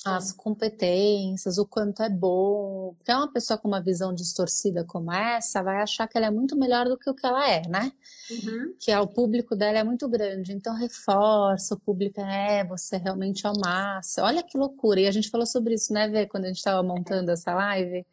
As 0.07 0.33
competências, 0.33 1.57
o 1.57 1.67
quanto 1.67 2.03
é 2.03 2.11
bom. 2.11 2.95
Porque 2.99 3.11
uma 3.11 3.33
pessoa 3.33 3.57
com 3.57 3.67
uma 3.67 3.81
visão 3.81 4.13
distorcida 4.15 4.85
como 4.85 5.11
essa 5.11 5.63
vai 5.63 5.81
achar 5.81 6.07
que 6.07 6.19
ela 6.19 6.27
é 6.27 6.31
muito 6.31 6.59
melhor 6.59 6.87
do 6.87 6.99
que 6.99 7.09
o 7.09 7.15
que 7.15 7.27
ela 7.27 7.49
é, 7.49 7.67
né? 7.67 7.91
Uhum. 8.31 8.75
Que 8.79 8.91
é, 8.91 9.01
o 9.01 9.07
público 9.07 9.57
dela 9.57 9.79
é 9.79 9.85
muito 9.85 10.07
grande. 10.07 10.53
Então 10.53 10.75
reforça, 10.75 11.75
o 11.75 11.81
público 11.81 12.21
é, 12.21 12.65
você 12.65 12.99
realmente 12.99 13.47
é 13.47 13.51
o 13.51 13.59
máximo. 13.59 14.27
Olha 14.27 14.43
que 14.43 14.59
loucura. 14.59 15.01
E 15.01 15.07
a 15.07 15.11
gente 15.11 15.31
falou 15.31 15.47
sobre 15.47 15.75
isso, 15.75 15.91
né, 15.93 16.07
Vê, 16.07 16.27
quando 16.27 16.45
a 16.45 16.49
gente 16.49 16.59
estava 16.59 16.83
montando 16.83 17.31
essa 17.31 17.55
live. 17.55 18.05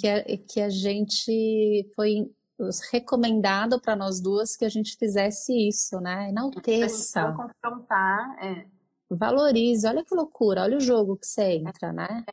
Que 0.00 0.08
a, 0.08 0.24
que 0.38 0.60
a 0.62 0.70
gente 0.70 1.90
foi 1.94 2.30
recomendado 2.90 3.80
para 3.80 3.94
nós 3.94 4.20
duas 4.20 4.56
que 4.56 4.64
a 4.64 4.68
gente 4.68 4.96
fizesse 4.96 5.52
isso, 5.68 6.00
né? 6.00 6.28
Enalteça. 6.28 7.32
confrontar, 7.32 8.44
é. 8.44 8.66
Valorize, 9.10 9.86
olha 9.86 10.04
que 10.04 10.14
loucura, 10.14 10.62
olha 10.62 10.76
o 10.76 10.80
jogo 10.80 11.16
que 11.16 11.26
você 11.26 11.54
entra, 11.54 11.92
né? 11.92 12.24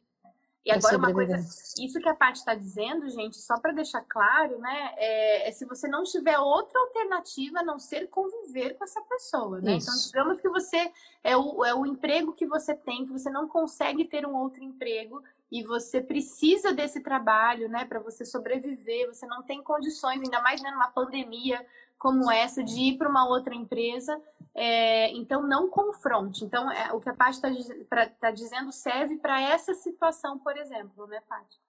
E 0.65 0.71
agora 0.71 0.97
uma 0.97 1.13
coisa, 1.13 1.37
isso 1.79 1.99
que 1.99 2.09
a 2.09 2.15
Paty 2.15 2.39
está 2.39 2.55
dizendo, 2.55 3.07
gente, 3.07 3.37
só 3.37 3.59
para 3.59 3.71
deixar 3.71 4.01
claro, 4.01 4.57
né, 4.57 4.93
é, 4.97 5.47
é, 5.47 5.51
se 5.51 5.63
você 5.63 5.87
não 5.87 6.01
tiver 6.01 6.39
outra 6.39 6.79
alternativa 6.79 7.59
a 7.59 7.63
não 7.63 7.77
ser 7.77 8.07
conviver 8.07 8.75
com 8.75 8.83
essa 8.83 8.99
pessoa, 9.01 9.61
né? 9.61 9.73
Então, 9.73 9.77
isso. 9.77 10.09
Então, 10.09 10.23
digamos 10.23 10.41
que 10.41 10.49
você 10.49 10.91
é 11.23 11.37
o, 11.37 11.63
é 11.63 11.75
o 11.75 11.85
emprego 11.85 12.33
que 12.33 12.47
você 12.47 12.73
tem, 12.73 13.05
que 13.05 13.11
você 13.11 13.29
não 13.29 13.47
consegue 13.47 14.05
ter 14.05 14.25
um 14.25 14.35
outro 14.35 14.63
emprego 14.63 15.21
e 15.51 15.63
você 15.63 16.01
precisa 16.01 16.73
desse 16.73 17.01
trabalho, 17.01 17.69
né, 17.69 17.85
para 17.85 17.99
você 17.99 18.25
sobreviver, 18.25 19.07
você 19.07 19.25
não 19.25 19.43
tem 19.43 19.63
condições, 19.63 20.21
ainda 20.21 20.41
mais 20.41 20.61
né, 20.61 20.71
numa 20.71 20.89
pandemia, 20.89 21.65
como 21.97 22.31
essa 22.31 22.63
de 22.63 22.79
ir 22.79 22.97
para 22.97 23.09
uma 23.09 23.27
outra 23.27 23.55
empresa. 23.55 24.19
É, 24.53 25.11
então, 25.11 25.45
não 25.47 25.69
confronte. 25.69 26.43
Então, 26.43 26.71
é, 26.71 26.91
o 26.93 26.99
que 26.99 27.09
a 27.09 27.13
Paty 27.13 27.39
está 27.81 28.07
tá 28.07 28.31
dizendo 28.31 28.71
serve 28.71 29.17
para 29.17 29.41
essa 29.41 29.73
situação, 29.73 30.39
por 30.39 30.57
exemplo, 30.57 31.07
né, 31.07 31.21
Paty? 31.27 31.59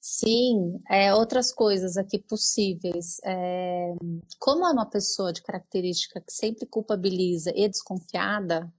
Sim, 0.00 0.80
é, 0.88 1.14
outras 1.14 1.52
coisas 1.52 1.96
aqui 1.96 2.18
possíveis. 2.18 3.20
É, 3.24 3.94
como 4.38 4.66
é 4.66 4.72
uma 4.72 4.86
pessoa 4.86 5.32
de 5.32 5.42
característica 5.42 6.20
que 6.20 6.32
sempre 6.32 6.66
culpabiliza 6.66 7.52
e 7.54 7.68
desconfiada, 7.68 8.72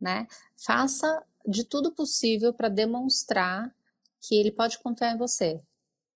né? 0.00 0.26
Faça 0.56 1.24
de 1.46 1.64
tudo 1.64 1.92
possível 1.92 2.52
para 2.52 2.68
demonstrar 2.68 3.74
que 4.20 4.34
ele 4.34 4.52
pode 4.52 4.78
confiar 4.78 5.14
em 5.14 5.18
você, 5.18 5.62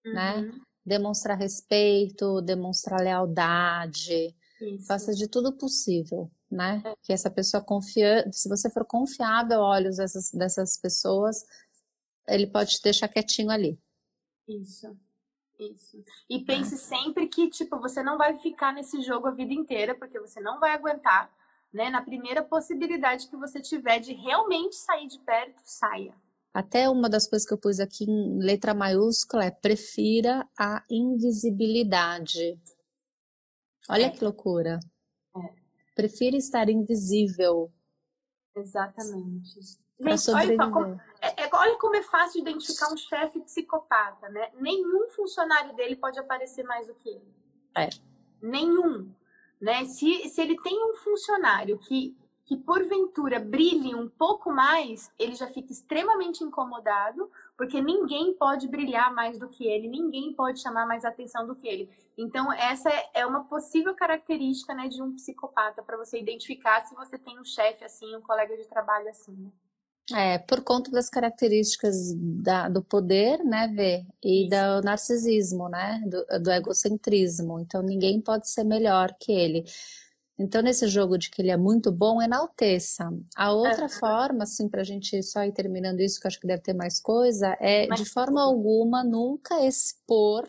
né? 0.04 0.36
uhum. 0.36 0.42
né? 0.52 0.60
demonstrar 0.84 1.38
respeito, 1.38 2.42
demonstrar 2.42 3.00
lealdade, 3.00 4.34
Isso. 4.60 4.86
faça 4.86 5.14
de 5.14 5.26
tudo 5.26 5.52
possível, 5.52 6.30
né? 6.50 6.82
É. 6.84 6.94
Que 7.02 7.12
essa 7.12 7.30
pessoa 7.30 7.62
confia, 7.62 8.30
se 8.30 8.48
você 8.48 8.68
for 8.68 8.84
confiável 8.84 9.62
aos 9.62 9.76
olhos 9.76 9.96
dessas, 9.96 10.30
dessas 10.30 10.76
pessoas, 10.76 11.44
ele 12.28 12.46
pode 12.46 12.72
te 12.72 12.82
deixar 12.82 13.08
quietinho 13.08 13.50
ali. 13.50 13.78
Isso. 14.46 14.94
Isso. 15.58 16.04
E 16.28 16.40
pense 16.40 16.76
sempre 16.76 17.28
que, 17.28 17.48
tipo, 17.48 17.78
você 17.78 18.02
não 18.02 18.18
vai 18.18 18.36
ficar 18.38 18.72
nesse 18.72 19.00
jogo 19.02 19.28
a 19.28 19.30
vida 19.30 19.54
inteira, 19.54 19.94
porque 19.94 20.18
você 20.18 20.40
não 20.40 20.58
vai 20.58 20.72
aguentar, 20.72 21.30
né? 21.74 21.90
Na 21.90 22.00
primeira 22.00 22.42
possibilidade 22.42 23.28
que 23.28 23.36
você 23.36 23.60
tiver 23.60 23.98
de 23.98 24.14
realmente 24.14 24.76
sair 24.76 25.08
de 25.08 25.18
perto, 25.18 25.60
saia. 25.64 26.14
Até 26.54 26.88
uma 26.88 27.10
das 27.10 27.28
coisas 27.28 27.46
que 27.46 27.52
eu 27.52 27.58
pus 27.58 27.80
aqui 27.80 28.04
em 28.04 28.38
letra 28.38 28.72
maiúscula 28.72 29.44
é 29.44 29.50
prefira 29.50 30.48
a 30.56 30.84
invisibilidade. 30.88 32.56
Olha 33.90 34.06
é. 34.06 34.10
que 34.10 34.22
loucura. 34.22 34.78
É. 35.36 35.54
Prefira 35.96 36.36
estar 36.36 36.70
invisível. 36.70 37.72
Exatamente. 38.56 39.60
Gente, 39.98 40.30
olha, 40.30 40.56
como, 40.70 41.00
é, 41.20 41.44
é, 41.44 41.50
olha 41.52 41.78
como 41.78 41.96
é 41.96 42.02
fácil 42.02 42.40
identificar 42.40 42.92
um 42.92 42.96
chefe 42.96 43.40
psicopata, 43.40 44.28
né? 44.28 44.50
Nenhum 44.60 45.08
funcionário 45.08 45.74
dele 45.74 45.96
pode 45.96 46.18
aparecer 46.20 46.64
mais 46.64 46.86
do 46.86 46.94
que 46.94 47.08
ele. 47.08 47.34
É. 47.76 47.90
Nenhum. 48.40 49.12
Né? 49.64 49.86
Se, 49.86 50.28
se 50.28 50.42
ele 50.42 50.60
tem 50.60 50.78
um 50.84 50.94
funcionário 50.96 51.78
que 51.78 52.14
que 52.44 52.58
porventura 52.58 53.40
brilhe 53.40 53.94
um 53.94 54.06
pouco 54.06 54.52
mais, 54.52 55.10
ele 55.18 55.34
já 55.34 55.46
fica 55.46 55.72
extremamente 55.72 56.44
incomodado, 56.44 57.30
porque 57.56 57.80
ninguém 57.80 58.34
pode 58.34 58.68
brilhar 58.68 59.14
mais 59.14 59.38
do 59.38 59.48
que 59.48 59.66
ele, 59.66 59.88
ninguém 59.88 60.34
pode 60.34 60.60
chamar 60.60 60.86
mais 60.86 61.06
atenção 61.06 61.46
do 61.46 61.54
que 61.54 61.66
ele. 61.66 61.88
Então, 62.18 62.52
essa 62.52 62.90
é 63.14 63.24
uma 63.24 63.44
possível 63.44 63.94
característica 63.94 64.74
né, 64.74 64.88
de 64.88 65.02
um 65.02 65.14
psicopata, 65.14 65.82
para 65.82 65.96
você 65.96 66.20
identificar 66.20 66.84
se 66.84 66.94
você 66.94 67.16
tem 67.16 67.40
um 67.40 67.44
chefe 67.44 67.82
assim, 67.82 68.14
um 68.14 68.20
colega 68.20 68.54
de 68.58 68.68
trabalho 68.68 69.08
assim. 69.08 69.32
Né? 69.32 69.50
É, 70.12 70.38
por 70.38 70.60
conta 70.62 70.90
das 70.90 71.08
características 71.08 72.12
da, 72.14 72.68
do 72.68 72.82
poder, 72.82 73.42
né, 73.42 73.68
Vê, 73.68 74.06
e 74.22 74.48
do 74.50 74.84
narcisismo, 74.84 75.68
né, 75.68 76.02
do, 76.06 76.42
do 76.42 76.50
egocentrismo. 76.50 77.58
Então, 77.58 77.82
ninguém 77.82 78.20
pode 78.20 78.50
ser 78.50 78.64
melhor 78.64 79.16
que 79.18 79.32
ele. 79.32 79.64
Então, 80.38 80.60
nesse 80.60 80.88
jogo 80.88 81.16
de 81.16 81.30
que 81.30 81.40
ele 81.40 81.50
é 81.50 81.56
muito 81.56 81.90
bom, 81.90 82.20
enalteça. 82.20 83.08
A 83.34 83.52
outra 83.52 83.86
é. 83.86 83.88
forma, 83.88 84.44
assim, 84.44 84.68
para 84.68 84.82
a 84.82 84.84
gente 84.84 85.22
só 85.22 85.44
ir 85.44 85.52
terminando 85.52 86.00
isso, 86.00 86.20
que 86.20 86.26
eu 86.26 86.28
acho 86.28 86.40
que 86.40 86.46
deve 86.46 86.62
ter 86.62 86.74
mais 86.74 87.00
coisa, 87.00 87.56
é 87.60 87.86
Mas... 87.86 88.00
de 88.00 88.06
forma 88.10 88.42
alguma 88.42 89.02
nunca 89.02 89.64
expor 89.64 90.46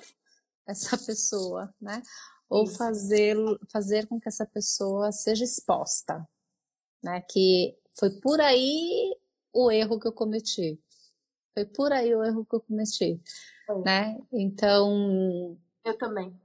essa 0.68 0.97
pessoa, 0.97 1.74
né? 1.80 2.01
Ou 2.49 2.66
fazer, 2.68 3.38
fazer 3.72 4.08
com 4.08 4.20
que 4.20 4.28
essa 4.28 4.45
pessoa 4.45 5.12
seja 5.12 5.43
exposta, 5.43 6.28
né? 7.03 7.22
Que 7.30 7.78
foi 7.97 8.10
por 8.10 8.41
aí 8.41 9.16
o 9.56 9.72
erro 9.72 9.97
que 9.97 10.08
eu 10.08 10.12
cometi. 10.12 10.78
Foi 11.53 11.66
por 11.66 11.93
aí 11.93 12.14
o 12.14 12.24
erro 12.24 12.45
que 12.45 12.56
eu 12.56 12.62
cometi, 12.62 13.22
né? 13.86 14.18
Então... 14.34 15.58
Eu 15.84 15.97
também. 15.97 16.38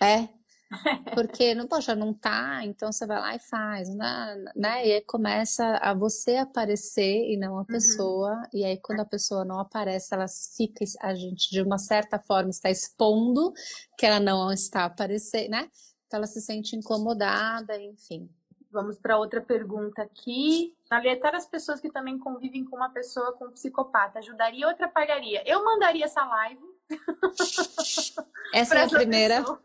É, 0.00 0.28
porque, 1.14 1.54
não, 1.54 1.66
poxa, 1.66 1.94
não 1.94 2.12
tá, 2.12 2.64
então 2.64 2.90
você 2.92 3.06
vai 3.06 3.18
lá 3.18 3.34
e 3.34 3.38
faz, 3.38 3.88
né? 3.94 4.44
né? 4.54 4.86
E 4.86 4.92
aí 4.92 5.00
começa 5.02 5.64
a 5.76 5.94
você 5.94 6.36
aparecer 6.36 7.30
e 7.30 7.36
não 7.36 7.56
a 7.56 7.60
uhum. 7.60 7.64
pessoa, 7.66 8.34
uhum. 8.34 8.44
e 8.52 8.64
aí 8.64 8.76
quando 8.78 9.00
a 9.00 9.06
pessoa 9.06 9.44
não 9.44 9.58
aparece, 9.58 10.14
ela 10.14 10.26
fica, 10.56 10.84
a 11.00 11.14
gente 11.14 11.50
de 11.50 11.62
uma 11.62 11.78
certa 11.78 12.18
forma 12.18 12.50
está 12.50 12.70
expondo 12.70 13.52
que 13.98 14.04
ela 14.04 14.20
não 14.20 14.52
está 14.52 14.84
aparecendo, 14.84 15.50
né? 15.50 15.70
Então 16.06 16.18
ela 16.18 16.26
se 16.26 16.42
sente 16.42 16.76
incomodada, 16.76 17.80
enfim. 17.80 18.28
Vamos 18.72 18.98
para 18.98 19.18
outra 19.18 19.40
pergunta 19.40 20.02
aqui. 20.02 20.74
Alertar 20.90 21.34
as 21.34 21.46
pessoas 21.46 21.80
que 21.80 21.90
também 21.90 22.18
convivem 22.18 22.64
com 22.64 22.76
uma 22.76 22.88
pessoa 22.90 23.32
com 23.32 23.46
um 23.46 23.52
psicopata, 23.52 24.18
ajudaria 24.18 24.66
ou 24.66 24.72
atrapalharia? 24.72 25.42
Eu 25.46 25.64
mandaria 25.64 26.06
essa 26.06 26.24
live. 26.24 26.62
Essa 28.54 28.74
é 28.78 28.84
a 28.84 28.88
primeira. 28.88 29.40
Pessoa 29.40 29.62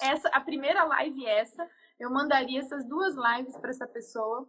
essa, 0.00 0.28
a 0.28 0.40
primeira 0.40 0.84
live 0.84 1.26
essa, 1.26 1.68
eu 1.98 2.10
mandaria 2.10 2.60
essas 2.60 2.84
duas 2.84 3.14
lives 3.14 3.56
para 3.56 3.70
essa 3.70 3.86
pessoa. 3.86 4.48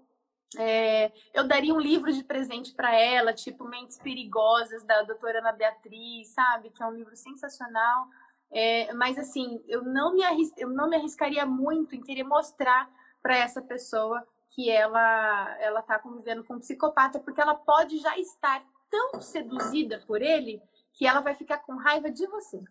É, 0.58 1.12
eu 1.34 1.46
daria 1.46 1.74
um 1.74 1.80
livro 1.80 2.12
de 2.12 2.24
presente 2.24 2.74
para 2.74 2.96
ela, 2.96 3.34
tipo 3.34 3.68
Mentes 3.68 3.98
Perigosas, 3.98 4.84
da 4.84 5.04
doutora 5.04 5.40
Ana 5.40 5.52
Beatriz, 5.52 6.30
sabe? 6.30 6.70
Que 6.70 6.82
é 6.82 6.86
um 6.86 6.94
livro 6.94 7.16
sensacional. 7.16 8.08
É, 8.50 8.94
mas, 8.94 9.18
assim, 9.18 9.62
eu 9.68 9.84
não, 9.84 10.14
me 10.14 10.24
arris... 10.24 10.54
eu 10.58 10.70
não 10.70 10.90
me 10.90 10.96
arriscaria 10.96 11.46
muito 11.46 11.96
em 11.96 12.02
querer 12.02 12.24
mostrar 12.24 12.90
para 13.22 13.38
essa 13.38 13.62
pessoa 13.62 14.26
que 14.50 14.70
ela 14.70 15.58
ela 15.60 15.80
está 15.82 16.00
convivendo 16.00 16.44
com 16.44 16.56
um 16.56 16.60
psicopata, 16.60 17.20
porque 17.20 17.42
ela 17.42 17.56
pode 17.56 17.98
já 18.00 18.18
estar 18.18 18.64
tão 18.90 19.22
seduzida 19.22 20.02
por 20.08 20.22
ele 20.22 20.62
que 20.94 21.06
ela 21.06 21.22
vai 21.22 21.36
ficar 21.36 21.60
com 21.60 21.76
raiva 21.76 22.10
de 22.10 22.26
você. 22.28 22.64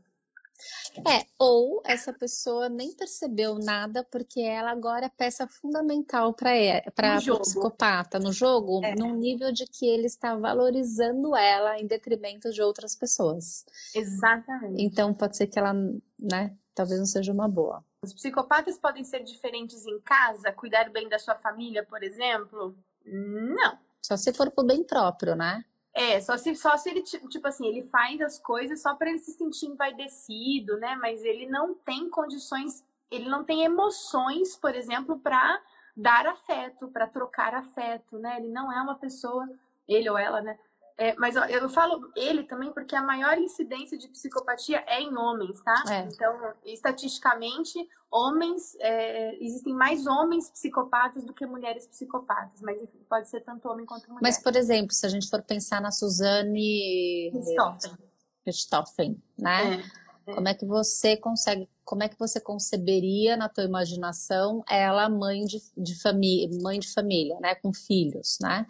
É, 1.06 1.26
ou 1.38 1.82
essa 1.84 2.12
pessoa 2.12 2.68
nem 2.68 2.94
percebeu 2.94 3.58
nada 3.58 4.02
porque 4.10 4.40
ela 4.40 4.70
agora 4.70 5.06
é 5.06 5.10
peça 5.10 5.46
fundamental 5.46 6.32
para 6.32 6.80
o 7.30 7.40
psicopata 7.40 8.18
no 8.18 8.32
jogo, 8.32 8.80
é. 8.82 8.94
num 8.94 9.14
nível 9.14 9.52
de 9.52 9.66
que 9.66 9.86
ele 9.86 10.06
está 10.06 10.34
valorizando 10.34 11.36
ela 11.36 11.78
em 11.78 11.86
detrimento 11.86 12.50
de 12.50 12.62
outras 12.62 12.94
pessoas. 12.94 13.66
Exatamente. 13.94 14.82
Então 14.82 15.12
pode 15.12 15.36
ser 15.36 15.46
que 15.46 15.58
ela, 15.58 15.74
né, 16.18 16.56
talvez 16.74 16.98
não 16.98 17.06
seja 17.06 17.32
uma 17.32 17.48
boa. 17.48 17.84
Os 18.06 18.14
psicopatas 18.14 18.78
podem 18.78 19.02
ser 19.02 19.24
diferentes 19.24 19.84
em 19.84 19.98
casa, 20.00 20.52
cuidar 20.52 20.88
bem 20.90 21.08
da 21.08 21.18
sua 21.18 21.34
família, 21.34 21.84
por 21.84 22.02
exemplo? 22.04 22.76
Não. 23.04 23.78
Só 24.00 24.16
se 24.16 24.32
for 24.32 24.48
pro 24.52 24.64
bem 24.64 24.84
próprio, 24.84 25.34
né? 25.34 25.64
É, 25.92 26.20
só 26.20 26.36
se, 26.36 26.54
só 26.54 26.76
se 26.76 26.90
ele, 26.90 27.02
tipo 27.02 27.48
assim, 27.48 27.66
ele 27.66 27.82
faz 27.84 28.20
as 28.20 28.38
coisas 28.38 28.80
só 28.80 28.94
para 28.94 29.10
ele 29.10 29.18
se 29.18 29.32
sentir 29.32 29.66
envaidecido, 29.66 30.76
né? 30.78 30.94
Mas 30.96 31.24
ele 31.24 31.46
não 31.46 31.74
tem 31.74 32.08
condições, 32.08 32.84
ele 33.10 33.28
não 33.28 33.42
tem 33.42 33.64
emoções, 33.64 34.54
por 34.54 34.74
exemplo, 34.74 35.18
para 35.18 35.60
dar 35.96 36.26
afeto, 36.26 36.88
para 36.88 37.08
trocar 37.08 37.54
afeto, 37.54 38.18
né? 38.18 38.36
Ele 38.38 38.48
não 38.48 38.70
é 38.70 38.80
uma 38.80 38.94
pessoa, 38.94 39.48
ele 39.88 40.08
ou 40.08 40.16
ela, 40.16 40.40
né? 40.40 40.56
É, 40.98 41.14
mas 41.16 41.36
ó, 41.36 41.44
eu 41.44 41.68
falo 41.68 42.10
ele 42.16 42.44
também 42.44 42.72
porque 42.72 42.96
a 42.96 43.02
maior 43.02 43.36
incidência 43.36 43.98
de 43.98 44.08
psicopatia 44.08 44.82
é 44.86 45.02
em 45.02 45.14
homens, 45.14 45.60
tá? 45.62 45.84
É. 45.90 46.08
Então, 46.10 46.54
estatisticamente, 46.64 47.78
homens 48.10 48.74
é, 48.80 49.36
existem 49.44 49.74
mais 49.74 50.06
homens 50.06 50.50
psicopatas 50.50 51.22
do 51.22 51.34
que 51.34 51.44
mulheres 51.44 51.86
psicopatas, 51.86 52.62
mas 52.62 52.80
enfim, 52.80 53.04
pode 53.08 53.28
ser 53.28 53.42
tanto 53.42 53.68
homem 53.68 53.84
quanto 53.84 54.08
mulher. 54.08 54.22
Mas, 54.22 54.42
por 54.42 54.56
exemplo, 54.56 54.92
se 54.92 55.04
a 55.04 55.10
gente 55.10 55.28
for 55.28 55.42
pensar 55.42 55.82
na 55.82 55.90
Suzane 55.90 57.30
Richthofen, 58.46 59.22
né? 59.38 59.84
É, 60.26 60.30
é. 60.30 60.34
Como 60.34 60.48
é 60.48 60.54
que 60.54 60.64
você 60.64 61.14
consegue, 61.16 61.68
como 61.84 62.02
é 62.02 62.08
que 62.08 62.18
você 62.18 62.40
conceberia 62.40 63.36
na 63.36 63.50
tua 63.50 63.64
imaginação 63.64 64.64
ela 64.66 65.10
mãe 65.10 65.44
de, 65.44 65.58
de 65.76 66.00
família, 66.00 66.48
mãe 66.62 66.80
de 66.80 66.90
família, 66.92 67.38
né, 67.38 67.54
com 67.54 67.72
filhos, 67.72 68.38
né? 68.40 68.66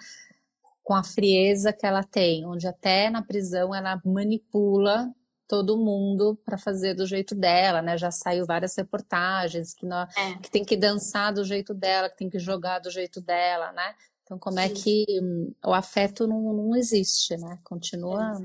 Com 0.86 0.94
a 0.94 1.02
frieza 1.02 1.72
que 1.72 1.84
ela 1.84 2.04
tem, 2.04 2.46
onde 2.46 2.64
até 2.68 3.10
na 3.10 3.20
prisão 3.20 3.74
ela 3.74 4.00
manipula 4.04 5.12
todo 5.48 5.76
mundo 5.76 6.38
para 6.44 6.56
fazer 6.56 6.94
do 6.94 7.04
jeito 7.04 7.34
dela, 7.34 7.82
né? 7.82 7.98
Já 7.98 8.12
saiu 8.12 8.46
várias 8.46 8.76
reportagens 8.76 9.74
que, 9.74 9.84
é. 9.84 10.38
que 10.40 10.48
tem 10.48 10.64
que 10.64 10.76
dançar 10.76 11.34
do 11.34 11.44
jeito 11.44 11.74
dela, 11.74 12.08
que 12.08 12.16
tem 12.16 12.30
que 12.30 12.38
jogar 12.38 12.78
do 12.78 12.88
jeito 12.88 13.20
dela, 13.20 13.72
né? 13.72 13.96
Então, 14.22 14.38
como 14.38 14.60
é 14.60 14.68
que 14.68 15.04
hum, 15.20 15.52
o 15.64 15.74
afeto 15.74 16.24
não, 16.24 16.52
não 16.52 16.76
existe, 16.76 17.36
né? 17.36 17.58
Continua. 17.64 18.40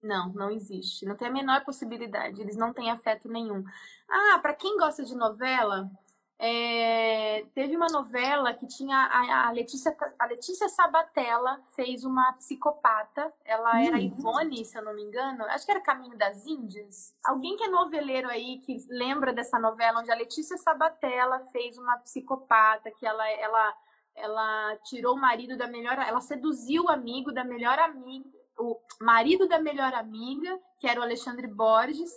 Não, 0.00 0.32
não 0.34 0.50
existe. 0.52 1.04
Não 1.04 1.16
tem 1.16 1.26
a 1.26 1.32
menor 1.32 1.64
possibilidade. 1.64 2.40
Eles 2.40 2.56
não 2.56 2.72
têm 2.72 2.92
afeto 2.92 3.28
nenhum. 3.28 3.64
Ah, 4.08 4.38
para 4.38 4.54
quem 4.54 4.78
gosta 4.78 5.04
de 5.04 5.16
novela, 5.16 5.90
é, 6.38 7.46
teve 7.54 7.74
uma 7.74 7.86
novela 7.86 8.52
que 8.52 8.66
tinha 8.66 8.96
a, 8.96 9.48
a, 9.48 9.50
Letícia, 9.52 9.96
a 10.18 10.26
Letícia 10.26 10.68
Sabatella 10.68 11.62
fez 11.74 12.04
uma 12.04 12.32
psicopata. 12.34 13.32
Ela 13.44 13.82
era 13.82 13.96
uhum. 13.96 14.02
Ivone, 14.02 14.64
se 14.64 14.76
eu 14.76 14.84
não 14.84 14.94
me 14.94 15.02
engano. 15.02 15.44
Acho 15.44 15.64
que 15.64 15.70
era 15.70 15.80
Caminho 15.80 16.16
das 16.18 16.46
Índias. 16.46 17.14
Alguém 17.24 17.56
que 17.56 17.64
é 17.64 17.68
noveleiro 17.68 18.28
aí, 18.28 18.58
que 18.58 18.76
lembra 18.90 19.32
dessa 19.32 19.58
novela, 19.58 20.00
onde 20.00 20.10
a 20.10 20.16
Letícia 20.16 20.58
Sabatella 20.58 21.40
fez 21.52 21.78
uma 21.78 21.96
psicopata, 21.98 22.90
que 22.90 23.06
ela, 23.06 23.26
ela, 23.30 23.74
ela 24.14 24.76
tirou 24.84 25.14
o 25.14 25.20
marido 25.20 25.56
da 25.56 25.66
melhor. 25.66 25.98
Ela 25.98 26.20
seduziu 26.20 26.84
o 26.84 26.90
amigo 26.90 27.32
da 27.32 27.44
melhor 27.44 27.78
amiga. 27.78 28.28
O 28.58 28.78
marido 29.00 29.48
da 29.48 29.58
melhor 29.58 29.92
amiga, 29.94 30.58
que 30.78 30.86
era 30.86 31.00
o 31.00 31.02
Alexandre 31.02 31.46
Borges, 31.46 32.10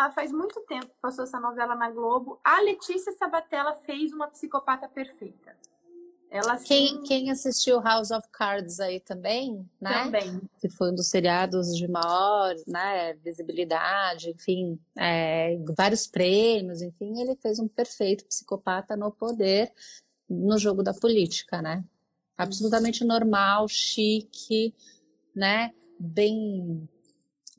ah, 0.00 0.10
faz 0.10 0.32
muito 0.32 0.58
tempo 0.60 0.86
que 0.86 1.00
passou 1.00 1.24
essa 1.24 1.38
novela 1.38 1.74
na 1.74 1.90
Globo. 1.90 2.40
A 2.42 2.62
Letícia 2.62 3.12
Sabatella 3.12 3.74
fez 3.84 4.14
uma 4.14 4.28
psicopata 4.28 4.88
perfeita. 4.88 5.54
Ela 6.30 6.56
quem, 6.56 7.02
quem 7.02 7.30
assistiu 7.30 7.80
House 7.80 8.10
of 8.10 8.26
Cards 8.32 8.80
aí 8.80 9.00
também, 9.00 9.68
né? 9.78 10.04
Também. 10.04 10.40
Que 10.58 10.70
foi 10.70 10.90
um 10.90 10.94
dos 10.94 11.08
seriados 11.08 11.76
de 11.76 11.86
maior 11.86 12.54
né, 12.66 13.12
visibilidade, 13.14 14.30
enfim, 14.30 14.80
é, 14.96 15.58
vários 15.76 16.06
prêmios, 16.06 16.80
enfim, 16.80 17.20
ele 17.20 17.36
fez 17.36 17.58
um 17.58 17.68
perfeito 17.68 18.24
psicopata 18.24 18.96
no 18.96 19.10
poder 19.10 19.70
no 20.26 20.56
jogo 20.56 20.82
da 20.82 20.94
política, 20.94 21.60
né? 21.60 21.84
Absolutamente 22.38 23.04
normal, 23.04 23.68
chique, 23.68 24.72
né? 25.34 25.74
Bem 25.98 26.88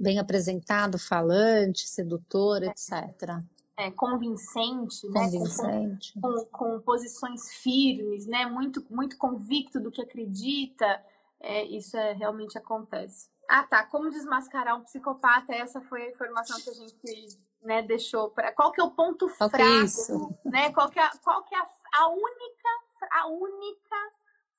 bem 0.02 0.20
apresentado, 0.20 0.98
falante, 0.98 1.88
sedutor, 1.88 2.64
etc. 2.64 3.40
É, 3.78 3.90
convincente, 3.92 5.08
convincente. 5.08 6.14
Né? 6.16 6.22
Com, 6.22 6.46
com, 6.46 6.46
com, 6.52 6.82
posições 6.82 7.52
firmes, 7.54 8.26
né? 8.26 8.46
Muito, 8.46 8.86
muito 8.90 9.18
convicto 9.18 9.80
do 9.80 9.92
que 9.92 10.02
acredita. 10.02 11.04
É, 11.40 11.64
isso 11.64 11.96
é, 11.98 12.14
realmente 12.14 12.58
acontece. 12.58 13.30
Ah, 13.50 13.64
tá. 13.64 13.86
Como 13.86 14.10
desmascarar 14.10 14.78
um 14.78 14.84
psicopata? 14.84 15.54
Essa 15.54 15.82
foi 15.82 16.04
a 16.04 16.10
informação 16.10 16.60
que 16.62 16.70
a 16.70 16.74
gente 16.74 17.40
né, 17.64 17.82
deixou 17.82 18.30
para. 18.30 18.52
Qual 18.52 18.72
que 18.72 18.82
é 18.82 18.84
o 18.84 18.92
ponto 18.92 19.28
qual 19.38 19.50
fraco? 19.50 19.58
Que 19.58 19.62
é 19.62 19.84
isso? 19.84 20.36
Né? 20.46 20.72
Qual 20.72 20.90
que 20.90 21.00
é, 21.00 21.10
qual 21.24 21.44
que 21.44 21.56
é 21.56 21.60
a, 21.60 21.68
a 21.94 22.08
única, 22.10 22.70
a 23.12 23.28
única 23.28 23.96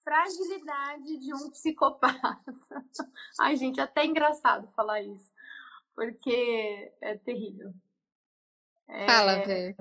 fragilidade 0.04 1.18
de 1.18 1.34
um 1.34 1.50
psicopata. 1.50 2.38
Ai, 3.40 3.56
gente, 3.56 3.80
é 3.80 3.82
até 3.84 4.04
engraçado 4.04 4.68
falar 4.74 5.00
isso 5.02 5.32
porque 5.94 6.92
é 7.00 7.16
terrível. 7.18 7.72
É... 8.88 9.06
Fala, 9.06 9.44
Vê. 9.44 9.76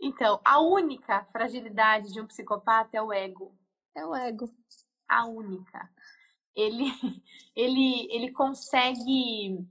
Então, 0.00 0.40
a 0.44 0.60
única 0.60 1.24
fragilidade 1.32 2.12
de 2.12 2.20
um 2.20 2.26
psicopata 2.26 2.96
é 2.96 3.02
o 3.02 3.12
ego. 3.12 3.56
É 3.94 4.06
o 4.06 4.14
ego. 4.14 4.48
A 5.08 5.26
única. 5.26 5.90
Ele, 6.54 6.84
ele, 7.54 8.08
ele 8.10 8.32
consegue. 8.32 9.66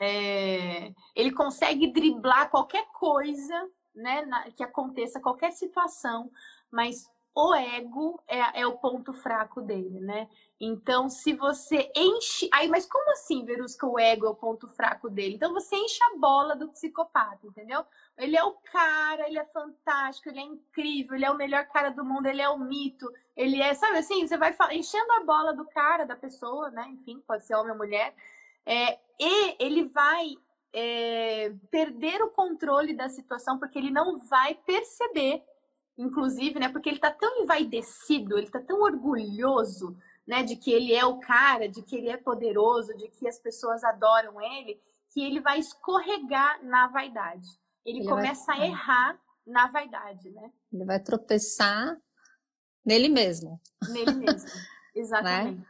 É, 0.00 0.92
ele 1.14 1.32
consegue 1.32 1.92
driblar 1.92 2.50
qualquer 2.50 2.86
coisa 2.92 3.70
né, 3.94 4.24
que 4.56 4.64
aconteça, 4.64 5.20
qualquer 5.20 5.52
situação, 5.52 6.28
mas 6.72 7.08
o 7.34 7.54
ego 7.54 8.22
é, 8.28 8.60
é 8.60 8.66
o 8.66 8.76
ponto 8.76 9.12
fraco 9.14 9.62
dele, 9.62 10.00
né? 10.00 10.28
Então, 10.60 11.08
se 11.08 11.32
você 11.32 11.90
enche. 11.96 12.48
Aí, 12.52 12.68
mas 12.68 12.86
como 12.86 13.10
assim, 13.12 13.44
Verusca, 13.44 13.86
o 13.86 13.98
ego 13.98 14.26
é 14.26 14.28
o 14.28 14.34
ponto 14.34 14.68
fraco 14.68 15.08
dele? 15.08 15.34
Então, 15.34 15.52
você 15.52 15.74
enche 15.74 15.98
a 16.04 16.18
bola 16.18 16.54
do 16.54 16.68
psicopata, 16.68 17.46
entendeu? 17.46 17.84
Ele 18.18 18.36
é 18.36 18.44
o 18.44 18.52
cara, 18.52 19.26
ele 19.26 19.38
é 19.38 19.44
fantástico, 19.46 20.28
ele 20.28 20.40
é 20.40 20.42
incrível, 20.42 21.16
ele 21.16 21.24
é 21.24 21.30
o 21.30 21.36
melhor 21.36 21.66
cara 21.66 21.88
do 21.88 22.04
mundo, 22.04 22.26
ele 22.26 22.42
é 22.42 22.48
o 22.48 22.58
mito, 22.58 23.10
ele 23.34 23.60
é, 23.62 23.72
sabe 23.72 23.98
assim, 23.98 24.26
você 24.26 24.36
vai 24.36 24.54
enchendo 24.72 25.12
a 25.12 25.24
bola 25.24 25.54
do 25.54 25.64
cara, 25.64 26.04
da 26.04 26.14
pessoa, 26.14 26.70
né? 26.70 26.86
Enfim, 26.90 27.22
pode 27.26 27.46
ser 27.46 27.54
homem 27.54 27.72
ou 27.72 27.78
mulher. 27.78 28.14
É, 28.66 28.98
e 29.18 29.56
ele 29.58 29.84
vai 29.88 30.34
é, 30.72 31.52
perder 31.70 32.22
o 32.22 32.30
controle 32.30 32.94
da 32.94 33.08
situação 33.08 33.58
porque 33.58 33.78
ele 33.78 33.90
não 33.90 34.18
vai 34.18 34.54
perceber 34.54 35.42
inclusive, 35.96 36.58
né? 36.58 36.68
Porque 36.68 36.88
ele 36.88 36.98
tá 36.98 37.10
tão 37.10 37.42
envaidecido, 37.42 38.38
ele 38.38 38.50
tá 38.50 38.60
tão 38.60 38.80
orgulhoso, 38.82 39.96
né? 40.26 40.42
De 40.42 40.56
que 40.56 40.70
ele 40.70 40.94
é 40.94 41.04
o 41.04 41.18
cara, 41.18 41.68
de 41.68 41.82
que 41.82 41.96
ele 41.96 42.08
é 42.08 42.16
poderoso, 42.16 42.96
de 42.96 43.08
que 43.08 43.28
as 43.28 43.38
pessoas 43.38 43.82
adoram 43.84 44.40
ele, 44.40 44.80
que 45.12 45.22
ele 45.22 45.40
vai 45.40 45.58
escorregar 45.58 46.64
na 46.64 46.88
vaidade. 46.88 47.48
Ele, 47.84 48.00
ele 48.00 48.08
começa 48.08 48.46
vai... 48.46 48.62
a 48.62 48.66
errar 48.66 49.20
na 49.46 49.66
vaidade, 49.68 50.30
né? 50.30 50.50
Ele 50.72 50.84
vai 50.84 51.00
tropeçar 51.00 51.96
nele 52.84 53.08
mesmo. 53.08 53.60
Nele 53.88 54.12
mesmo, 54.12 54.48
exatamente. 54.94 55.58
né? 55.58 55.66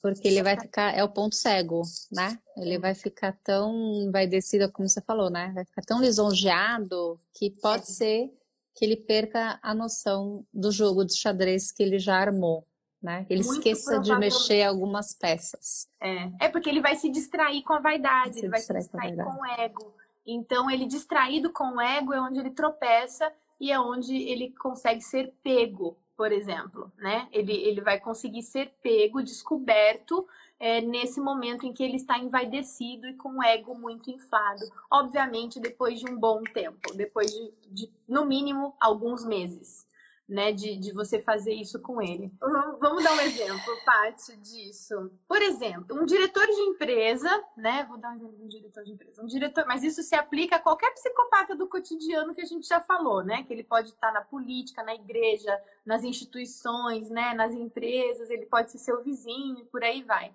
Porque 0.00 0.26
ele 0.26 0.42
vai 0.42 0.58
ficar, 0.58 0.96
é 0.96 1.04
o 1.04 1.08
ponto 1.08 1.34
cego, 1.34 1.82
né? 2.10 2.38
Ele 2.56 2.78
vai 2.78 2.94
ficar 2.94 3.36
tão 3.44 3.74
envaidecido, 3.94 4.72
como 4.72 4.88
você 4.88 5.02
falou, 5.02 5.28
né? 5.28 5.52
Vai 5.54 5.66
ficar 5.66 5.82
tão 5.82 6.00
lisonjeado 6.00 7.18
que 7.34 7.50
pode 7.50 7.82
é. 7.82 7.86
ser 7.86 8.39
que 8.80 8.86
ele 8.86 8.96
perca 8.96 9.60
a 9.62 9.74
noção 9.74 10.42
do 10.50 10.72
jogo 10.72 11.04
de 11.04 11.14
xadrez 11.14 11.70
que 11.70 11.82
ele 11.82 11.98
já 11.98 12.16
armou. 12.16 12.66
Né? 13.02 13.26
Ele 13.28 13.42
Muito 13.42 13.58
esqueça 13.58 13.98
de 13.98 14.16
mexer 14.16 14.62
algumas 14.62 15.12
peças. 15.12 15.86
É. 16.00 16.46
é 16.46 16.48
porque 16.48 16.70
ele 16.70 16.80
vai 16.80 16.96
se 16.96 17.10
distrair 17.10 17.62
com 17.62 17.74
a 17.74 17.78
vaidade, 17.78 18.38
ele 18.38 18.48
vai 18.48 18.60
se 18.60 18.72
distrair 18.72 19.14
com, 19.16 19.24
com 19.24 19.42
o 19.42 19.46
ego. 19.46 19.94
Então, 20.26 20.70
ele 20.70 20.86
distraído 20.86 21.52
com 21.52 21.76
o 21.76 21.80
ego 21.80 22.14
é 22.14 22.22
onde 22.22 22.40
ele 22.40 22.50
tropeça 22.50 23.30
e 23.60 23.70
é 23.70 23.78
onde 23.78 24.16
ele 24.16 24.54
consegue 24.58 25.02
ser 25.02 25.34
pego, 25.42 25.94
por 26.16 26.32
exemplo, 26.32 26.90
né? 26.96 27.28
Ele, 27.32 27.52
ele 27.52 27.82
vai 27.82 28.00
conseguir 28.00 28.42
ser 28.42 28.72
pego, 28.82 29.22
descoberto 29.22 30.26
é, 30.60 30.82
nesse 30.82 31.18
momento 31.18 31.66
em 31.66 31.72
que 31.72 31.82
ele 31.82 31.96
está 31.96 32.18
envaidecido 32.18 33.08
e 33.08 33.14
com 33.14 33.38
o 33.38 33.42
ego 33.42 33.74
muito 33.74 34.10
inflado. 34.10 34.60
Obviamente, 34.90 35.58
depois 35.58 35.98
de 35.98 36.08
um 36.08 36.16
bom 36.16 36.42
tempo, 36.44 36.94
depois 36.94 37.32
de, 37.32 37.52
de 37.66 37.90
no 38.06 38.26
mínimo, 38.26 38.74
alguns 38.78 39.24
meses. 39.24 39.88
Né, 40.30 40.52
de, 40.52 40.76
de 40.76 40.92
você 40.92 41.20
fazer 41.20 41.52
isso 41.52 41.80
com 41.80 42.00
ele. 42.00 42.32
Vamos 42.80 43.02
dar 43.02 43.14
um 43.14 43.20
exemplo, 43.20 43.76
Paty, 43.84 44.36
disso. 44.36 45.10
Por 45.26 45.42
exemplo, 45.42 46.00
um 46.00 46.04
diretor 46.04 46.46
de 46.46 46.60
empresa, 46.60 47.28
né? 47.56 47.84
Vou 47.88 47.98
dar 47.98 48.12
um 48.12 48.14
exemplo 48.14 48.36
de 48.36 48.44
um 48.44 48.48
diretor 48.48 48.84
de 48.84 48.92
empresa. 48.92 49.20
Um 49.20 49.26
diretor, 49.26 49.64
mas 49.66 49.82
isso 49.82 50.04
se 50.04 50.14
aplica 50.14 50.54
a 50.54 50.60
qualquer 50.60 50.94
psicopata 50.94 51.56
do 51.56 51.66
cotidiano 51.66 52.32
que 52.32 52.42
a 52.42 52.46
gente 52.46 52.68
já 52.68 52.80
falou, 52.80 53.24
né? 53.24 53.42
Que 53.42 53.52
ele 53.52 53.64
pode 53.64 53.88
estar 53.88 54.12
na 54.12 54.20
política, 54.20 54.84
na 54.84 54.94
igreja, 54.94 55.60
nas 55.84 56.04
instituições, 56.04 57.10
né? 57.10 57.34
Nas 57.34 57.52
empresas, 57.52 58.30
ele 58.30 58.46
pode 58.46 58.70
ser 58.70 58.78
seu 58.78 59.02
vizinho, 59.02 59.66
por 59.66 59.82
aí 59.82 60.04
vai 60.04 60.32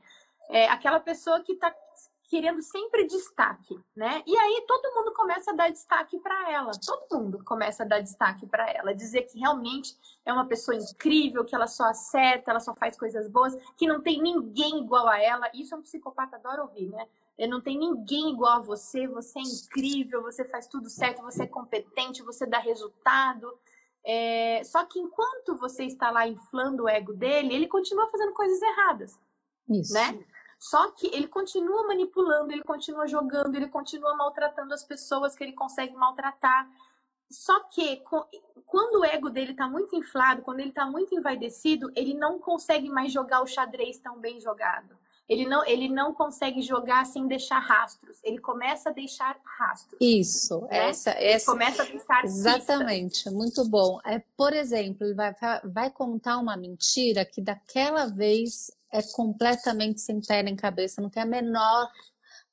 é 0.50 0.68
aquela 0.68 1.00
pessoa 1.00 1.42
que 1.42 1.54
está 1.54 1.74
querendo 2.36 2.62
sempre 2.62 3.08
destaque, 3.08 3.80
né? 3.96 4.22
E 4.28 4.38
aí 4.38 4.66
todo 4.68 4.94
mundo 4.94 5.14
começa 5.14 5.52
a 5.52 5.56
dar 5.56 5.72
destaque 5.72 6.20
para 6.20 6.52
ela. 6.52 6.72
Todo 6.86 7.24
mundo 7.24 7.42
começa 7.46 7.84
a 7.84 7.86
dar 7.86 8.02
destaque 8.02 8.46
para 8.46 8.70
ela, 8.70 8.94
dizer 8.94 9.22
que 9.22 9.40
realmente 9.40 9.96
é 10.26 10.34
uma 10.34 10.46
pessoa 10.46 10.76
incrível, 10.76 11.46
que 11.46 11.56
ela 11.56 11.66
só 11.66 11.86
acerta, 11.86 12.52
ela 12.52 12.60
só 12.60 12.76
faz 12.76 13.00
coisas 13.00 13.30
boas, 13.30 13.56
que 13.78 13.88
não 13.88 14.02
tem 14.02 14.22
ninguém 14.22 14.82
igual 14.82 15.08
a 15.08 15.18
ela. 15.18 15.50
Isso 15.54 15.74
é 15.74 15.78
um 15.78 15.82
psicopata 15.82 16.36
adora 16.36 16.64
ouvir, 16.64 16.90
né? 16.90 17.08
Não 17.48 17.62
tem 17.62 17.78
ninguém 17.78 18.32
igual 18.32 18.58
a 18.58 18.60
você, 18.60 19.08
você 19.08 19.40
é 19.40 19.44
incrível, 19.44 20.22
você 20.22 20.44
faz 20.44 20.68
tudo 20.68 20.90
certo, 20.90 21.22
você 21.22 21.44
é 21.44 21.48
competente, 21.48 22.22
você 22.22 22.46
dá 22.46 22.60
resultado. 22.60 23.58
É... 24.06 24.62
Só 24.66 24.84
que 24.84 25.00
enquanto 25.00 25.56
você 25.56 25.86
está 25.86 26.12
lá 26.12 26.28
inflando 26.28 26.84
o 26.84 26.90
ego 26.90 27.14
dele, 27.14 27.56
ele 27.56 27.68
continua 27.68 28.10
fazendo 28.10 28.34
coisas 28.34 28.62
erradas. 28.62 29.18
Isso. 29.70 29.94
Né? 29.94 30.20
Só 30.60 30.92
que 30.92 31.08
ele 31.14 31.28
continua 31.28 31.88
manipulando, 31.88 32.52
ele 32.52 32.64
continua 32.64 33.08
jogando, 33.08 33.56
ele 33.56 33.68
continua 33.68 34.16
maltratando 34.16 34.74
as 34.74 34.84
pessoas 34.84 35.36
que 35.36 35.44
ele 35.44 35.54
consegue 35.54 35.96
maltratar. 35.96 36.70
Só 37.30 37.60
que 37.62 38.02
quando 38.66 39.02
o 39.02 39.06
ego 39.06 39.30
dele 39.30 39.52
está 39.52 39.68
muito 39.68 39.96
inflado, 39.96 40.42
quando 40.42 40.60
ele 40.60 40.70
está 40.70 40.86
muito 40.86 41.14
envaidecido, 41.16 41.92
ele 41.96 42.14
não 42.14 42.40
consegue 42.40 42.90
mais 42.90 43.12
jogar 43.12 43.42
o 43.42 43.48
xadrez 43.48 43.98
tão 44.00 44.20
bem 44.20 44.40
jogado. 44.40 44.96
Ele 45.28 45.46
não, 45.48 45.66
ele 45.66 45.90
não 45.90 46.14
consegue 46.14 46.62
jogar 46.62 47.04
sem 47.06 47.28
deixar 47.28 47.58
rastros. 47.58 48.20
Ele 48.24 48.38
começa 48.38 48.90
a 48.90 48.94
deixar 48.94 49.40
rastros. 49.44 49.98
Isso, 50.00 50.62
né? 50.62 50.90
essa, 50.90 51.10
essa. 51.12 51.52
começa 51.52 51.82
a 51.82 51.86
deixar 51.86 52.26
Exatamente, 52.26 53.16
pistas. 53.16 53.34
muito 53.34 53.66
bom. 53.68 54.00
É, 54.06 54.22
por 54.38 54.54
exemplo, 54.54 55.06
ele 55.06 55.16
vai, 55.16 55.34
vai 55.64 55.90
contar 55.90 56.38
uma 56.38 56.56
mentira 56.56 57.26
que 57.26 57.42
daquela 57.42 58.06
vez 58.06 58.70
é 58.96 59.02
completamente 59.14 60.02
sem 60.02 60.22
pé 60.22 60.42
nem 60.42 60.56
cabeça, 60.56 61.02
não 61.02 61.10
tem 61.10 61.24
a 61.24 61.26
menor 61.26 61.92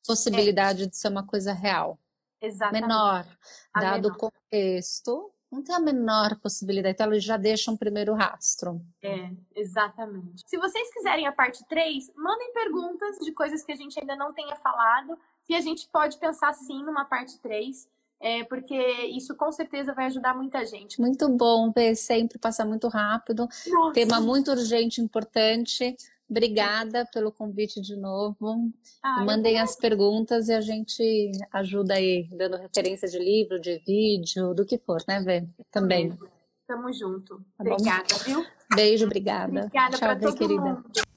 possibilidade 0.07 0.84
é. 0.84 0.86
de 0.86 0.97
ser 0.97 1.09
uma 1.09 1.26
coisa 1.26 1.53
real. 1.53 1.99
Exatamente. 2.40 2.82
Menor, 2.82 3.26
a 3.72 3.80
dado 3.80 4.03
menor. 4.03 4.16
o 4.16 4.18
contexto, 4.18 5.32
não 5.51 5.62
tem 5.62 5.74
a 5.74 5.78
menor 5.78 6.36
possibilidade. 6.40 6.95
Então, 6.95 7.07
eles 7.12 7.22
já 7.22 7.36
deixam 7.36 7.74
um 7.74 7.76
primeiro 7.76 8.14
rastro. 8.14 8.80
É, 9.01 9.30
exatamente. 9.55 10.43
Se 10.47 10.57
vocês 10.57 10.93
quiserem 10.93 11.26
a 11.26 11.32
parte 11.32 11.64
3, 11.68 12.11
mandem 12.16 12.53
perguntas 12.53 13.18
de 13.18 13.30
coisas 13.32 13.62
que 13.62 13.70
a 13.70 13.76
gente 13.76 14.01
ainda 14.01 14.16
não 14.16 14.32
tenha 14.32 14.57
falado, 14.57 15.16
que 15.45 15.55
a 15.55 15.61
gente 15.61 15.88
pode 15.93 16.18
pensar 16.18 16.53
sim 16.55 16.82
numa 16.82 17.05
parte 17.05 17.38
3. 17.38 17.88
É, 18.24 18.45
porque 18.45 18.76
isso 19.07 19.34
com 19.34 19.51
certeza 19.51 19.93
vai 19.93 20.07
ajudar 20.07 20.32
muita 20.32 20.64
gente. 20.64 21.01
Muito 21.01 21.28
bom 21.28 21.72
ver, 21.72 21.97
sempre 21.97 22.38
passa 22.38 22.64
muito 22.64 22.86
rápido. 22.86 23.49
Nossa. 23.66 23.93
Tema 23.93 24.20
muito 24.20 24.53
urgente, 24.53 25.01
importante. 25.01 25.97
Obrigada 26.33 27.07
pelo 27.12 27.30
convite 27.30 27.78
de 27.78 27.95
novo. 27.95 28.72
Ah, 29.03 29.22
Mandem 29.22 29.61
as 29.61 29.76
perguntas 29.76 30.49
e 30.49 30.55
a 30.55 30.62
gente 30.62 31.30
ajuda 31.53 31.93
aí, 31.93 32.26
dando 32.33 32.57
referência 32.57 33.07
de 33.07 33.18
livro, 33.18 33.61
de 33.61 33.78
vídeo, 33.87 34.55
do 34.55 34.64
que 34.64 34.78
for, 34.78 35.05
né, 35.07 35.20
Vê? 35.20 35.45
Também. 35.70 36.16
Tamo 36.66 36.91
junto. 36.91 37.37
Tá 37.59 37.64
obrigada, 37.64 38.14
viu? 38.24 38.47
Beijo, 38.74 39.05
obrigada. 39.05 39.66
Obrigada 39.66 39.99
para 39.99 40.16
todo 40.18 40.35
querida. 40.35 40.62
mundo. 40.62 41.12